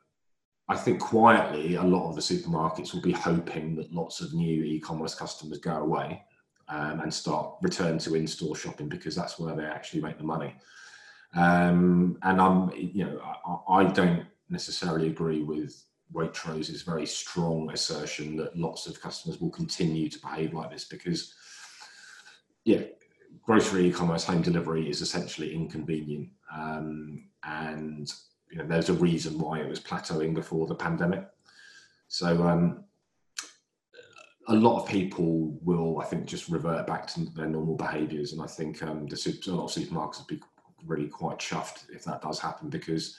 I 0.68 0.76
think 0.76 1.00
quietly, 1.00 1.76
a 1.76 1.82
lot 1.82 2.10
of 2.10 2.16
the 2.16 2.20
supermarkets 2.20 2.92
will 2.92 3.00
be 3.00 3.12
hoping 3.12 3.74
that 3.76 3.92
lots 3.92 4.20
of 4.20 4.34
new 4.34 4.62
e-commerce 4.62 5.14
customers 5.14 5.58
go 5.58 5.76
away 5.78 6.22
um, 6.68 7.00
and 7.00 7.12
start 7.12 7.54
return 7.62 7.98
to 7.98 8.14
in-store 8.14 8.56
shopping 8.56 8.90
because 8.90 9.14
that's 9.14 9.38
where 9.38 9.56
they 9.56 9.64
actually 9.64 10.02
make 10.02 10.18
the 10.18 10.24
money. 10.24 10.54
Um, 11.34 12.18
and 12.22 12.40
I'm, 12.40 12.70
you 12.74 13.04
know, 13.04 13.20
I, 13.68 13.80
I 13.80 13.84
don't 13.84 14.24
necessarily 14.48 15.08
agree 15.08 15.42
with 15.42 15.84
Waitrose's 16.12 16.82
very 16.82 17.06
strong 17.06 17.70
assertion 17.70 18.36
that 18.36 18.56
lots 18.56 18.86
of 18.86 19.00
customers 19.00 19.40
will 19.40 19.50
continue 19.50 20.08
to 20.08 20.20
behave 20.20 20.54
like 20.54 20.70
this 20.70 20.84
because, 20.84 21.34
yeah, 22.64 22.82
grocery 23.42 23.88
e-commerce 23.88 24.24
home 24.24 24.42
delivery 24.42 24.88
is 24.88 25.00
essentially 25.00 25.54
inconvenient, 25.54 26.28
um, 26.54 27.24
and 27.44 28.12
you 28.50 28.58
know 28.58 28.66
there's 28.66 28.88
a 28.88 28.94
reason 28.94 29.38
why 29.38 29.60
it 29.60 29.68
was 29.68 29.80
plateauing 29.80 30.34
before 30.34 30.66
the 30.66 30.74
pandemic. 30.74 31.26
So 32.08 32.46
um, 32.46 32.84
a 34.48 34.54
lot 34.54 34.82
of 34.82 34.88
people 34.88 35.58
will, 35.62 36.00
I 36.00 36.06
think, 36.06 36.24
just 36.24 36.48
revert 36.48 36.86
back 36.86 37.06
to 37.08 37.24
their 37.36 37.46
normal 37.46 37.76
behaviours, 37.76 38.32
and 38.32 38.42
I 38.42 38.46
think 38.46 38.82
um, 38.82 39.06
the 39.06 39.16
super, 39.16 39.50
a 39.50 39.54
lot 39.54 39.76
of 39.76 39.82
supermarkets 39.82 40.26
be 40.26 40.40
really 40.86 41.08
quite 41.08 41.38
chuffed 41.38 41.90
if 41.90 42.04
that 42.04 42.22
does 42.22 42.38
happen 42.38 42.68
because 42.68 43.18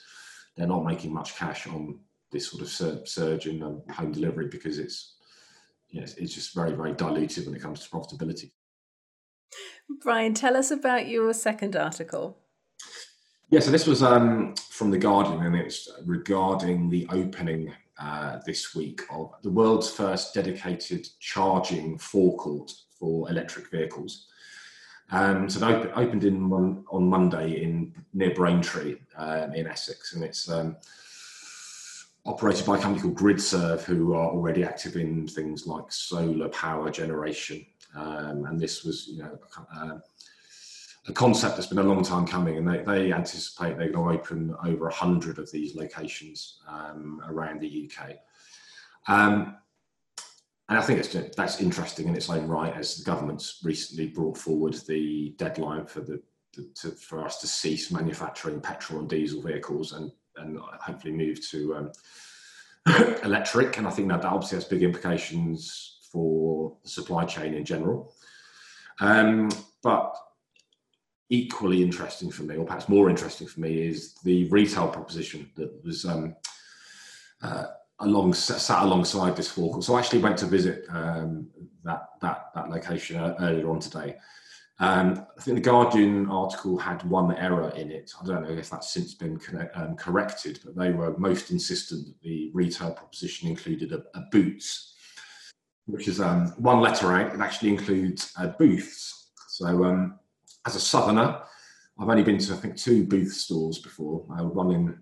they're 0.56 0.66
not 0.66 0.84
making 0.84 1.12
much 1.12 1.36
cash 1.36 1.66
on 1.66 1.98
this 2.32 2.50
sort 2.50 2.62
of 2.62 3.08
surge 3.08 3.46
in 3.46 3.62
um, 3.62 3.82
home 3.90 4.12
delivery 4.12 4.46
because 4.46 4.78
it's 4.78 5.14
you 5.88 6.00
know, 6.00 6.06
it's 6.16 6.34
just 6.34 6.54
very 6.54 6.72
very 6.72 6.92
diluted 6.92 7.46
when 7.46 7.54
it 7.54 7.62
comes 7.62 7.80
to 7.80 7.90
profitability. 7.90 8.50
Bryan, 10.02 10.34
tell 10.34 10.56
us 10.56 10.70
about 10.70 11.08
your 11.08 11.32
second 11.34 11.74
article. 11.74 12.38
Yeah, 13.50 13.58
so 13.58 13.72
this 13.72 13.86
was 13.86 14.00
um, 14.00 14.54
from 14.70 14.92
The 14.92 14.98
Guardian 14.98 15.44
and 15.44 15.56
it's 15.56 15.90
regarding 16.04 16.88
the 16.88 17.08
opening 17.10 17.72
uh, 18.00 18.38
this 18.46 18.76
week 18.76 19.02
of 19.10 19.34
the 19.42 19.50
world's 19.50 19.90
first 19.90 20.32
dedicated 20.32 21.08
charging 21.18 21.98
forecourt 21.98 22.72
for 22.96 23.28
electric 23.28 23.68
vehicles. 23.70 24.28
Um, 25.12 25.48
so 25.48 25.58
they 25.58 25.66
op- 25.66 25.96
opened 25.96 26.24
in 26.24 26.52
on 26.52 27.08
Monday 27.08 27.62
in 27.62 27.92
near 28.14 28.34
Braintree 28.34 28.96
um, 29.16 29.54
in 29.54 29.66
Essex, 29.66 30.14
and 30.14 30.22
it's 30.22 30.48
um, 30.48 30.76
operated 32.26 32.66
by 32.66 32.78
a 32.78 32.80
company 32.80 33.02
called 33.02 33.18
GridServe, 33.18 33.82
who 33.82 34.14
are 34.14 34.30
already 34.30 34.62
active 34.62 34.96
in 34.96 35.26
things 35.26 35.66
like 35.66 35.90
solar 35.90 36.48
power 36.48 36.90
generation 36.90 37.66
um, 37.94 38.44
and 38.46 38.60
this 38.60 38.84
was, 38.84 39.08
you 39.08 39.22
know, 39.22 39.38
uh, 39.74 39.98
a 41.08 41.12
concept 41.12 41.56
that's 41.56 41.66
been 41.66 41.78
a 41.78 41.82
long 41.82 42.04
time 42.04 42.26
coming, 42.26 42.56
and 42.58 42.68
they, 42.68 42.82
they 42.82 43.12
anticipate 43.12 43.76
they're 43.76 43.90
going 43.90 44.18
to 44.18 44.22
open 44.22 44.54
over 44.64 44.84
100 44.84 45.38
of 45.38 45.50
these 45.50 45.74
locations 45.74 46.60
um, 46.68 47.22
around 47.26 47.60
the 47.60 47.90
UK. 47.90 48.16
And 50.70 50.78
I 50.78 50.82
think 50.82 51.00
it's, 51.00 51.36
that's 51.36 51.60
interesting 51.60 52.08
in 52.08 52.14
its 52.14 52.30
own 52.30 52.46
right, 52.46 52.74
as 52.74 52.96
the 52.96 53.04
government's 53.04 53.60
recently 53.62 54.06
brought 54.06 54.38
forward 54.38 54.74
the 54.86 55.34
deadline 55.36 55.84
for 55.84 56.00
the, 56.00 56.22
the 56.56 56.70
to, 56.76 56.92
for 56.92 57.22
us 57.22 57.40
to 57.40 57.46
cease 57.46 57.90
manufacturing 57.90 58.60
petrol 58.60 59.00
and 59.00 59.08
diesel 59.08 59.42
vehicles 59.42 59.92
and 59.92 60.12
and 60.36 60.58
hopefully 60.80 61.12
move 61.12 61.46
to 61.50 61.74
um, 61.74 61.92
electric. 63.24 63.76
And 63.78 63.86
I 63.86 63.90
think 63.90 64.08
that, 64.08 64.22
that 64.22 64.32
obviously 64.32 64.56
has 64.56 64.64
big 64.64 64.82
implications 64.82 65.98
for 66.10 66.76
the 66.82 66.88
supply 66.88 67.24
chain 67.24 67.54
in 67.54 67.64
general. 67.64 68.14
Um, 69.00 69.50
but 69.82 70.16
equally 71.28 71.82
interesting 71.82 72.30
for 72.30 72.42
me, 72.42 72.56
or 72.56 72.64
perhaps 72.64 72.88
more 72.88 73.08
interesting 73.08 73.46
for 73.46 73.60
me, 73.60 73.82
is 73.82 74.14
the 74.24 74.48
retail 74.48 74.88
proposition 74.88 75.50
that 75.56 75.84
was 75.84 76.04
um, 76.04 76.36
uh, 77.42 77.66
along 78.00 78.34
sat 78.34 78.82
alongside 78.82 79.36
this 79.36 79.50
forecourt. 79.50 79.84
So 79.84 79.94
I 79.94 80.00
actually 80.00 80.20
went 80.20 80.38
to 80.38 80.46
visit 80.46 80.84
um, 80.90 81.48
that 81.84 82.08
that 82.20 82.46
that 82.54 82.70
location 82.70 83.16
earlier 83.40 83.70
on 83.70 83.80
today. 83.80 84.16
Um, 84.78 85.26
I 85.38 85.42
think 85.42 85.56
the 85.56 85.62
Guardian 85.62 86.30
article 86.30 86.78
had 86.78 87.02
one 87.02 87.36
error 87.36 87.70
in 87.76 87.90
it. 87.90 88.12
I 88.20 88.24
don't 88.24 88.42
know 88.42 88.54
if 88.54 88.70
that's 88.70 88.94
since 88.94 89.12
been 89.12 89.38
connect, 89.38 89.76
um, 89.76 89.94
corrected, 89.94 90.60
but 90.64 90.74
they 90.74 90.90
were 90.90 91.18
most 91.18 91.50
insistent 91.50 92.06
that 92.06 92.20
the 92.22 92.50
retail 92.54 92.92
proposition 92.92 93.50
included 93.50 93.92
a, 93.92 94.02
a 94.14 94.22
Boots 94.32 94.94
which 95.90 96.08
is 96.08 96.20
um, 96.20 96.48
one 96.58 96.80
letter 96.80 97.12
out. 97.12 97.34
It 97.34 97.40
actually 97.40 97.70
includes 97.70 98.32
uh, 98.38 98.48
Booths. 98.58 99.30
So, 99.48 99.84
um, 99.84 100.18
as 100.66 100.76
a 100.76 100.80
southerner, 100.80 101.42
I've 101.98 102.08
only 102.08 102.22
been 102.22 102.38
to 102.38 102.54
I 102.54 102.56
think 102.56 102.76
two 102.76 103.04
booth 103.06 103.32
stores 103.32 103.78
before. 103.78 104.24
Uh, 104.30 104.44
one 104.44 104.70
in 104.72 104.98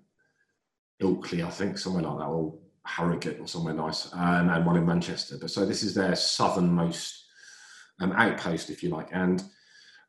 Ilkley, 1.02 1.44
I 1.44 1.50
think, 1.50 1.78
somewhere 1.78 2.02
like 2.02 2.18
that, 2.18 2.24
or 2.24 2.54
Harrogate, 2.88 3.38
or 3.40 3.46
somewhere 3.46 3.74
nice, 3.74 4.12
um, 4.12 4.48
and 4.48 4.66
one 4.66 4.76
in 4.76 4.86
Manchester. 4.86 5.36
But 5.40 5.50
so 5.50 5.66
this 5.66 5.82
is 5.82 5.94
their 5.94 6.16
southernmost 6.16 7.24
um, 8.00 8.12
outpost, 8.12 8.70
if 8.70 8.82
you 8.82 8.88
like. 8.88 9.08
And 9.12 9.42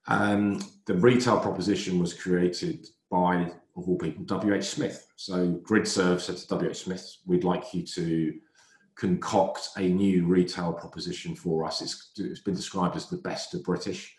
um, 0.07 0.61
the 0.85 0.95
retail 0.95 1.39
proposition 1.39 1.99
was 1.99 2.13
created 2.13 2.87
by, 3.11 3.51
of 3.75 3.87
all 3.87 3.97
people, 3.97 4.23
WH 4.25 4.63
Smith. 4.63 5.07
So 5.15 5.59
GridServe 5.63 6.21
said 6.21 6.37
to 6.37 6.69
WH 6.69 6.75
Smith, 6.75 7.17
"We'd 7.25 7.43
like 7.43 7.73
you 7.73 7.85
to." 7.85 8.33
concoct 8.99 9.69
a 9.77 9.87
new 9.87 10.25
retail 10.25 10.73
proposition 10.73 11.33
for 11.33 11.63
us. 11.63 11.81
It's, 11.81 12.11
it's 12.17 12.41
been 12.41 12.53
described 12.53 12.97
as 12.97 13.07
the 13.07 13.15
best 13.15 13.53
of 13.53 13.63
British. 13.63 14.13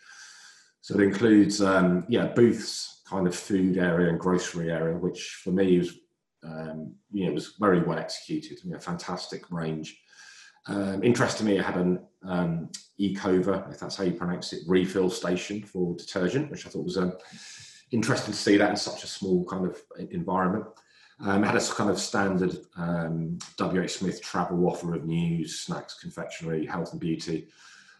So 0.81 0.95
it 0.95 1.03
includes, 1.03 1.61
um, 1.61 2.03
yeah, 2.09 2.25
Booths 2.25 3.01
kind 3.11 3.27
of 3.27 3.35
food 3.35 3.77
area 3.77 4.09
and 4.09 4.19
grocery 4.19 4.71
area, 4.71 4.97
which 4.97 5.41
for 5.43 5.51
me 5.51 5.77
was 5.77 5.99
um, 6.43 6.95
you 7.11 7.25
know 7.25 7.31
it 7.31 7.35
was 7.35 7.55
very 7.59 7.81
well 7.81 7.99
executed. 7.99 8.59
You 8.63 8.71
know, 8.71 8.79
fantastic 8.79 9.49
range. 9.51 9.99
Um, 10.67 11.03
interestingly, 11.03 11.57
it 11.57 11.65
had 11.65 11.77
an 11.77 11.99
um, 12.23 12.69
Ecover, 12.99 13.67
if 13.71 13.79
that's 13.79 13.95
how 13.95 14.03
you 14.03 14.13
pronounce 14.13 14.53
it, 14.53 14.61
refill 14.67 15.09
station 15.09 15.63
for 15.63 15.95
detergent, 15.95 16.51
which 16.51 16.65
I 16.65 16.69
thought 16.69 16.85
was 16.85 16.97
um, 16.97 17.13
interesting 17.91 18.31
to 18.31 18.37
see 18.37 18.57
that 18.57 18.69
in 18.69 18.75
such 18.75 19.03
a 19.03 19.07
small 19.07 19.43
kind 19.45 19.65
of 19.65 19.81
environment. 20.11 20.65
Um, 21.19 21.43
had 21.43 21.55
a 21.55 21.61
kind 21.61 21.89
of 21.89 21.99
standard 21.99 22.57
um, 22.77 23.37
WH 23.59 23.89
Smith 23.89 24.21
travel 24.23 24.67
offer 24.67 24.95
of 24.95 25.05
news, 25.05 25.59
snacks, 25.59 25.99
confectionery, 25.99 26.65
health 26.65 26.91
and 26.91 26.99
beauty. 27.01 27.47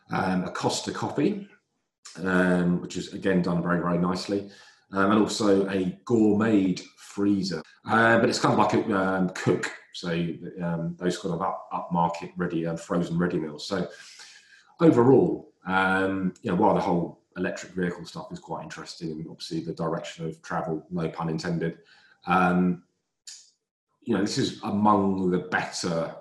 Um, 0.09 0.43
a 0.43 0.51
Costa 0.51 0.91
coffee, 0.91 1.47
um, 2.23 2.81
which 2.81 2.97
is 2.97 3.13
again 3.13 3.41
done 3.41 3.61
very, 3.61 3.79
very 3.79 3.99
nicely. 3.99 4.49
Um, 4.93 5.11
and 5.11 5.21
also 5.21 5.69
a 5.69 5.97
gourmet 6.03 6.75
freezer. 6.97 7.61
Uh, 7.89 8.19
but 8.19 8.29
it's 8.29 8.39
kind 8.39 8.53
of 8.53 8.59
like 8.59 8.73
a 8.73 8.97
um, 8.97 9.29
cook, 9.29 9.71
so 9.93 10.09
um, 10.61 10.95
those 10.99 11.17
kind 11.17 11.33
of 11.33 11.41
up, 11.41 11.67
upmarket 11.73 12.31
ready, 12.37 12.65
uh, 12.65 12.75
frozen 12.75 13.17
ready 13.17 13.39
meals. 13.39 13.67
So 13.67 13.87
overall, 14.79 15.53
um, 15.65 16.33
you 16.41 16.51
know, 16.51 16.57
while 16.57 16.73
the 16.73 16.81
whole 16.81 17.21
electric 17.37 17.73
vehicle 17.73 18.05
stuff 18.05 18.31
is 18.31 18.39
quite 18.39 18.63
interesting, 18.63 19.11
and 19.11 19.27
obviously 19.29 19.61
the 19.61 19.73
direction 19.73 20.25
of 20.25 20.41
travel, 20.41 20.85
no 20.89 21.07
pun 21.09 21.29
intended, 21.29 21.79
um, 22.27 22.83
you 24.03 24.15
know, 24.15 24.21
this 24.21 24.37
is 24.37 24.61
among 24.63 25.29
the 25.31 25.39
better 25.39 26.15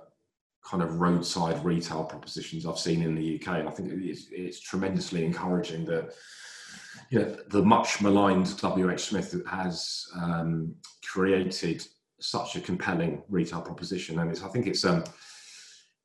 kind 0.62 0.82
of 0.82 1.00
roadside 1.00 1.64
retail 1.64 2.04
propositions 2.04 2.66
I've 2.66 2.78
seen 2.78 3.02
in 3.02 3.14
the 3.14 3.40
UK, 3.40 3.58
and 3.58 3.68
I 3.68 3.72
think 3.72 3.90
it's, 3.92 4.26
it's 4.30 4.60
tremendously 4.60 5.24
encouraging 5.24 5.84
that 5.86 6.12
know, 7.18 7.36
the 7.48 7.62
much 7.62 8.00
maligned 8.00 8.46
WH 8.46 8.98
Smith 8.98 9.34
has 9.48 10.06
um, 10.14 10.74
created 11.04 11.84
such 12.20 12.56
a 12.56 12.60
compelling 12.60 13.22
retail 13.28 13.62
proposition, 13.62 14.18
and 14.18 14.30
it's, 14.30 14.42
I 14.42 14.48
think 14.48 14.66
it's 14.66 14.84
um, 14.84 15.04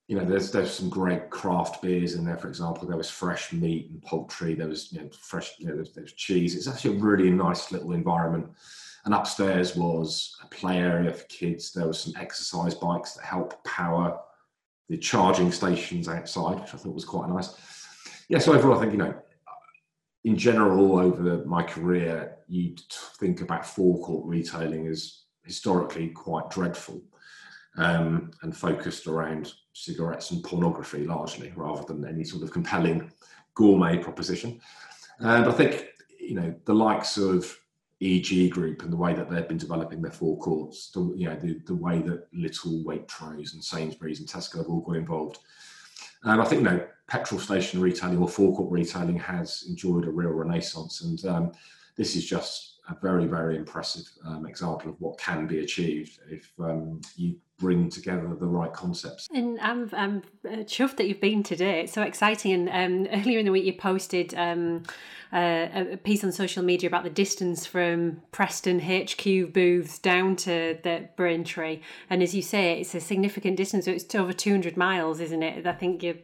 you 0.07 0.17
know, 0.17 0.25
there's 0.25 0.51
there's 0.51 0.73
some 0.73 0.89
great 0.89 1.29
craft 1.29 1.81
beers 1.81 2.13
in 2.13 2.25
there. 2.25 2.37
For 2.37 2.47
example, 2.47 2.87
there 2.87 2.97
was 2.97 3.09
fresh 3.09 3.51
meat 3.51 3.89
and 3.89 4.01
poultry. 4.03 4.53
There 4.53 4.67
was 4.67 4.91
you 4.91 5.01
know 5.01 5.09
fresh, 5.19 5.53
you 5.57 5.67
know, 5.67 5.75
there's, 5.75 5.93
there's 5.93 6.13
cheese. 6.13 6.55
It's 6.55 6.67
actually 6.67 6.97
a 6.97 7.01
really 7.01 7.31
nice 7.31 7.71
little 7.71 7.93
environment. 7.93 8.47
And 9.05 9.13
upstairs 9.13 9.75
was 9.75 10.35
a 10.43 10.47
play 10.47 10.79
area 10.79 11.13
for 11.13 11.23
kids. 11.25 11.71
There 11.71 11.87
was 11.87 11.99
some 11.99 12.13
exercise 12.19 12.73
bikes 12.73 13.13
that 13.13 13.23
help 13.23 13.63
power 13.63 14.19
the 14.89 14.97
charging 14.97 15.51
stations 15.51 16.07
outside, 16.07 16.59
which 16.59 16.73
I 16.73 16.77
thought 16.77 16.93
was 16.93 17.05
quite 17.05 17.29
nice. 17.29 17.55
Yeah, 18.29 18.39
so 18.39 18.53
overall, 18.53 18.77
I 18.77 18.81
think, 18.81 18.93
you 18.93 18.97
know, 18.97 19.13
in 20.25 20.35
general, 20.35 20.97
over 20.97 21.45
my 21.45 21.61
career, 21.61 22.35
you'd 22.47 22.81
think 23.19 23.41
about 23.41 23.63
forecourt 23.63 24.25
retailing 24.25 24.87
as 24.87 25.25
historically 25.43 26.07
quite 26.09 26.49
dreadful 26.49 26.99
um, 27.77 28.31
and 28.41 28.57
focused 28.57 29.05
around 29.05 29.53
cigarettes 29.73 30.31
and 30.31 30.43
pornography 30.43 31.05
largely, 31.05 31.53
rather 31.55 31.83
than 31.83 32.07
any 32.07 32.23
sort 32.23 32.41
of 32.41 32.51
compelling 32.51 33.11
gourmet 33.53 33.99
proposition. 33.99 34.59
And 35.19 35.45
I 35.45 35.51
think, 35.51 35.85
you 36.19 36.33
know, 36.33 36.55
the 36.65 36.73
likes 36.73 37.17
of 37.17 37.55
EG 38.01 38.49
Group 38.49 38.81
and 38.81 38.91
the 38.91 38.97
way 38.97 39.13
that 39.13 39.29
they've 39.29 39.47
been 39.47 39.59
developing 39.59 40.01
their 40.01 40.11
forecourts, 40.11 40.89
the, 40.89 41.01
you 41.15 41.29
know, 41.29 41.35
the, 41.35 41.59
the 41.67 41.75
way 41.75 41.99
that 41.99 42.33
Lidl 42.33 42.83
Waitrose 42.83 43.53
and 43.53 43.63
Sainsbury's 43.63 44.21
and 44.21 44.27
Tesco 44.27 44.57
have 44.57 44.69
all 44.69 44.81
got 44.81 44.95
involved. 44.95 45.37
And 46.23 46.41
I 46.41 46.45
think, 46.45 46.63
you 46.63 46.69
know, 46.69 46.87
petrol 47.07 47.39
station 47.39 47.81
retailing 47.81 48.17
or 48.17 48.27
forecourt 48.27 48.71
retailing 48.71 49.19
has 49.19 49.65
enjoyed 49.67 50.05
a 50.05 50.11
real 50.11 50.31
renaissance. 50.31 51.01
And 51.01 51.23
um, 51.25 51.51
this 51.95 52.15
is 52.15 52.25
just 52.25 52.79
a 52.89 52.95
very, 53.01 53.25
very 53.25 53.57
impressive 53.57 54.05
um, 54.25 54.45
example 54.45 54.91
of 54.91 54.99
what 54.99 55.17
can 55.17 55.47
be 55.47 55.59
achieved 55.59 56.19
if 56.29 56.51
um, 56.59 57.01
you 57.15 57.35
bring 57.57 57.89
together 57.89 58.35
the 58.39 58.45
right 58.45 58.73
concepts. 58.73 59.27
And 59.33 59.59
I'm, 59.61 59.89
I'm 59.93 60.23
uh, 60.45 60.63
chuffed 60.63 60.97
that 60.97 61.07
you've 61.07 61.21
been 61.21 61.41
today. 61.41 61.81
It's 61.81 61.93
so 61.93 62.01
exciting. 62.01 62.67
And 62.67 63.07
um, 63.07 63.13
earlier 63.21 63.39
in 63.39 63.45
the 63.45 63.51
week, 63.51 63.65
you 63.65 63.73
posted 63.73 64.33
um, 64.35 64.83
uh, 65.31 65.67
a 65.93 65.97
piece 65.97 66.23
on 66.23 66.31
social 66.31 66.63
media 66.63 66.87
about 66.87 67.03
the 67.03 67.09
distance 67.09 67.65
from 67.65 68.21
Preston 68.31 68.81
HQ 68.81 69.53
Booths 69.53 69.99
down 69.99 70.35
to 70.37 70.77
the 70.83 71.09
Braintree. 71.15 71.81
And 72.09 72.21
as 72.21 72.35
you 72.35 72.41
say, 72.41 72.81
it's 72.81 72.93
a 72.93 72.99
significant 72.99 73.57
distance. 73.57 73.87
It's 73.87 74.13
over 74.13 74.33
200 74.33 74.75
miles, 74.75 75.19
isn't 75.19 75.41
it? 75.41 75.65
I 75.65 75.73
think 75.73 76.03
you're 76.03 76.15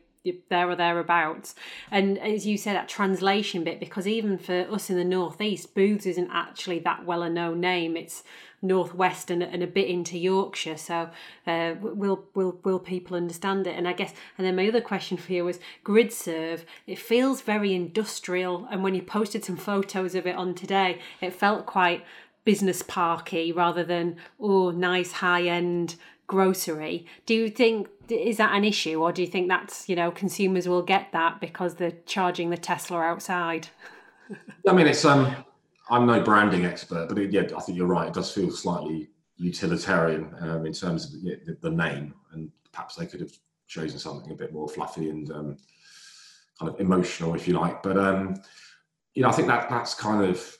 there 0.49 0.69
or 0.69 0.75
thereabouts. 0.75 1.55
And 1.89 2.19
as 2.19 2.45
you 2.45 2.57
said, 2.57 2.75
that 2.75 2.89
translation 2.89 3.63
bit, 3.63 3.79
because 3.79 4.07
even 4.07 4.37
for 4.37 4.67
us 4.71 4.89
in 4.89 4.97
the 4.97 5.03
northeast, 5.03 5.73
Booths 5.73 6.05
isn't 6.05 6.29
actually 6.31 6.79
that 6.79 7.05
well 7.05 7.23
a 7.23 7.29
known 7.29 7.59
name. 7.59 7.97
It's 7.97 8.23
northwest 8.61 9.31
and, 9.31 9.41
and 9.41 9.63
a 9.63 9.67
bit 9.67 9.87
into 9.87 10.17
Yorkshire. 10.17 10.77
So 10.77 11.09
uh, 11.47 11.73
will 11.81 12.25
will 12.33 12.59
will 12.63 12.79
people 12.79 13.17
understand 13.17 13.67
it? 13.67 13.75
And 13.75 13.87
I 13.87 13.93
guess, 13.93 14.13
and 14.37 14.45
then 14.45 14.55
my 14.55 14.67
other 14.67 14.81
question 14.81 15.17
for 15.17 15.33
you 15.33 15.45
was 15.45 15.59
GridServe. 15.83 16.65
It 16.85 16.99
feels 16.99 17.41
very 17.41 17.73
industrial, 17.73 18.67
and 18.69 18.83
when 18.83 18.95
you 18.95 19.01
posted 19.01 19.43
some 19.43 19.57
photos 19.57 20.15
of 20.15 20.27
it 20.27 20.35
on 20.35 20.53
today, 20.53 20.99
it 21.19 21.33
felt 21.33 21.65
quite 21.65 22.05
business 22.43 22.81
parky 22.81 23.51
rather 23.51 23.83
than 23.83 24.15
oh 24.39 24.71
nice 24.71 25.11
high 25.11 25.43
end 25.43 25.95
grocery. 26.31 27.05
Do 27.25 27.33
you 27.33 27.49
think 27.49 27.89
is 28.07 28.37
that 28.37 28.55
an 28.55 28.63
issue, 28.63 29.01
or 29.01 29.11
do 29.11 29.21
you 29.21 29.27
think 29.27 29.49
that's 29.49 29.89
you 29.89 29.97
know 29.97 30.11
consumers 30.11 30.67
will 30.67 30.81
get 30.81 31.11
that 31.11 31.41
because 31.41 31.75
they're 31.75 31.99
charging 32.05 32.49
the 32.49 32.57
Tesla 32.57 33.01
outside? 33.01 33.67
I 34.67 34.71
mean, 34.71 34.87
it's 34.87 35.03
um, 35.03 35.35
I'm 35.89 36.05
no 36.05 36.21
branding 36.21 36.65
expert, 36.65 37.09
but 37.09 37.19
it, 37.19 37.31
yeah, 37.31 37.41
I 37.55 37.59
think 37.59 37.77
you're 37.77 37.85
right. 37.85 38.07
It 38.07 38.13
does 38.13 38.31
feel 38.31 38.49
slightly 38.49 39.09
utilitarian 39.35 40.33
um, 40.39 40.65
in 40.65 40.71
terms 40.71 41.05
of 41.05 41.21
the, 41.21 41.57
the, 41.61 41.69
name, 41.69 42.13
and 42.31 42.49
perhaps 42.71 42.95
they 42.95 43.05
could 43.05 43.19
have 43.19 43.33
chosen 43.67 43.99
something 43.99 44.31
a 44.31 44.35
bit 44.35 44.53
more 44.53 44.69
fluffy 44.69 45.09
and 45.09 45.29
um, 45.31 45.57
kind 46.57 46.71
of 46.71 46.79
emotional, 46.79 47.35
if 47.35 47.45
you 47.45 47.59
like. 47.59 47.83
But 47.83 47.97
um, 47.97 48.41
you 49.15 49.23
know, 49.23 49.29
I 49.29 49.33
think 49.33 49.49
that 49.49 49.69
that's 49.69 49.93
kind 49.93 50.23
of 50.23 50.57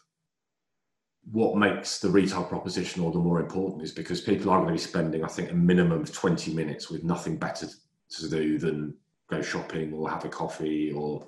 what 1.30 1.56
makes 1.56 2.00
the 2.00 2.10
retail 2.10 2.44
proposition 2.44 3.04
all 3.04 3.12
the 3.12 3.20
more 3.20 3.40
important 3.40 3.84
is 3.84 3.92
because 3.92 4.22
people 4.22 4.50
are 4.50 4.58
going 4.58 4.68
to 4.68 4.74
be 4.74 4.80
spending, 4.80 5.24
I 5.24 5.28
think, 5.28 5.52
a 5.52 5.56
minimum 5.56 6.02
of 6.02 6.12
20 6.12 6.54
minutes 6.54 6.90
with 6.90 7.04
nothing 7.04 7.38
better 7.38 7.68
to 8.10 8.30
do 8.30 8.58
than 8.58 8.96
go 9.30 9.42
shopping 9.42 9.94
or 9.94 10.10
have 10.10 10.26
a 10.26 10.30
coffee 10.30 10.92
or 10.92 11.26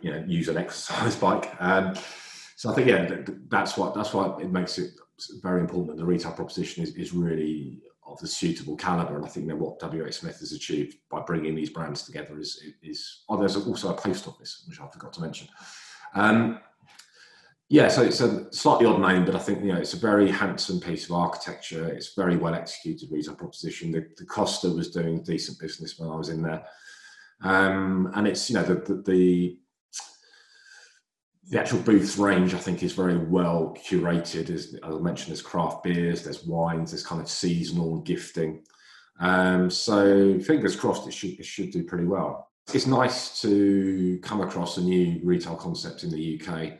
you 0.00 0.12
know 0.12 0.24
use 0.26 0.48
an 0.48 0.56
exercise 0.64 1.16
bike. 1.16 1.50
Um, 1.60 1.94
so 2.56 2.70
I 2.70 2.74
think 2.74 2.88
yeah, 2.88 3.22
that's 3.48 3.76
what 3.76 3.94
that's 3.94 4.12
why 4.12 4.36
it 4.40 4.50
makes 4.50 4.78
it 4.78 4.90
very 5.42 5.60
important 5.60 5.88
that 5.88 5.96
the 5.96 6.06
retail 6.06 6.32
proposition 6.32 6.82
is, 6.82 6.94
is 6.94 7.12
really 7.12 7.80
of 8.06 8.18
the 8.20 8.26
suitable 8.26 8.76
caliber. 8.76 9.16
And 9.16 9.24
I 9.24 9.28
think 9.28 9.46
that 9.48 9.56
what 9.56 9.80
WH 9.80 10.12
Smith 10.12 10.40
has 10.40 10.52
achieved 10.52 10.96
by 11.10 11.20
bringing 11.20 11.54
these 11.54 11.70
brands 11.70 12.02
together 12.02 12.38
is 12.38 12.62
is 12.82 13.24
oh, 13.28 13.36
there's 13.36 13.56
also 13.56 13.94
a 13.94 13.96
post 13.96 14.28
office 14.28 14.64
which 14.68 14.80
I 14.80 14.86
forgot 14.88 15.12
to 15.14 15.20
mention. 15.20 15.48
Um, 16.14 16.60
yeah, 17.70 17.88
so 17.88 18.02
it's 18.02 18.20
a 18.22 18.50
slightly 18.50 18.86
odd 18.86 19.00
name, 19.00 19.26
but 19.26 19.34
I 19.34 19.38
think 19.38 19.62
you 19.62 19.72
know 19.72 19.78
it's 19.78 19.92
a 19.92 19.98
very 19.98 20.30
handsome 20.30 20.80
piece 20.80 21.04
of 21.04 21.12
architecture. 21.12 21.86
It's 21.86 22.14
very 22.14 22.36
well 22.38 22.54
executed 22.54 23.10
retail 23.12 23.34
proposition. 23.34 23.92
The, 23.92 24.06
the 24.16 24.24
Costa 24.24 24.70
was 24.70 24.90
doing 24.90 25.22
decent 25.22 25.58
business 25.58 25.98
when 25.98 26.08
I 26.08 26.16
was 26.16 26.30
in 26.30 26.42
there, 26.42 26.64
um, 27.42 28.10
and 28.14 28.26
it's 28.26 28.48
you 28.48 28.56
know 28.56 28.62
the, 28.62 28.76
the, 28.76 29.02
the 29.02 29.58
the 31.50 31.60
actual 31.60 31.80
Booths 31.80 32.16
range 32.16 32.54
I 32.54 32.58
think 32.58 32.82
is 32.82 32.94
very 32.94 33.18
well 33.18 33.76
curated. 33.86 34.48
As, 34.48 34.74
I 34.82 34.88
mentioned, 34.88 35.28
there's 35.28 35.42
craft 35.42 35.82
beers, 35.82 36.24
there's 36.24 36.44
wines, 36.44 36.92
there's 36.92 37.06
kind 37.06 37.20
of 37.20 37.28
seasonal 37.28 38.00
gifting. 38.00 38.64
Um, 39.20 39.68
so 39.68 40.38
fingers 40.40 40.74
crossed, 40.74 41.06
it 41.06 41.12
should 41.12 41.38
it 41.38 41.44
should 41.44 41.70
do 41.72 41.84
pretty 41.84 42.04
well. 42.04 42.48
It's 42.72 42.86
nice 42.86 43.42
to 43.42 44.18
come 44.22 44.40
across 44.40 44.78
a 44.78 44.82
new 44.82 45.20
retail 45.22 45.56
concept 45.56 46.02
in 46.02 46.10
the 46.10 46.40
UK 46.40 46.78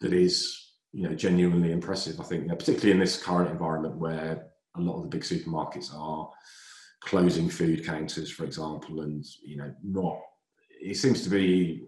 that 0.00 0.12
is 0.12 0.72
you 0.92 1.08
know 1.08 1.14
genuinely 1.14 1.72
impressive. 1.72 2.20
I 2.20 2.24
think, 2.24 2.48
particularly 2.48 2.92
in 2.92 3.00
this 3.00 3.22
current 3.22 3.50
environment 3.50 3.96
where 3.96 4.46
a 4.76 4.80
lot 4.80 4.96
of 4.96 5.02
the 5.02 5.08
big 5.08 5.22
supermarkets 5.22 5.94
are 5.94 6.30
closing 7.00 7.48
food 7.48 7.84
counters, 7.84 8.30
for 8.30 8.44
example, 8.44 9.02
and 9.02 9.24
you 9.44 9.56
know 9.56 9.72
not. 9.82 10.18
It 10.80 10.96
seems 10.96 11.22
to 11.22 11.30
be 11.30 11.86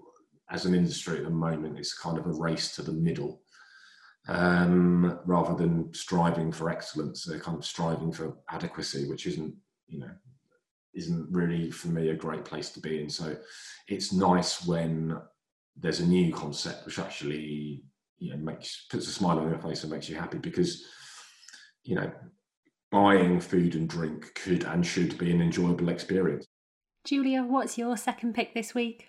as 0.50 0.64
an 0.64 0.74
industry 0.74 1.18
at 1.18 1.24
the 1.24 1.30
moment, 1.30 1.78
it's 1.78 1.98
kind 1.98 2.18
of 2.18 2.26
a 2.26 2.32
race 2.32 2.74
to 2.76 2.82
the 2.82 2.92
middle. 2.92 3.42
Um, 4.28 5.20
rather 5.24 5.54
than 5.54 5.92
striving 5.94 6.52
for 6.52 6.70
excellence, 6.70 7.24
they're 7.24 7.40
kind 7.40 7.58
of 7.58 7.64
striving 7.64 8.12
for 8.12 8.36
adequacy, 8.50 9.08
which 9.08 9.26
isn't, 9.26 9.54
you 9.86 10.00
know, 10.00 10.10
isn't 10.94 11.28
really 11.30 11.70
for 11.70 11.88
me 11.88 12.08
a 12.10 12.14
great 12.14 12.44
place 12.44 12.70
to 12.70 12.80
be 12.80 13.00
in. 13.00 13.10
So 13.10 13.36
it's 13.88 14.12
nice 14.12 14.66
when 14.66 15.18
there's 15.76 16.00
a 16.00 16.06
new 16.06 16.32
concept 16.32 16.84
which 16.86 16.98
actually 16.98 17.84
you 18.18 18.30
know 18.30 18.36
makes 18.36 18.86
puts 18.90 19.06
a 19.06 19.10
smile 19.10 19.38
on 19.38 19.48
your 19.48 19.58
face 19.58 19.82
and 19.82 19.92
makes 19.92 20.08
you 20.08 20.16
happy 20.16 20.38
because 20.38 20.84
you 21.84 21.94
know 21.94 22.10
buying 22.90 23.40
food 23.40 23.74
and 23.74 23.88
drink 23.88 24.34
could 24.34 24.64
and 24.64 24.86
should 24.86 25.16
be 25.18 25.30
an 25.30 25.42
enjoyable 25.42 25.88
experience. 25.88 26.46
Julia, 27.04 27.42
what's 27.42 27.78
your 27.78 27.96
second 27.96 28.34
pick 28.34 28.54
this 28.54 28.74
week? 28.74 29.08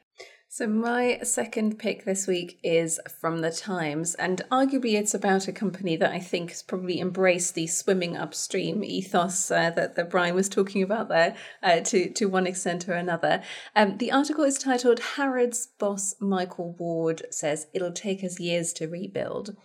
So, 0.51 0.65
my 0.65 1.19
second 1.21 1.77
pick 1.77 2.05
this 2.05 2.25
week 2.25 2.59
is 2.63 2.99
from 3.19 3.41
The 3.41 3.51
Times, 3.51 4.15
and 4.15 4.41
arguably 4.51 4.99
it's 4.99 5.13
about 5.13 5.47
a 5.47 5.51
company 5.51 5.95
that 5.97 6.11
I 6.11 6.17
think 6.17 6.49
has 6.49 6.63
probably 6.63 6.99
embraced 6.99 7.53
the 7.53 7.67
swimming 7.67 8.17
upstream 8.17 8.83
ethos 8.83 9.51
uh, 9.51 9.69
that, 9.69 9.95
that 9.95 10.09
Bryan 10.09 10.33
was 10.33 10.49
talking 10.49 10.81
about 10.81 11.07
there 11.07 11.35
uh, 11.61 11.81
to, 11.81 12.09
to 12.09 12.25
one 12.25 12.47
extent 12.47 12.89
or 12.89 12.93
another. 12.93 13.43
Um, 13.75 13.99
the 13.99 14.11
article 14.11 14.43
is 14.43 14.57
titled 14.57 14.99
Harrods 15.17 15.67
boss 15.77 16.15
Michael 16.19 16.75
Ward 16.79 17.21
says 17.29 17.67
it'll 17.71 17.91
take 17.91 18.23
us 18.23 18.39
years 18.39 18.73
to 18.73 18.87
rebuild. 18.87 19.55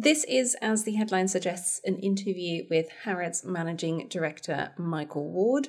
This 0.00 0.22
is, 0.28 0.54
as 0.62 0.84
the 0.84 0.94
headline 0.94 1.26
suggests, 1.26 1.80
an 1.84 1.96
interview 1.96 2.66
with 2.70 2.88
Harrods 3.02 3.44
managing 3.44 4.06
director 4.06 4.70
Michael 4.78 5.28
Ward, 5.28 5.66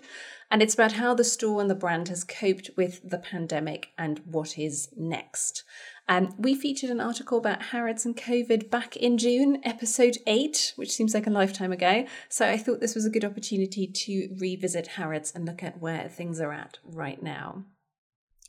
and 0.52 0.62
it's 0.62 0.76
about 0.76 0.92
how 0.92 1.16
the 1.16 1.24
store 1.24 1.60
and 1.62 1.68
the 1.68 1.74
brand 1.74 2.10
has 2.10 2.24
coped 2.24 2.70
with 2.78 3.02
the 3.10 3.18
pandemic 3.18 3.88
and 3.98 4.22
what 4.26 4.56
is 4.56 4.90
next. 4.96 5.64
Um, 6.08 6.36
we 6.38 6.54
featured 6.54 6.92
an 6.92 7.02
article 7.02 7.40
about 7.40 7.64
Harrods 7.64 8.06
and 8.06 8.16
COVID 8.16 8.70
back 8.70 8.96
in 8.96 9.18
June, 9.18 9.62
episode 9.64 10.20
8, 10.28 10.74
which 10.76 10.92
seems 10.92 11.16
like 11.16 11.26
a 11.26 11.32
lifetime 11.32 11.72
ago. 11.72 12.06
So 12.30 12.48
I 12.48 12.58
thought 12.58 12.82
this 12.82 12.94
was 12.94 13.08
a 13.08 13.12
good 13.12 13.26
opportunity 13.26 13.88
to 13.88 14.36
revisit 14.38 14.90
Harrods 14.90 15.32
and 15.34 15.44
look 15.44 15.64
at 15.64 15.82
where 15.82 16.08
things 16.08 16.40
are 16.40 16.54
at 16.54 16.78
right 16.84 17.24
now. 17.24 17.66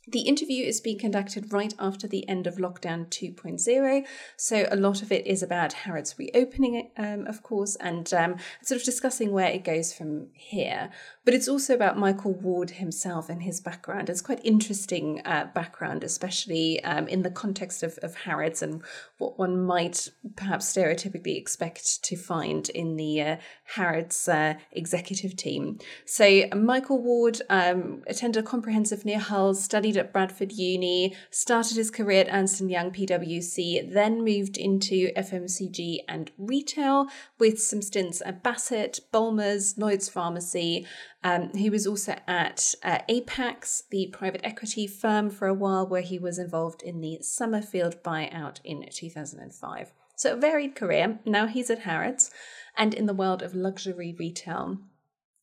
The 0.07 0.21
interview 0.21 0.65
is 0.65 0.81
being 0.81 0.97
conducted 0.97 1.53
right 1.53 1.73
after 1.77 2.07
the 2.07 2.27
end 2.27 2.47
of 2.47 2.55
lockdown 2.55 3.07
2.0, 3.09 4.05
so 4.35 4.67
a 4.71 4.75
lot 4.75 5.03
of 5.03 5.11
it 5.11 5.27
is 5.27 5.43
about 5.43 5.73
Harrods 5.73 6.15
reopening, 6.17 6.89
um, 6.97 7.27
of 7.27 7.43
course, 7.43 7.75
and 7.75 8.11
um, 8.11 8.37
sort 8.63 8.81
of 8.81 8.85
discussing 8.85 9.31
where 9.31 9.51
it 9.51 9.63
goes 9.63 9.93
from 9.93 10.29
here. 10.33 10.89
But 11.23 11.35
it's 11.35 11.47
also 11.47 11.75
about 11.75 11.99
Michael 11.99 12.33
Ward 12.33 12.71
himself 12.71 13.29
and 13.29 13.43
his 13.43 13.61
background. 13.61 14.09
It's 14.09 14.21
quite 14.21 14.43
interesting 14.43 15.21
uh, 15.23 15.49
background, 15.53 16.03
especially 16.03 16.83
um, 16.83 17.07
in 17.07 17.21
the 17.21 17.29
context 17.29 17.83
of, 17.83 17.99
of 18.01 18.15
Harrods 18.15 18.63
and 18.63 18.81
what 19.19 19.37
one 19.37 19.61
might 19.61 20.09
perhaps 20.35 20.73
stereotypically 20.73 21.37
expect 21.37 22.03
to 22.05 22.15
find 22.15 22.69
in 22.69 22.95
the 22.95 23.21
uh, 23.21 23.35
Harrods 23.75 24.27
uh, 24.27 24.55
executive 24.71 25.35
team. 25.35 25.77
So 26.05 26.47
Michael 26.55 26.99
Ward 26.99 27.39
um, 27.51 28.01
attended 28.07 28.43
a 28.43 28.47
comprehensive 28.47 29.05
near 29.05 29.19
Hull, 29.19 29.53
studied 29.53 29.97
at 29.97 30.11
Bradford 30.11 30.51
Uni, 30.53 31.15
started 31.29 31.77
his 31.77 31.91
career 31.91 32.21
at 32.21 32.33
Ernst 32.33 32.61
& 32.61 32.61
Young 32.61 32.89
PwC, 32.89 33.93
then 33.93 34.23
moved 34.23 34.57
into 34.57 35.13
FMCG 35.13 35.99
and 36.07 36.31
retail 36.39 37.05
with 37.37 37.61
some 37.61 37.83
stints 37.83 38.23
at 38.25 38.41
Bassett, 38.41 39.01
Bulmers, 39.11 39.77
Lloyd's 39.77 40.09
Pharmacy, 40.09 40.87
um, 41.23 41.51
he 41.53 41.69
was 41.69 41.85
also 41.85 42.17
at 42.27 42.73
uh, 42.83 42.99
Apax, 43.07 43.83
the 43.91 44.07
private 44.11 44.41
equity 44.43 44.87
firm, 44.87 45.29
for 45.29 45.47
a 45.47 45.53
while, 45.53 45.85
where 45.85 46.01
he 46.01 46.17
was 46.17 46.39
involved 46.39 46.81
in 46.81 46.99
the 46.99 47.19
Somerfield 47.21 48.01
buyout 48.03 48.59
in 48.63 48.85
2005. 48.91 49.91
So, 50.15 50.33
a 50.33 50.35
varied 50.35 50.75
career. 50.75 51.19
Now 51.25 51.47
he's 51.47 51.69
at 51.69 51.79
Harrods 51.79 52.31
and 52.75 52.93
in 52.93 53.05
the 53.05 53.13
world 53.13 53.41
of 53.43 53.53
luxury 53.53 54.15
retail. 54.17 54.79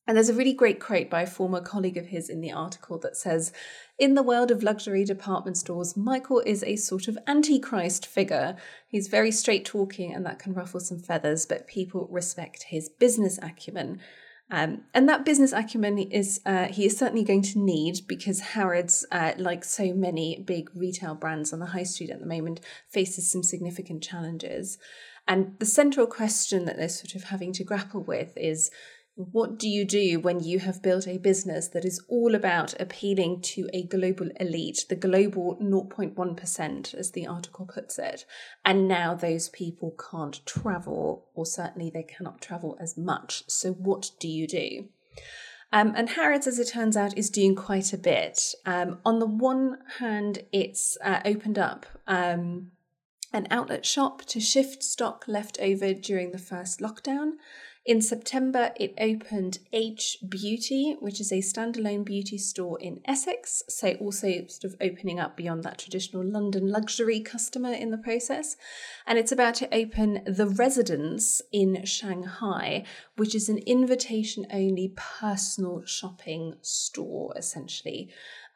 And 0.07 0.17
there's 0.17 0.31
a 0.31 0.35
really 0.35 0.55
great 0.55 0.81
quote 0.81 1.11
by 1.11 1.23
a 1.23 1.27
former 1.27 1.61
colleague 1.61 1.99
of 1.99 2.07
his 2.07 2.31
in 2.31 2.41
the 2.41 2.51
article 2.51 2.99
that 3.01 3.17
says 3.17 3.53
In 3.99 4.15
the 4.15 4.23
world 4.23 4.51
of 4.51 4.63
luxury 4.63 5.05
department 5.05 5.59
stores, 5.59 5.99
Michael 5.99 6.41
is 6.41 6.65
a 6.65 6.77
sort 6.77 7.09
of 7.09 7.19
antichrist 7.27 8.07
figure. 8.07 8.57
He's 8.89 9.09
very 9.09 9.31
straight 9.31 9.67
talking, 9.67 10.15
and 10.15 10.25
that 10.25 10.39
can 10.39 10.55
ruffle 10.55 10.81
some 10.81 10.99
feathers, 10.99 11.45
but 11.45 11.69
people 11.69 12.09
respect 12.11 12.65
his 12.65 12.89
business 12.89 13.39
acumen. 13.43 14.01
Um, 14.51 14.83
and 14.95 15.09
that 15.09 15.25
business 15.25 15.53
acumen 15.53 15.99
is 15.99 16.41
uh, 16.47 16.67
he 16.67 16.87
is 16.87 16.97
certainly 16.97 17.25
going 17.25 17.43
to 17.43 17.59
need 17.59 18.01
because 18.07 18.41
Harrods, 18.41 19.05
uh, 19.13 19.33
like 19.37 19.63
so 19.63 19.93
many 19.93 20.43
big 20.47 20.71
retail 20.75 21.15
brands 21.15 21.53
on 21.53 21.59
the 21.59 21.67
high 21.67 21.83
street 21.83 22.11
at 22.11 22.21
the 22.21 22.27
moment, 22.27 22.61
faces 22.89 23.31
some 23.31 23.43
significant 23.43 24.03
challenges. 24.03 24.79
And 25.27 25.59
the 25.59 25.67
central 25.67 26.07
question 26.07 26.65
that 26.65 26.79
they're 26.79 26.89
sort 26.89 27.15
of 27.15 27.25
having 27.25 27.53
to 27.55 27.65
grapple 27.65 28.03
with 28.03 28.33
is 28.37 28.71
what 29.19 29.59
do 29.59 29.69
you 29.69 29.85
do 29.85 30.21
when 30.21 30.45
you 30.45 30.61
have 30.61 30.81
built 30.81 31.09
a 31.09 31.19
business 31.19 31.67
that 31.67 31.85
is 31.85 32.01
all 32.07 32.37
about 32.37 32.81
appealing 32.81 33.41
to 33.41 33.69
a 33.73 33.83
global 33.83 34.29
elite, 34.39 34.85
the 34.89 34.95
global 34.95 35.57
0.1%, 35.61 36.95
as 36.95 37.11
the 37.11 37.27
article 37.27 37.67
puts 37.67 37.99
it, 37.99 38.25
and 38.65 38.87
now 38.87 39.17
those 39.17 39.49
people 39.49 39.97
can't 40.11 40.47
travel, 40.47 41.27
or 41.35 41.45
certainly 41.45 41.91
they 41.91 42.05
cannot 42.05 42.41
travel 42.41 42.79
as 42.81 42.97
much? 42.97 43.43
So, 43.49 43.73
what 43.73 44.13
do 44.21 44.29
you 44.29 44.47
do? 44.47 44.89
Um, 45.73 45.95
and 45.97 46.11
Harrods, 46.11 46.47
as 46.47 46.61
it 46.61 46.69
turns 46.69 46.97
out, 46.97 47.19
is 47.19 47.29
doing 47.29 47.57
quite 47.57 47.93
a 47.93 47.99
bit. 47.99 48.55
Um, 48.65 49.01
on 49.05 49.19
the 49.19 49.27
one 49.27 49.79
hand, 49.99 50.45
it's 50.53 50.97
uh, 51.03 51.23
opened 51.25 51.59
up 51.59 51.87
um, 52.07 52.71
an 53.33 53.49
outlet 53.51 53.85
shop 53.85 54.25
to 54.27 54.39
shift 54.39 54.85
stock 54.85 55.25
left 55.27 55.59
over 55.61 55.93
during 55.93 56.31
the 56.31 56.39
first 56.39 56.79
lockdown. 56.79 57.33
In 57.89 58.03
September, 58.03 58.71
it 58.79 58.93
opened 59.01 59.61
H 59.73 60.19
Beauty, 60.29 60.99
which 61.01 61.23
is 61.23 61.33
a 61.33 61.37
standalone 61.39 62.05
beauty 62.05 62.37
store 62.37 62.79
in 62.79 63.01
Essex, 63.07 63.63
so 63.67 63.93
also 63.93 64.45
sort 64.47 64.65
of 64.65 64.77
opening 64.79 65.19
up 65.19 65.39
beyond 65.39 65.63
that 65.63 65.79
traditional 65.79 66.23
London 66.23 66.69
luxury 66.69 67.19
customer 67.21 67.73
in 67.73 67.91
the 67.91 67.97
process. 67.97 68.57
And 69.07 69.19
it's 69.19 69.33
about 69.33 69.55
to 69.55 69.75
open 69.75 70.23
The 70.27 70.49
Residence 70.49 71.41
in 71.51 71.87
Shanghai, 71.87 72.85
which 73.17 73.35
is 73.35 73.49
an 73.49 73.57
invitation 73.65 74.47
only 74.53 74.93
personal 74.95 75.83
shopping 75.87 76.57
store, 76.61 77.33
essentially. 77.39 78.11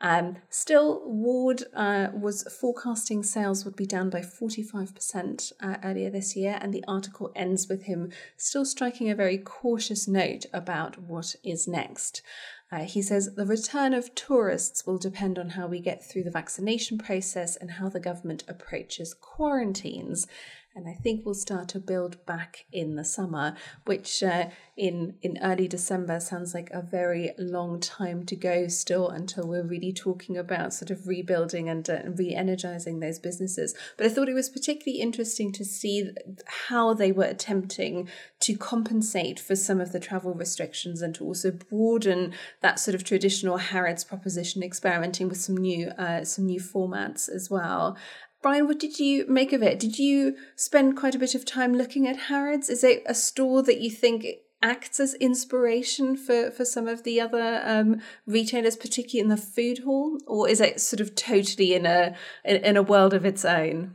Um, 0.04 0.38
still, 0.50 1.00
Ward 1.06 1.62
uh, 1.74 2.08
was 2.12 2.42
forecasting 2.60 3.22
sales 3.22 3.64
would 3.64 3.76
be 3.76 3.86
down 3.86 4.10
by 4.10 4.20
45% 4.20 5.52
uh, 5.60 5.76
earlier 5.84 6.10
this 6.10 6.34
year, 6.34 6.58
and 6.60 6.74
the 6.74 6.84
article 6.88 7.30
ends 7.36 7.68
with 7.68 7.84
him 7.84 8.10
still 8.36 8.64
striking 8.64 9.08
a 9.08 9.14
very 9.14 9.38
cautious 9.38 10.08
note 10.08 10.44
about 10.52 10.98
what 10.98 11.36
is 11.44 11.68
next. 11.68 12.20
Uh, 12.72 12.84
he 12.84 13.00
says 13.00 13.34
the 13.36 13.46
return 13.46 13.94
of 13.94 14.14
tourists 14.16 14.86
will 14.86 14.98
depend 14.98 15.38
on 15.38 15.50
how 15.50 15.68
we 15.68 15.78
get 15.78 16.04
through 16.04 16.24
the 16.24 16.30
vaccination 16.30 16.98
process 16.98 17.54
and 17.54 17.72
how 17.72 17.88
the 17.88 18.00
government 18.00 18.42
approaches 18.48 19.14
quarantines 19.14 20.26
and 20.74 20.88
I 20.88 20.94
think 20.94 21.24
we'll 21.24 21.34
start 21.34 21.68
to 21.70 21.78
build 21.78 22.24
back 22.24 22.64
in 22.72 22.96
the 22.96 23.04
summer, 23.04 23.56
which 23.84 24.22
uh, 24.22 24.46
in 24.76 25.14
in 25.20 25.38
early 25.42 25.68
December 25.68 26.18
sounds 26.18 26.54
like 26.54 26.70
a 26.70 26.80
very 26.80 27.32
long 27.38 27.78
time 27.78 28.24
to 28.26 28.36
go 28.36 28.68
still 28.68 29.08
until 29.08 29.46
we're 29.46 29.66
really 29.66 29.92
talking 29.92 30.36
about 30.36 30.72
sort 30.72 30.90
of 30.90 31.06
rebuilding 31.06 31.68
and 31.68 31.88
uh, 31.90 32.00
re-energizing 32.06 33.00
those 33.00 33.18
businesses. 33.18 33.74
But 33.96 34.06
I 34.06 34.08
thought 34.08 34.28
it 34.28 34.34
was 34.34 34.48
particularly 34.48 35.02
interesting 35.02 35.52
to 35.52 35.64
see 35.64 36.10
how 36.68 36.94
they 36.94 37.12
were 37.12 37.24
attempting 37.24 38.08
to 38.40 38.56
compensate 38.56 39.38
for 39.38 39.54
some 39.54 39.80
of 39.80 39.92
the 39.92 40.00
travel 40.00 40.32
restrictions 40.32 41.02
and 41.02 41.14
to 41.16 41.24
also 41.24 41.50
broaden 41.50 42.32
that 42.60 42.80
sort 42.80 42.94
of 42.94 43.04
traditional 43.04 43.58
Harrods 43.58 44.04
proposition, 44.04 44.62
experimenting 44.62 45.28
with 45.28 45.40
some 45.40 45.56
new 45.56 45.88
uh, 45.98 46.24
some 46.24 46.46
new 46.46 46.60
formats 46.60 47.28
as 47.28 47.50
well. 47.50 47.96
Bryan, 48.42 48.66
what 48.66 48.80
did 48.80 48.98
you 48.98 49.24
make 49.28 49.52
of 49.52 49.62
it? 49.62 49.78
Did 49.78 49.98
you 49.98 50.36
spend 50.56 50.96
quite 50.96 51.14
a 51.14 51.18
bit 51.18 51.34
of 51.34 51.44
time 51.44 51.74
looking 51.74 52.08
at 52.08 52.16
Harrods? 52.16 52.68
Is 52.68 52.82
it 52.82 53.04
a 53.06 53.14
store 53.14 53.62
that 53.62 53.80
you 53.80 53.90
think 53.90 54.26
acts 54.60 54.98
as 55.00 55.14
inspiration 55.14 56.16
for, 56.16 56.50
for 56.50 56.64
some 56.64 56.88
of 56.88 57.04
the 57.04 57.20
other 57.20 57.62
um, 57.64 58.00
retailers, 58.26 58.76
particularly 58.76 59.20
in 59.20 59.28
the 59.28 59.36
food 59.36 59.80
hall, 59.80 60.18
or 60.26 60.48
is 60.48 60.60
it 60.60 60.80
sort 60.80 61.00
of 61.00 61.14
totally 61.14 61.74
in 61.74 61.86
a 61.86 62.14
in 62.44 62.76
a 62.76 62.82
world 62.82 63.14
of 63.14 63.24
its 63.24 63.44
own? 63.44 63.94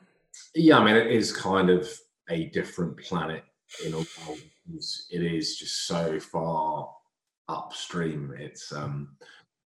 Yeah, 0.55 0.79
I 0.79 0.83
mean, 0.85 0.95
it 0.95 1.07
is 1.07 1.35
kind 1.35 1.69
of 1.69 1.89
a 2.29 2.45
different 2.45 2.97
planet 2.97 3.43
in 3.85 3.93
a 3.93 3.97
world. 3.97 4.39
It 5.09 5.23
is 5.23 5.57
just 5.57 5.87
so 5.87 6.19
far 6.19 6.93
upstream. 7.49 8.33
It's 8.37 8.71
um, 8.71 9.15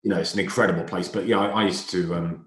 you 0.03 0.11
know, 0.11 0.19
it's 0.19 0.35
an 0.35 0.41
incredible 0.41 0.85
place. 0.85 1.09
But 1.09 1.27
yeah, 1.27 1.39
I, 1.39 1.63
I 1.63 1.65
used 1.65 1.91
to 1.91 2.15
um, 2.15 2.47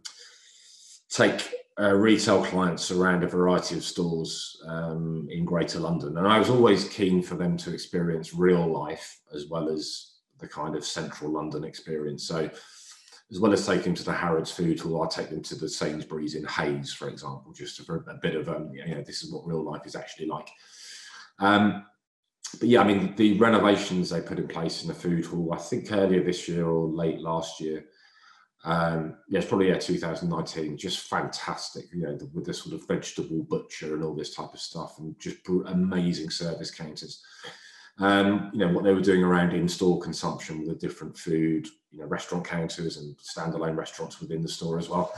take 1.09 1.51
uh, 1.79 1.93
retail 1.93 2.43
clients 2.43 2.91
around 2.91 3.23
a 3.23 3.27
variety 3.27 3.75
of 3.75 3.83
stores 3.83 4.61
um, 4.67 5.27
in 5.31 5.45
Greater 5.45 5.79
London, 5.79 6.17
and 6.17 6.27
I 6.27 6.37
was 6.37 6.49
always 6.49 6.89
keen 6.89 7.23
for 7.23 7.35
them 7.35 7.57
to 7.57 7.73
experience 7.73 8.33
real 8.33 8.67
life 8.67 9.19
as 9.33 9.47
well 9.47 9.69
as 9.69 10.11
the 10.39 10.47
kind 10.47 10.75
of 10.75 10.85
central 10.85 11.31
London 11.31 11.63
experience. 11.63 12.23
So, 12.27 12.49
as 13.31 13.39
well 13.39 13.53
as 13.53 13.65
taking 13.65 13.83
them 13.83 13.95
to 13.95 14.03
the 14.03 14.11
Harrods 14.11 14.51
Food 14.51 14.79
Hall, 14.81 15.03
I 15.03 15.07
take 15.07 15.29
them 15.29 15.41
to 15.43 15.55
the 15.55 15.69
Sainsbury's 15.69 16.35
in 16.35 16.43
Hayes, 16.45 16.91
for 16.91 17.07
example, 17.07 17.53
just 17.53 17.81
for 17.85 18.03
a 18.09 18.15
bit 18.15 18.35
of 18.35 18.49
um, 18.49 18.71
you 18.73 18.93
know, 18.93 19.01
this 19.01 19.23
is 19.23 19.31
what 19.31 19.47
real 19.47 19.63
life 19.63 19.85
is 19.85 19.95
actually 19.95 20.27
like. 20.27 20.49
Um, 21.39 21.85
but 22.59 22.67
yeah, 22.67 22.81
I 22.81 22.83
mean, 22.83 23.15
the 23.15 23.37
renovations 23.37 24.09
they 24.09 24.19
put 24.19 24.39
in 24.39 24.47
place 24.47 24.81
in 24.81 24.89
the 24.89 24.93
food 24.93 25.25
hall, 25.25 25.53
I 25.53 25.57
think 25.57 25.91
earlier 25.91 26.23
this 26.23 26.49
year 26.49 26.67
or 26.67 26.87
late 26.87 27.19
last 27.19 27.61
year, 27.61 27.85
um, 28.63 29.17
yeah, 29.27 29.39
it's 29.39 29.47
probably 29.47 29.69
yeah 29.69 29.79
2019. 29.79 30.77
Just 30.77 31.09
fantastic, 31.09 31.85
you 31.93 32.03
know, 32.03 32.15
the, 32.15 32.27
with 32.33 32.45
the 32.45 32.53
sort 32.53 32.75
of 32.75 32.87
vegetable 32.87 33.43
butcher 33.43 33.95
and 33.95 34.03
all 34.03 34.13
this 34.13 34.35
type 34.35 34.53
of 34.53 34.59
stuff, 34.59 34.99
and 34.99 35.17
just 35.19 35.37
amazing 35.67 36.29
service 36.29 36.69
counters. 36.69 37.23
um, 37.99 38.51
you 38.53 38.59
know 38.59 38.71
what 38.71 38.83
they 38.83 38.93
were 38.93 39.01
doing 39.01 39.23
around 39.23 39.53
in-store 39.53 39.99
consumption 39.99 40.59
with 40.59 40.67
the 40.67 40.75
different 40.87 41.17
food, 41.17 41.67
you 41.91 41.99
know, 41.99 42.05
restaurant 42.05 42.45
counters 42.45 42.97
and 42.97 43.15
standalone 43.17 43.75
restaurants 43.75 44.19
within 44.19 44.41
the 44.41 44.49
store 44.49 44.77
as 44.77 44.89
well. 44.89 45.13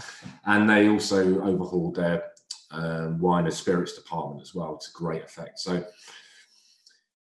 And 0.46 0.70
they 0.70 0.88
also 0.88 1.42
overhauled 1.42 1.96
their 1.96 2.24
um, 2.72 3.20
wine 3.20 3.46
and 3.46 3.54
spirits 3.54 3.94
department 3.94 4.42
as 4.42 4.56
well 4.56 4.78
to 4.78 4.92
great 4.94 5.24
effect. 5.24 5.60
So, 5.60 5.86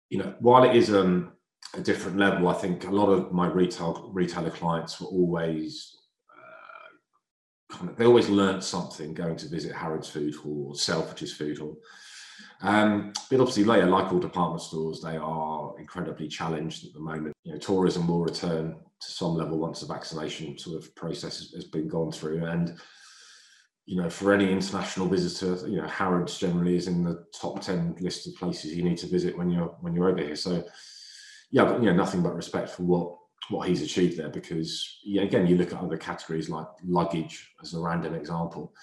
you 0.09 0.19
know, 0.19 0.35
while 0.39 0.63
it 0.63 0.75
is 0.75 0.93
um, 0.93 1.31
a 1.73 1.81
different 1.81 2.17
level, 2.17 2.47
I 2.47 2.53
think 2.53 2.85
a 2.85 2.91
lot 2.91 3.07
of 3.07 3.31
my 3.31 3.47
retail 3.47 4.09
retailer 4.13 4.51
clients 4.51 4.99
were 4.99 5.07
always 5.07 5.95
kind 7.79 7.91
of 7.91 7.97
they 7.97 8.05
always 8.05 8.29
learned 8.29 8.63
something 8.63 9.13
going 9.13 9.37
to 9.37 9.47
visit 9.47 9.73
Harrods 9.73 10.09
Food 10.09 10.35
Hall 10.35 10.67
or 10.69 10.73
Selfridges 10.73 11.31
Food 11.31 11.57
Hall. 11.59 11.77
Um, 12.61 13.13
but 13.29 13.39
obviously, 13.39 13.63
later, 13.63 13.85
like 13.85 14.11
all 14.11 14.19
department 14.19 14.61
stores, 14.61 15.01
they 15.01 15.15
are 15.15 15.79
incredibly 15.79 16.27
challenged 16.27 16.85
at 16.85 16.93
the 16.93 16.99
moment. 16.99 17.33
You 17.43 17.53
know, 17.53 17.59
tourism 17.59 18.07
will 18.07 18.21
return 18.21 18.75
to 19.01 19.11
some 19.11 19.35
level 19.35 19.57
once 19.57 19.79
the 19.79 19.87
vaccination 19.87 20.57
sort 20.57 20.83
of 20.83 20.93
process 20.95 21.53
has, 21.53 21.65
been 21.65 21.87
gone 21.87 22.11
through, 22.11 22.45
and 22.45 22.77
you 23.85 24.01
know, 24.01 24.09
for 24.09 24.33
any 24.33 24.51
international 24.51 25.07
visitor, 25.07 25.67
you 25.67 25.77
know, 25.77 25.87
Harrods 25.87 26.37
generally 26.37 26.75
is 26.75 26.87
in 26.87 27.03
the 27.03 27.25
top 27.39 27.61
ten 27.61 27.95
list 28.01 28.27
of 28.27 28.35
places 28.35 28.75
you 28.75 28.83
need 28.83 28.97
to 28.97 29.07
visit 29.07 29.37
when 29.37 29.49
you're 29.49 29.73
when 29.79 29.93
you're 29.93 30.09
over 30.09 30.21
here. 30.21 30.35
So, 30.35 30.63
yeah, 31.51 31.63
but, 31.63 31.81
you 31.81 31.85
know, 31.85 31.95
nothing 31.95 32.21
but 32.21 32.35
respect 32.35 32.69
for 32.69 32.83
what 32.83 33.17
what 33.49 33.67
he's 33.67 33.81
achieved 33.81 34.17
there 34.17 34.29
because 34.29 34.99
yeah, 35.03 35.23
again, 35.23 35.47
you 35.47 35.57
look 35.57 35.73
at 35.73 35.79
other 35.79 35.97
categories 35.97 36.49
like 36.49 36.67
luggage 36.85 37.51
as 37.61 37.73
a 37.73 37.79
random 37.79 38.13
example 38.13 38.73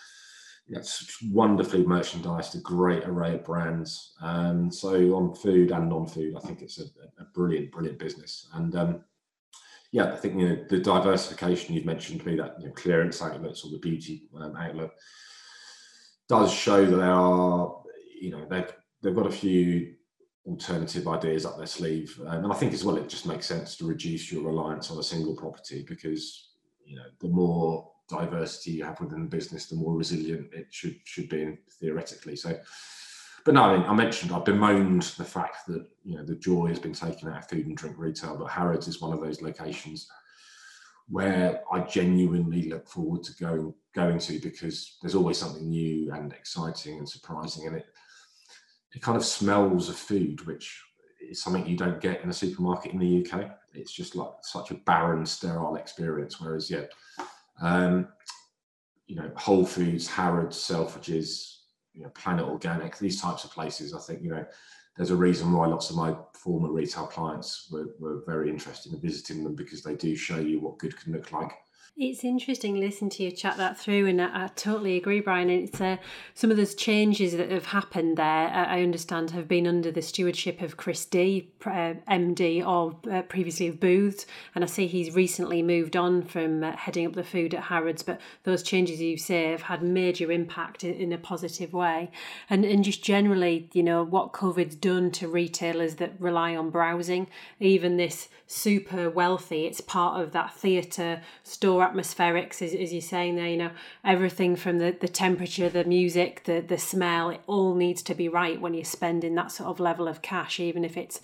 that's 0.68 1.22
wonderfully 1.30 1.86
merchandised, 1.86 2.56
a 2.56 2.58
great 2.58 3.04
array 3.04 3.34
of 3.34 3.44
brands. 3.44 4.14
Um, 4.20 4.70
so 4.70 5.14
on 5.14 5.34
food 5.34 5.70
and 5.70 5.88
non-food, 5.88 6.34
I 6.36 6.40
think 6.40 6.62
it's 6.62 6.80
a, 6.80 6.84
a 7.20 7.24
brilliant, 7.34 7.70
brilliant 7.70 7.98
business. 7.98 8.48
And 8.52 8.74
um, 8.74 9.04
yeah, 9.92 10.12
I 10.12 10.16
think 10.16 10.38
you 10.38 10.48
know 10.48 10.64
the 10.68 10.78
diversification 10.78 11.74
you've 11.74 11.84
mentioned, 11.84 12.20
to 12.20 12.26
me 12.26 12.36
that 12.36 12.56
you 12.60 12.66
know, 12.66 12.72
clearance 12.72 13.22
outlets 13.22 13.64
or 13.64 13.70
the 13.70 13.78
beauty 13.78 14.28
um, 14.40 14.56
outlet, 14.56 14.90
does 16.28 16.52
show 16.52 16.84
that 16.84 16.96
they 16.96 17.02
are, 17.02 17.82
you 18.20 18.30
know, 18.32 18.44
they've 18.50 18.72
they've 19.02 19.14
got 19.14 19.26
a 19.26 19.30
few 19.30 19.94
alternative 20.46 21.08
ideas 21.08 21.44
up 21.44 21.56
their 21.56 21.66
sleeve, 21.66 22.18
um, 22.26 22.44
and 22.44 22.52
I 22.52 22.56
think 22.56 22.72
as 22.72 22.84
well 22.84 22.96
it 22.96 23.08
just 23.08 23.26
makes 23.26 23.46
sense 23.46 23.76
to 23.76 23.86
reduce 23.86 24.30
your 24.30 24.44
reliance 24.44 24.90
on 24.90 24.98
a 24.98 25.02
single 25.02 25.34
property 25.34 25.84
because 25.86 26.50
you 26.84 26.96
know 26.96 27.06
the 27.20 27.28
more 27.28 27.90
diversity 28.08 28.72
you 28.72 28.84
have 28.84 29.00
within 29.00 29.22
the 29.22 29.28
business, 29.28 29.66
the 29.66 29.76
more 29.76 29.96
resilient 29.96 30.52
it 30.52 30.68
should 30.70 30.96
should 31.04 31.28
be 31.28 31.58
theoretically. 31.80 32.36
So, 32.36 32.58
but 33.44 33.54
no, 33.54 33.62
I 33.62 33.76
mean, 33.76 33.86
I 33.86 33.94
mentioned 33.94 34.32
I 34.32 34.38
bemoaned 34.38 35.02
the 35.02 35.24
fact 35.24 35.66
that 35.66 35.86
you 36.04 36.16
know 36.16 36.24
the 36.24 36.36
joy 36.36 36.68
has 36.68 36.78
been 36.78 36.92
taken 36.92 37.28
out 37.28 37.38
of 37.38 37.48
food 37.48 37.66
and 37.66 37.76
drink 37.76 37.96
retail, 37.98 38.36
but 38.36 38.46
Harrods 38.50 38.88
is 38.88 39.00
one 39.00 39.12
of 39.12 39.20
those 39.20 39.42
locations 39.42 40.08
where 41.08 41.62
I 41.72 41.80
genuinely 41.80 42.68
look 42.68 42.88
forward 42.88 43.22
to 43.24 43.36
going 43.36 43.74
going 43.94 44.18
to 44.18 44.38
because 44.38 44.98
there's 45.00 45.14
always 45.14 45.38
something 45.38 45.68
new 45.68 46.12
and 46.12 46.32
exciting 46.32 46.98
and 46.98 47.08
surprising, 47.08 47.66
in 47.66 47.74
it 47.74 47.86
it 48.94 49.02
kind 49.02 49.16
of 49.16 49.24
smells 49.24 49.88
of 49.88 49.96
food, 49.96 50.46
which 50.46 50.82
is 51.20 51.42
something 51.42 51.66
you 51.66 51.76
don't 51.76 52.00
get 52.00 52.22
in 52.22 52.30
a 52.30 52.32
supermarket 52.32 52.92
in 52.92 52.98
the 52.98 53.26
UK. 53.26 53.50
It's 53.74 53.92
just 53.92 54.16
like 54.16 54.30
such 54.42 54.70
a 54.70 54.74
barren, 54.74 55.26
sterile 55.26 55.76
experience. 55.76 56.40
Whereas, 56.40 56.70
yeah, 56.70 56.84
um, 57.60 58.08
you 59.06 59.16
know, 59.16 59.30
Whole 59.36 59.64
Foods, 59.64 60.08
Harrods, 60.08 60.56
Selfridges, 60.56 61.56
you 61.92 62.02
know, 62.02 62.10
Planet 62.10 62.46
Organic, 62.46 62.98
these 62.98 63.20
types 63.20 63.44
of 63.44 63.50
places. 63.50 63.94
I 63.94 64.00
think 64.00 64.22
you 64.22 64.30
know, 64.30 64.44
there's 64.96 65.10
a 65.10 65.16
reason 65.16 65.52
why 65.52 65.66
lots 65.66 65.90
of 65.90 65.96
my 65.96 66.16
former 66.34 66.70
retail 66.70 67.06
clients 67.06 67.68
were, 67.70 67.88
were 67.98 68.22
very 68.26 68.50
interested 68.50 68.92
in 68.92 69.00
visiting 69.00 69.44
them 69.44 69.54
because 69.54 69.82
they 69.82 69.94
do 69.94 70.16
show 70.16 70.38
you 70.38 70.60
what 70.60 70.78
good 70.78 70.96
can 70.98 71.12
look 71.12 71.32
like. 71.32 71.52
It's 71.98 72.24
interesting 72.24 72.78
listening 72.78 73.08
to 73.12 73.22
you 73.22 73.30
chat 73.30 73.56
that 73.56 73.78
through, 73.78 74.06
and 74.06 74.20
I, 74.20 74.44
I 74.44 74.48
totally 74.48 74.98
agree, 74.98 75.20
Bryan. 75.20 75.48
It's 75.48 75.80
uh, 75.80 75.96
some 76.34 76.50
of 76.50 76.58
those 76.58 76.74
changes 76.74 77.34
that 77.34 77.50
have 77.50 77.64
happened 77.64 78.18
there. 78.18 78.48
Uh, 78.48 78.66
I 78.66 78.82
understand 78.82 79.30
have 79.30 79.48
been 79.48 79.66
under 79.66 79.90
the 79.90 80.02
stewardship 80.02 80.60
of 80.60 80.76
Chris 80.76 81.06
D, 81.06 81.48
uh, 81.64 81.94
MD, 82.06 82.62
or 82.62 82.98
uh, 83.10 83.22
previously 83.22 83.66
of 83.68 83.80
Booths, 83.80 84.26
and 84.54 84.62
I 84.62 84.66
see 84.66 84.86
he's 84.86 85.14
recently 85.14 85.62
moved 85.62 85.96
on 85.96 86.20
from 86.20 86.62
uh, 86.62 86.76
heading 86.76 87.06
up 87.06 87.14
the 87.14 87.24
food 87.24 87.54
at 87.54 87.62
Harrods. 87.62 88.02
But 88.02 88.20
those 88.44 88.62
changes 88.62 89.00
you 89.00 89.16
say 89.16 89.52
have 89.52 89.62
had 89.62 89.82
major 89.82 90.30
impact 90.30 90.84
in, 90.84 90.92
in 90.96 91.12
a 91.14 91.18
positive 91.18 91.72
way, 91.72 92.10
and 92.50 92.62
and 92.66 92.84
just 92.84 93.02
generally, 93.02 93.70
you 93.72 93.82
know, 93.82 94.04
what 94.04 94.34
COVID's 94.34 94.74
done 94.74 95.10
to 95.12 95.28
retailers 95.28 95.94
that 95.94 96.12
rely 96.18 96.54
on 96.56 96.68
browsing, 96.68 97.26
even 97.58 97.96
this 97.96 98.28
super 98.46 99.08
wealthy, 99.08 99.64
it's 99.64 99.80
part 99.80 100.20
of 100.20 100.32
that 100.32 100.54
theatre 100.54 101.22
store 101.42 101.85
atmospherics, 101.92 102.62
as, 102.62 102.74
as 102.74 102.92
you're 102.92 103.00
saying 103.00 103.36
there, 103.36 103.48
you 103.48 103.56
know, 103.56 103.70
everything 104.04 104.56
from 104.56 104.78
the, 104.78 104.96
the 104.98 105.08
temperature, 105.08 105.68
the 105.68 105.84
music, 105.84 106.44
the, 106.44 106.60
the 106.60 106.78
smell, 106.78 107.30
it 107.30 107.40
all 107.46 107.74
needs 107.74 108.02
to 108.02 108.14
be 108.14 108.28
right 108.28 108.60
when 108.60 108.74
you're 108.74 108.84
spending 108.84 109.34
that 109.34 109.52
sort 109.52 109.68
of 109.68 109.80
level 109.80 110.08
of 110.08 110.22
cash, 110.22 110.58
even 110.60 110.84
if 110.84 110.96
it's 110.96 111.20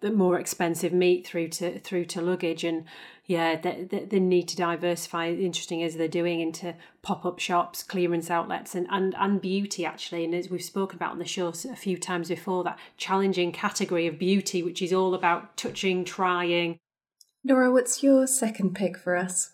the 0.00 0.10
more 0.10 0.38
expensive 0.38 0.92
meat 0.92 1.26
through 1.26 1.48
to 1.48 1.78
through 1.78 2.04
to 2.04 2.20
luggage. 2.20 2.62
And 2.62 2.84
yeah 3.26 3.56
the, 3.56 3.86
the, 3.88 4.04
the 4.04 4.20
need 4.20 4.48
to 4.48 4.56
diversify. 4.56 5.28
Interesting 5.30 5.82
as 5.82 5.96
they're 5.96 6.08
doing 6.08 6.40
into 6.40 6.74
pop-up 7.02 7.38
shops 7.38 7.82
clearance 7.82 8.30
outlets 8.30 8.74
and, 8.74 8.86
and 8.90 9.14
and 9.18 9.40
beauty 9.40 9.86
actually. 9.86 10.24
And 10.24 10.34
as 10.34 10.50
we've 10.50 10.62
spoken 10.62 10.96
about 10.96 11.12
on 11.12 11.18
the 11.18 11.24
show 11.24 11.48
a 11.48 11.76
few 11.76 11.96
times 11.96 12.28
before 12.28 12.64
that 12.64 12.78
challenging 12.96 13.52
category 13.52 14.06
of 14.06 14.18
beauty 14.18 14.62
which 14.62 14.82
is 14.82 14.92
all 14.92 15.14
about 15.14 15.56
touching 15.56 16.04
trying. 16.04 16.78
Laura, 17.46 17.70
what's 17.70 18.02
your 18.02 18.26
second 18.26 18.74
pick 18.74 18.98
for 18.98 19.16
us? 19.16 19.53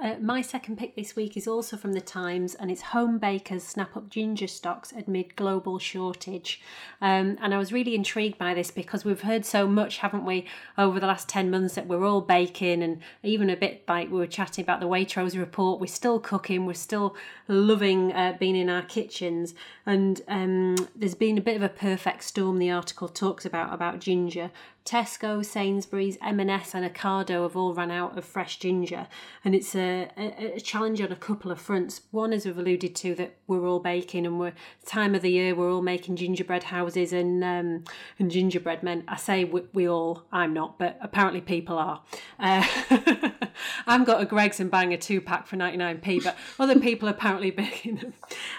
Uh, 0.00 0.14
my 0.20 0.40
second 0.40 0.78
pick 0.78 0.94
this 0.94 1.16
week 1.16 1.36
is 1.36 1.48
also 1.48 1.76
from 1.76 1.92
the 1.92 2.00
Times, 2.00 2.54
and 2.54 2.70
it's 2.70 2.82
home 2.82 3.18
bakers 3.18 3.64
snap 3.64 3.96
up 3.96 4.08
ginger 4.08 4.46
stocks 4.46 4.92
amid 4.92 5.34
global 5.34 5.80
shortage. 5.80 6.60
Um, 7.00 7.36
and 7.42 7.52
I 7.52 7.58
was 7.58 7.72
really 7.72 7.96
intrigued 7.96 8.38
by 8.38 8.54
this 8.54 8.70
because 8.70 9.04
we've 9.04 9.22
heard 9.22 9.44
so 9.44 9.66
much, 9.66 9.98
haven't 9.98 10.24
we, 10.24 10.46
over 10.76 11.00
the 11.00 11.08
last 11.08 11.28
10 11.28 11.50
months 11.50 11.74
that 11.74 11.88
we're 11.88 12.06
all 12.06 12.20
baking, 12.20 12.80
and 12.84 13.00
even 13.24 13.50
a 13.50 13.56
bit 13.56 13.82
like 13.88 14.08
we 14.08 14.18
were 14.18 14.28
chatting 14.28 14.62
about 14.62 14.78
the 14.78 14.86
Waitrose 14.86 15.36
report, 15.36 15.80
we're 15.80 15.86
still 15.88 16.20
cooking, 16.20 16.64
we're 16.64 16.74
still 16.74 17.16
loving 17.48 18.12
uh, 18.12 18.36
being 18.38 18.56
in 18.56 18.68
our 18.68 18.82
kitchens. 18.82 19.54
And 19.86 20.20
um, 20.28 20.76
there's 20.94 21.14
been 21.14 21.38
a 21.38 21.42
bit 21.42 21.56
of 21.56 21.62
a 21.62 21.68
perfect 21.68 22.24
storm, 22.24 22.58
the 22.58 22.70
article 22.70 23.08
talks 23.08 23.44
about, 23.44 23.72
about 23.72 24.00
ginger. 24.00 24.50
Tesco, 24.88 25.44
Sainsbury's, 25.44 26.16
M&S 26.22 26.74
and 26.74 26.90
Ocado 26.90 27.42
have 27.42 27.54
all 27.54 27.74
run 27.74 27.90
out 27.90 28.16
of 28.16 28.24
fresh 28.24 28.58
ginger 28.58 29.06
and 29.44 29.54
it's 29.54 29.74
a, 29.74 30.08
a, 30.16 30.54
a, 30.54 30.60
challenge 30.60 31.02
on 31.02 31.12
a 31.12 31.16
couple 31.16 31.50
of 31.50 31.60
fronts. 31.60 32.00
One, 32.10 32.32
as 32.32 32.46
we've 32.46 32.56
alluded 32.56 32.96
to, 32.96 33.14
that 33.16 33.36
we're 33.46 33.66
all 33.66 33.80
baking 33.80 34.24
and 34.24 34.40
we're 34.40 34.54
time 34.86 35.14
of 35.14 35.20
the 35.20 35.30
year 35.30 35.54
we're 35.54 35.70
all 35.70 35.82
making 35.82 36.16
gingerbread 36.16 36.64
houses 36.64 37.12
and 37.12 37.44
um, 37.44 37.84
and 38.18 38.30
gingerbread 38.30 38.82
men. 38.82 39.04
I 39.06 39.16
say 39.16 39.44
we, 39.44 39.64
we 39.74 39.86
all, 39.86 40.22
I'm 40.32 40.54
not, 40.54 40.78
but 40.78 40.96
apparently 41.02 41.42
people 41.42 41.76
are. 41.76 42.00
Uh, 42.38 42.66
I've 43.86 44.06
got 44.06 44.22
a 44.22 44.24
Greggs 44.24 44.58
and 44.58 44.70
Bang 44.70 44.94
a 44.94 44.96
two 44.96 45.20
pack 45.20 45.46
for 45.46 45.56
99p, 45.56 46.24
but 46.24 46.34
other 46.58 46.80
people 46.80 47.10
apparently 47.10 47.37
baking 47.50 47.96
them. 47.96 48.12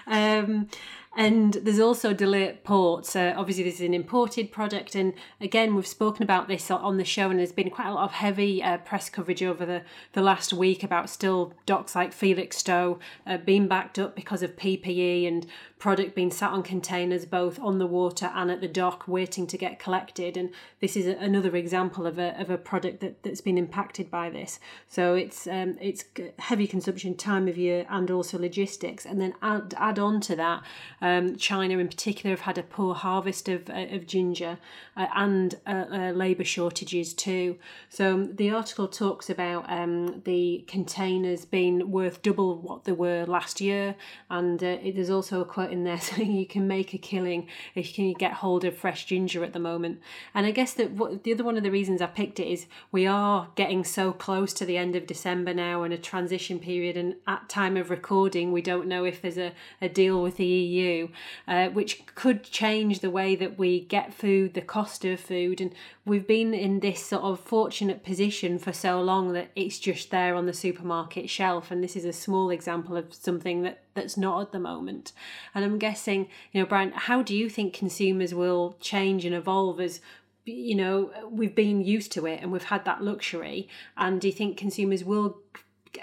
Um, 0.06 0.68
and 1.16 1.54
there's 1.54 1.80
also 1.80 2.12
delay 2.12 2.46
at 2.46 2.62
ports. 2.62 3.16
Uh, 3.16 3.34
obviously, 3.36 3.64
this 3.64 3.74
is 3.74 3.80
an 3.80 3.94
imported 3.94 4.52
product, 4.52 4.94
and 4.94 5.12
again, 5.40 5.74
we've 5.74 5.86
spoken 5.86 6.22
about 6.22 6.46
this 6.46 6.70
on 6.70 6.98
the 6.98 7.04
show, 7.04 7.30
and 7.30 7.38
there's 7.40 7.50
been 7.50 7.70
quite 7.70 7.88
a 7.88 7.92
lot 7.92 8.04
of 8.04 8.12
heavy 8.12 8.62
uh, 8.62 8.78
press 8.78 9.10
coverage 9.10 9.42
over 9.42 9.66
the, 9.66 9.82
the 10.12 10.22
last 10.22 10.52
week 10.52 10.84
about 10.84 11.10
still 11.10 11.52
docks 11.66 11.96
like 11.96 12.12
Felixstowe 12.12 13.00
uh, 13.26 13.38
being 13.38 13.66
backed 13.66 13.98
up 13.98 14.14
because 14.14 14.42
of 14.42 14.54
PPE 14.54 15.26
and 15.26 15.46
product 15.80 16.14
being 16.14 16.30
sat 16.30 16.50
on 16.50 16.62
containers 16.62 17.24
both 17.24 17.58
on 17.58 17.78
the 17.78 17.86
water 17.86 18.30
and 18.34 18.50
at 18.50 18.60
the 18.60 18.68
dock 18.68 19.08
waiting 19.08 19.46
to 19.46 19.56
get 19.56 19.78
collected. 19.78 20.36
And 20.36 20.50
this 20.80 20.94
is 20.94 21.06
another 21.06 21.56
example 21.56 22.06
of 22.06 22.18
a, 22.18 22.38
of 22.38 22.50
a 22.50 22.58
product 22.58 23.00
that, 23.00 23.22
that's 23.22 23.40
been 23.40 23.56
impacted 23.56 24.10
by 24.10 24.28
this. 24.28 24.60
So 24.88 25.14
it's 25.14 25.46
um, 25.46 25.78
it's 25.80 26.04
heavy 26.38 26.66
consumption 26.66 27.16
time 27.16 27.48
of 27.48 27.56
year 27.56 27.86
and 27.88 28.10
also 28.10 28.38
logistics. 28.38 29.06
And 29.06 29.20
then 29.20 29.32
add, 29.40 29.74
add 29.78 29.98
on 29.98 30.20
to 30.20 30.36
that 30.36 30.62
um, 31.00 31.36
China 31.36 31.78
in 31.78 31.88
particular 31.88 32.36
have 32.36 32.44
had 32.44 32.58
a 32.58 32.62
poor 32.62 32.94
harvest 32.94 33.48
of, 33.48 33.70
uh, 33.70 33.86
of 33.90 34.06
ginger 34.06 34.58
uh, 34.98 35.06
and 35.14 35.54
uh, 35.66 35.86
uh, 35.90 36.10
labour 36.10 36.44
shortages 36.44 37.14
too. 37.14 37.56
So 37.88 38.24
the 38.24 38.50
article 38.50 38.86
talks 38.86 39.30
about 39.30 39.64
um, 39.70 40.20
the 40.26 40.62
containers 40.68 41.46
being 41.46 41.90
worth 41.90 42.20
double 42.20 42.58
what 42.58 42.84
they 42.84 42.92
were 42.92 43.24
last 43.24 43.62
year. 43.62 43.94
And 44.28 44.62
uh, 44.62 44.76
there's 44.94 45.08
also 45.08 45.40
a 45.40 45.46
quote 45.46 45.69
in 45.70 45.84
there 45.84 46.00
so 46.00 46.22
you 46.22 46.46
can 46.46 46.66
make 46.66 46.94
a 46.94 46.98
killing 46.98 47.46
if 47.74 47.86
you 47.86 48.12
can 48.12 48.18
get 48.18 48.34
hold 48.34 48.64
of 48.64 48.76
fresh 48.76 49.06
ginger 49.06 49.44
at 49.44 49.52
the 49.52 49.58
moment. 49.58 50.00
And 50.34 50.46
I 50.46 50.50
guess 50.50 50.72
that 50.74 50.92
what, 50.92 51.24
the 51.24 51.32
other 51.32 51.44
one 51.44 51.56
of 51.56 51.62
the 51.62 51.70
reasons 51.70 52.02
I 52.02 52.06
picked 52.06 52.40
it 52.40 52.48
is 52.48 52.66
we 52.92 53.06
are 53.06 53.48
getting 53.54 53.84
so 53.84 54.12
close 54.12 54.52
to 54.54 54.64
the 54.64 54.76
end 54.76 54.96
of 54.96 55.06
December 55.06 55.54
now 55.54 55.82
and 55.82 55.92
a 55.92 55.98
transition 55.98 56.58
period. 56.58 56.96
And 56.96 57.16
at 57.26 57.48
time 57.48 57.76
of 57.76 57.90
recording, 57.90 58.52
we 58.52 58.62
don't 58.62 58.86
know 58.86 59.04
if 59.04 59.22
there's 59.22 59.38
a, 59.38 59.52
a 59.80 59.88
deal 59.88 60.22
with 60.22 60.36
the 60.36 60.46
EU, 60.46 61.08
uh, 61.46 61.68
which 61.68 62.04
could 62.14 62.44
change 62.44 63.00
the 63.00 63.10
way 63.10 63.34
that 63.36 63.58
we 63.58 63.80
get 63.80 64.14
food, 64.14 64.54
the 64.54 64.60
cost 64.60 65.04
of 65.04 65.20
food. 65.20 65.60
And 65.60 65.74
we've 66.04 66.26
been 66.26 66.54
in 66.54 66.80
this 66.80 67.04
sort 67.04 67.22
of 67.22 67.40
fortunate 67.40 68.04
position 68.04 68.58
for 68.58 68.72
so 68.72 69.00
long 69.00 69.32
that 69.32 69.50
it's 69.54 69.78
just 69.78 70.10
there 70.10 70.34
on 70.34 70.46
the 70.46 70.52
supermarket 70.52 71.28
shelf. 71.30 71.70
And 71.70 71.82
this 71.82 71.96
is 71.96 72.04
a 72.04 72.12
small 72.12 72.50
example 72.50 72.96
of 72.96 73.12
something 73.14 73.62
that 73.62 73.82
that's 73.94 74.16
not 74.16 74.40
at 74.40 74.52
the 74.52 74.58
moment. 74.58 75.12
And 75.54 75.64
I'm 75.64 75.78
guessing, 75.78 76.28
you 76.52 76.60
know, 76.60 76.66
Bryan, 76.66 76.92
how 76.94 77.22
do 77.22 77.34
you 77.34 77.48
think 77.48 77.74
consumers 77.74 78.34
will 78.34 78.76
change 78.80 79.24
and 79.24 79.34
evolve 79.34 79.80
as 79.80 80.00
you 80.46 80.74
know 80.74 81.10
we've 81.30 81.54
been 81.54 81.80
used 81.82 82.10
to 82.12 82.26
it 82.26 82.40
and 82.40 82.50
we've 82.50 82.64
had 82.64 82.84
that 82.84 83.02
luxury? 83.02 83.68
And 83.96 84.20
do 84.20 84.28
you 84.28 84.32
think 84.32 84.56
consumers 84.56 85.04
will 85.04 85.38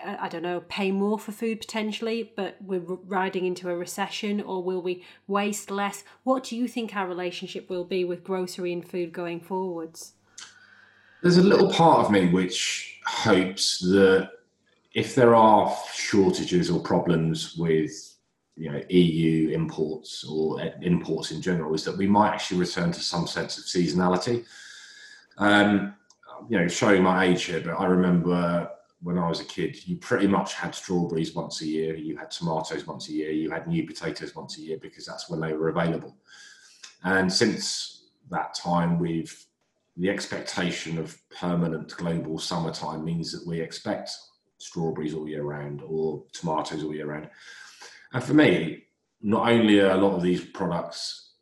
I 0.03 0.27
don't 0.27 0.43
know, 0.43 0.63
pay 0.67 0.91
more 0.91 1.17
for 1.17 1.31
food 1.31 1.61
potentially, 1.61 2.31
but 2.35 2.57
we're 2.61 2.79
riding 2.79 3.45
into 3.45 3.69
a 3.69 3.75
recession, 3.75 4.41
or 4.41 4.61
will 4.61 4.81
we 4.81 5.03
waste 5.27 5.71
less? 5.71 6.03
What 6.23 6.43
do 6.43 6.57
you 6.57 6.67
think 6.67 6.95
our 6.95 7.07
relationship 7.07 7.69
will 7.69 7.85
be 7.85 8.03
with 8.03 8.23
grocery 8.23 8.73
and 8.73 8.85
food 8.85 9.13
going 9.13 9.39
forwards? 9.39 10.13
There's 11.21 11.37
a 11.37 11.43
little 11.43 11.71
part 11.71 12.05
of 12.05 12.11
me 12.11 12.27
which 12.27 12.99
hopes 13.05 13.79
that 13.79 14.31
if 14.97 15.13
there 15.13 15.35
are 15.35 15.77
shortages 15.93 16.71
or 16.71 16.79
problems 16.79 17.55
with 17.55 18.15
you 18.55 18.71
know 18.71 18.81
EU 18.89 19.49
imports 19.49 20.23
or 20.23 20.59
imports 20.81 21.29
in 21.29 21.39
general, 21.39 21.75
is 21.75 21.83
that 21.83 21.95
we 21.95 22.07
might 22.07 22.33
actually 22.33 22.59
return 22.59 22.91
to 22.91 22.99
some 22.99 23.27
sense 23.27 23.59
of 23.59 23.65
seasonality. 23.65 24.43
Um, 25.37 25.93
you 26.49 26.57
know, 26.57 26.67
showing 26.67 27.03
my 27.03 27.25
age 27.25 27.43
here, 27.43 27.61
but 27.61 27.79
I 27.79 27.85
remember 27.85 28.71
when 29.03 29.19
I 29.19 29.29
was 29.29 29.39
a 29.39 29.45
kid, 29.45 29.87
you 29.87 29.97
pretty 29.97 30.25
much 30.25 30.55
had 30.55 30.73
strawberries 30.73 31.35
once 31.35 31.61
a 31.61 31.67
year, 31.67 31.95
you 31.95 32.17
had 32.17 32.31
tomatoes 32.31 32.87
once 32.87 33.09
a 33.09 33.11
year, 33.11 33.29
you 33.29 33.51
had 33.51 33.67
new 33.67 33.85
potatoes 33.85 34.35
once 34.35 34.57
a 34.57 34.61
year 34.61 34.79
because 34.81 35.05
that's 35.05 35.29
when 35.29 35.39
they 35.39 35.53
were 35.53 35.69
available. 35.69 36.15
And 37.03 37.31
since 37.31 38.07
that 38.31 38.55
time, 38.55 38.97
we've 38.97 39.45
the 39.95 40.09
expectation 40.09 40.97
of 40.97 41.17
permanent 41.29 41.95
global 41.97 42.39
summertime 42.39 43.05
means 43.05 43.31
that 43.31 43.47
we 43.47 43.59
expect 43.59 44.11
strawberries 44.57 45.13
all 45.13 45.27
year 45.27 45.43
round 45.43 45.81
or 45.85 46.23
tomatoes 46.33 46.83
all 46.83 46.93
year 46.93 47.07
round. 47.07 47.29
And 48.13 48.23
for 48.23 48.33
me, 48.33 48.83
not 49.21 49.49
only 49.49 49.79
are 49.79 49.91
a 49.91 49.97
lot 49.97 50.15
of 50.15 50.21
these 50.21 50.43
products 50.43 51.33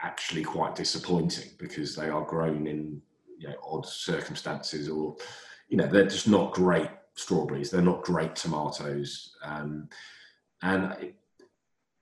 actually 0.00 0.42
quite 0.42 0.74
disappointing 0.74 1.50
because 1.58 1.96
they 1.96 2.08
are 2.08 2.24
grown 2.24 2.66
in 2.66 3.00
you 3.38 3.48
know, 3.48 3.54
odd 3.62 3.86
circumstances 3.86 4.88
or 4.88 5.16
you 5.68 5.76
know 5.76 5.86
they're 5.86 6.04
just 6.06 6.28
not 6.28 6.52
great 6.52 6.90
strawberries. 7.14 7.70
They're 7.70 7.82
not 7.82 8.02
great 8.02 8.36
tomatoes. 8.36 9.34
Um, 9.42 9.88
and 10.62 10.92
it, 11.00 11.14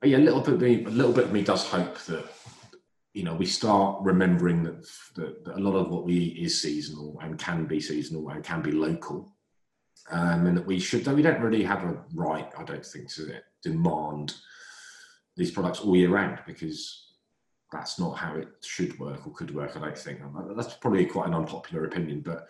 yeah 0.02 0.18
a 0.18 0.18
little 0.18 0.40
bit 0.40 0.54
of 0.54 0.60
me 0.60 0.84
a 0.84 0.88
little 0.88 1.12
bit 1.12 1.24
of 1.24 1.32
me 1.32 1.42
does 1.42 1.66
hope 1.66 1.98
that 2.00 2.24
you 3.12 3.22
know 3.22 3.34
we 3.34 3.46
start 3.46 3.98
remembering 4.02 4.62
that, 4.62 4.86
that, 5.14 5.44
that 5.44 5.56
a 5.56 5.60
lot 5.60 5.74
of 5.74 5.90
what 5.90 6.04
we 6.04 6.14
eat 6.14 6.44
is 6.44 6.60
seasonal 6.60 7.18
and 7.22 7.38
can 7.38 7.64
be 7.66 7.80
seasonal 7.80 8.28
and 8.28 8.44
can 8.44 8.62
be 8.62 8.72
local 8.72 9.35
um, 10.10 10.46
and 10.46 10.56
that 10.56 10.66
we 10.66 10.78
should 10.78 11.06
we 11.08 11.22
don't 11.22 11.40
really 11.40 11.62
have 11.62 11.84
a 11.84 11.96
right 12.14 12.50
i 12.58 12.64
don't 12.64 12.84
think 12.84 13.08
to 13.12 13.32
demand 13.62 14.34
these 15.36 15.50
products 15.50 15.80
all 15.80 15.96
year 15.96 16.10
round 16.10 16.38
because 16.46 17.14
that's 17.72 17.98
not 17.98 18.16
how 18.16 18.36
it 18.36 18.48
should 18.62 18.98
work 18.98 19.26
or 19.26 19.32
could 19.32 19.54
work 19.54 19.76
i 19.76 19.80
don't 19.80 19.98
think. 19.98 20.20
That's 20.54 20.74
probably 20.74 21.04
quite 21.06 21.26
an 21.26 21.34
unpopular 21.34 21.84
opinion 21.84 22.20
but 22.20 22.48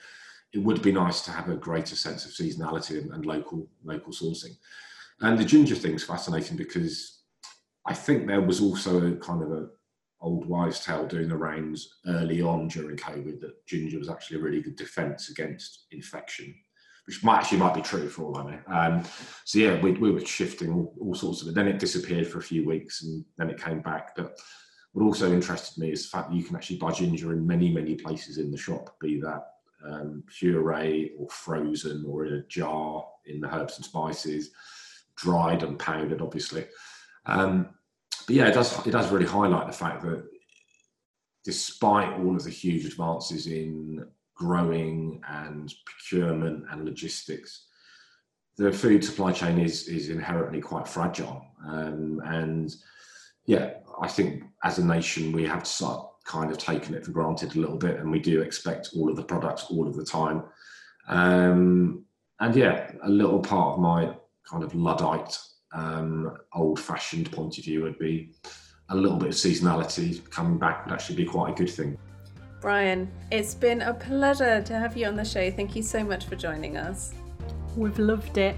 it 0.52 0.59
would 0.59 0.82
be 0.82 0.92
nice 0.92 1.22
to 1.22 1.30
have 1.30 1.48
a 1.48 1.57
greater 1.57 1.96
sense 1.96 2.24
of 2.24 2.32
seasonality 2.32 3.02
and, 3.02 3.12
and 3.12 3.26
local 3.26 3.66
local 3.84 4.12
sourcing. 4.12 4.57
And 5.20 5.38
the 5.38 5.44
ginger 5.44 5.74
thing's 5.74 6.04
fascinating 6.04 6.57
because 6.57 7.22
i 7.86 7.94
think 7.94 8.26
there 8.26 8.40
was 8.40 8.61
also 8.61 9.07
a 9.07 9.16
kind 9.16 9.42
of 9.42 9.52
a 9.52 9.68
old 10.20 10.46
wives' 10.46 10.84
tale 10.84 11.07
doing 11.07 11.28
the 11.28 11.36
rounds 11.36 11.98
early 12.07 12.40
on 12.40 12.68
during 12.68 12.96
COVID 12.96 13.38
that 13.40 13.66
ginger 13.66 13.98
was 13.98 14.09
actually 14.09 14.38
a 14.38 14.42
really 14.42 14.62
good 14.62 14.76
defence 14.76 15.28
against 15.28 15.86
infection 15.90 16.54
which 17.07 17.22
might 17.22 17.38
actually 17.38 17.59
might 17.59 17.74
be 17.74 17.82
true 17.82 18.09
for 18.09 18.24
all 18.24 18.38
I 18.38 18.50
know. 18.50 18.61
Um, 18.66 19.04
so 19.44 19.59
yeah, 19.59 19.80
we, 19.80 19.92
we 19.92 20.11
were 20.11 20.24
shifting 20.24 20.72
all, 20.72 20.94
all, 21.00 21.14
sorts 21.14 21.42
of 21.42 21.48
it. 21.48 21.54
Then 21.54 21.68
it 21.68 21.78
disappeared 21.78 22.26
for 22.26 22.38
a 22.38 22.42
few 22.42 22.66
weeks, 22.66 23.04
and 23.04 23.24
then 23.38 23.48
it 23.48 23.62
came 23.62 23.80
back. 23.80 24.16
But 24.16 24.38
what 24.92 25.04
also 25.04 25.32
interested 25.32 25.78
me 25.80 25.92
is 25.92 26.02
the 26.02 26.16
fact 26.16 26.30
that 26.30 26.36
you 26.36 26.42
can 26.42 26.57
actually 26.57 26.78
buy 26.78 26.90
ginger 26.90 27.32
in 27.32 27.46
many 27.46 27.70
many 27.72 27.94
places 27.94 28.38
in 28.38 28.50
the 28.50 28.59
shop, 28.59 28.96
be 29.00 29.20
that 29.20 29.44
um, 29.88 30.24
puree 30.26 31.12
or 31.18 31.28
frozen 31.28 32.04
or 32.09 32.26
in 32.26 32.34
a 32.34 32.42
jar 32.48 33.07
in 33.26 33.40
the 33.40 33.54
herbs 33.54 33.76
and 33.76 33.84
spices, 33.84 34.50
dried 35.16 35.62
and 35.62 35.78
powdered, 35.78 36.22
obviously. 36.22 36.66
Um, 37.26 37.68
but 38.26 38.34
yeah, 38.34 38.48
it 38.48 38.54
does 38.54 38.84
it 38.84 38.90
does 38.90 39.12
really 39.12 39.26
highlight 39.26 39.68
the 39.68 39.72
fact 39.72 40.02
that 40.02 40.24
despite 41.44 42.18
all 42.18 42.34
of 42.34 42.42
the 42.42 42.50
huge 42.50 42.84
advances 42.84 43.46
in 43.46 44.04
growing 44.37 45.20
and 45.28 45.74
procurement 45.84 46.64
and 46.70 46.84
logistics, 46.84 47.66
the 48.57 48.72
food 48.72 49.05
supply 49.05 49.32
chain 49.32 49.59
is 49.59 49.89
is 49.89 50.09
inherently 50.09 50.61
quite 50.61 50.87
fragile. 50.87 51.45
Um, 51.66 52.20
and 52.24 52.74
yeah, 53.47 53.74
I 54.01 54.09
think 54.09 54.45
as 54.62 54.78
a 54.78 54.84
nation 54.84 55.32
we 55.32 55.45
have 55.45 55.64
to 55.64 55.70
start 55.70 56.09
kind 56.24 56.51
of 56.51 56.59
taken 56.59 56.95
it 56.95 57.05
for 57.05 57.12
granted 57.12 57.57
a 57.57 57.61
little 57.61 57.78
bit, 57.78 57.99
and 57.99 58.11
we 58.11 58.18
do 58.18 58.43
expect 58.43 58.91
all 58.95 59.09
of 59.11 59.16
the 59.16 59.22
products 59.22 59.66
all 59.70 59.87
of 59.87 59.97
the 59.97 60.05
time. 60.05 60.43
Um, 61.09 62.05
and 62.41 62.55
yeah, 62.55 62.93
a 63.03 63.09
little 63.09 63.41
part 63.41 63.74
of 63.74 63.80
my 63.80 64.14
kind 64.49 64.62
of 64.62 64.74
luddite, 64.74 65.39
um, 65.72 66.37
old-fashioned 66.53 67.30
point 67.32 67.59
of 67.59 67.64
view 67.64 67.82
would 67.82 67.99
be 67.99 68.34
a 68.91 68.97
little 68.97 69.16
bit 69.16 69.28
of 69.28 69.34
seasonality 69.34 70.28
coming 70.30 70.59
back 70.59 70.84
would 70.84 70.93
actually 70.93 71.16
be 71.16 71.24
quite 71.24 71.53
a 71.53 71.55
good 71.55 71.70
thing. 71.70 71.97
Bryan, 72.61 73.11
it's 73.30 73.54
been 73.54 73.82
a 73.82 73.94
pleasure 73.94 74.62
to 74.62 74.74
have 74.74 74.96
you 74.96 75.07
on 75.07 75.16
the 75.16 75.24
show. 75.24 75.50
Thank 75.50 75.76
you 75.76 75.82
so 75.82 76.02
much 76.02 76.26
for 76.26 76.36
joining 76.36 76.76
us. 76.76 77.12
We've 77.76 77.98
loved 77.98 78.38
it. 78.38 78.57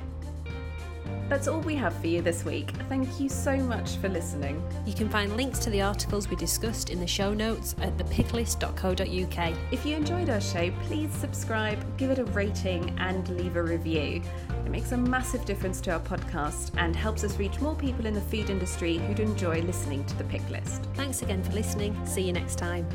That's 1.28 1.46
all 1.46 1.60
we 1.60 1.74
have 1.74 1.94
for 1.98 2.06
you 2.06 2.22
this 2.22 2.44
week. 2.44 2.70
Thank 2.88 3.20
you 3.20 3.28
so 3.28 3.56
much 3.56 3.96
for 3.96 4.08
listening. 4.08 4.62
You 4.86 4.94
can 4.94 5.10
find 5.10 5.36
links 5.36 5.58
to 5.60 5.70
the 5.70 5.82
articles 5.82 6.28
we 6.28 6.36
discussed 6.36 6.88
in 6.88 7.00
the 7.00 7.06
show 7.06 7.34
notes 7.34 7.74
at 7.82 7.96
thepicklist.co.uk. 7.98 9.54
If 9.70 9.84
you 9.84 9.96
enjoyed 9.96 10.30
our 10.30 10.40
show, 10.40 10.70
please 10.84 11.12
subscribe, 11.12 11.78
give 11.98 12.10
it 12.10 12.18
a 12.18 12.24
rating, 12.24 12.98
and 12.98 13.28
leave 13.36 13.56
a 13.56 13.62
review. 13.62 14.22
It 14.64 14.70
makes 14.70 14.92
a 14.92 14.96
massive 14.96 15.44
difference 15.44 15.82
to 15.82 15.92
our 15.92 16.00
podcast 16.00 16.70
and 16.78 16.96
helps 16.96 17.24
us 17.24 17.38
reach 17.38 17.60
more 17.60 17.74
people 17.74 18.06
in 18.06 18.14
the 18.14 18.22
food 18.22 18.48
industry 18.48 18.96
who'd 18.96 19.20
enjoy 19.20 19.60
listening 19.62 20.06
to 20.06 20.16
the 20.16 20.24
Pick 20.24 20.48
List. 20.48 20.88
Thanks 20.94 21.20
again 21.20 21.42
for 21.42 21.52
listening. 21.52 21.94
See 22.06 22.22
you 22.22 22.32
next 22.32 22.56
time. 22.56 22.86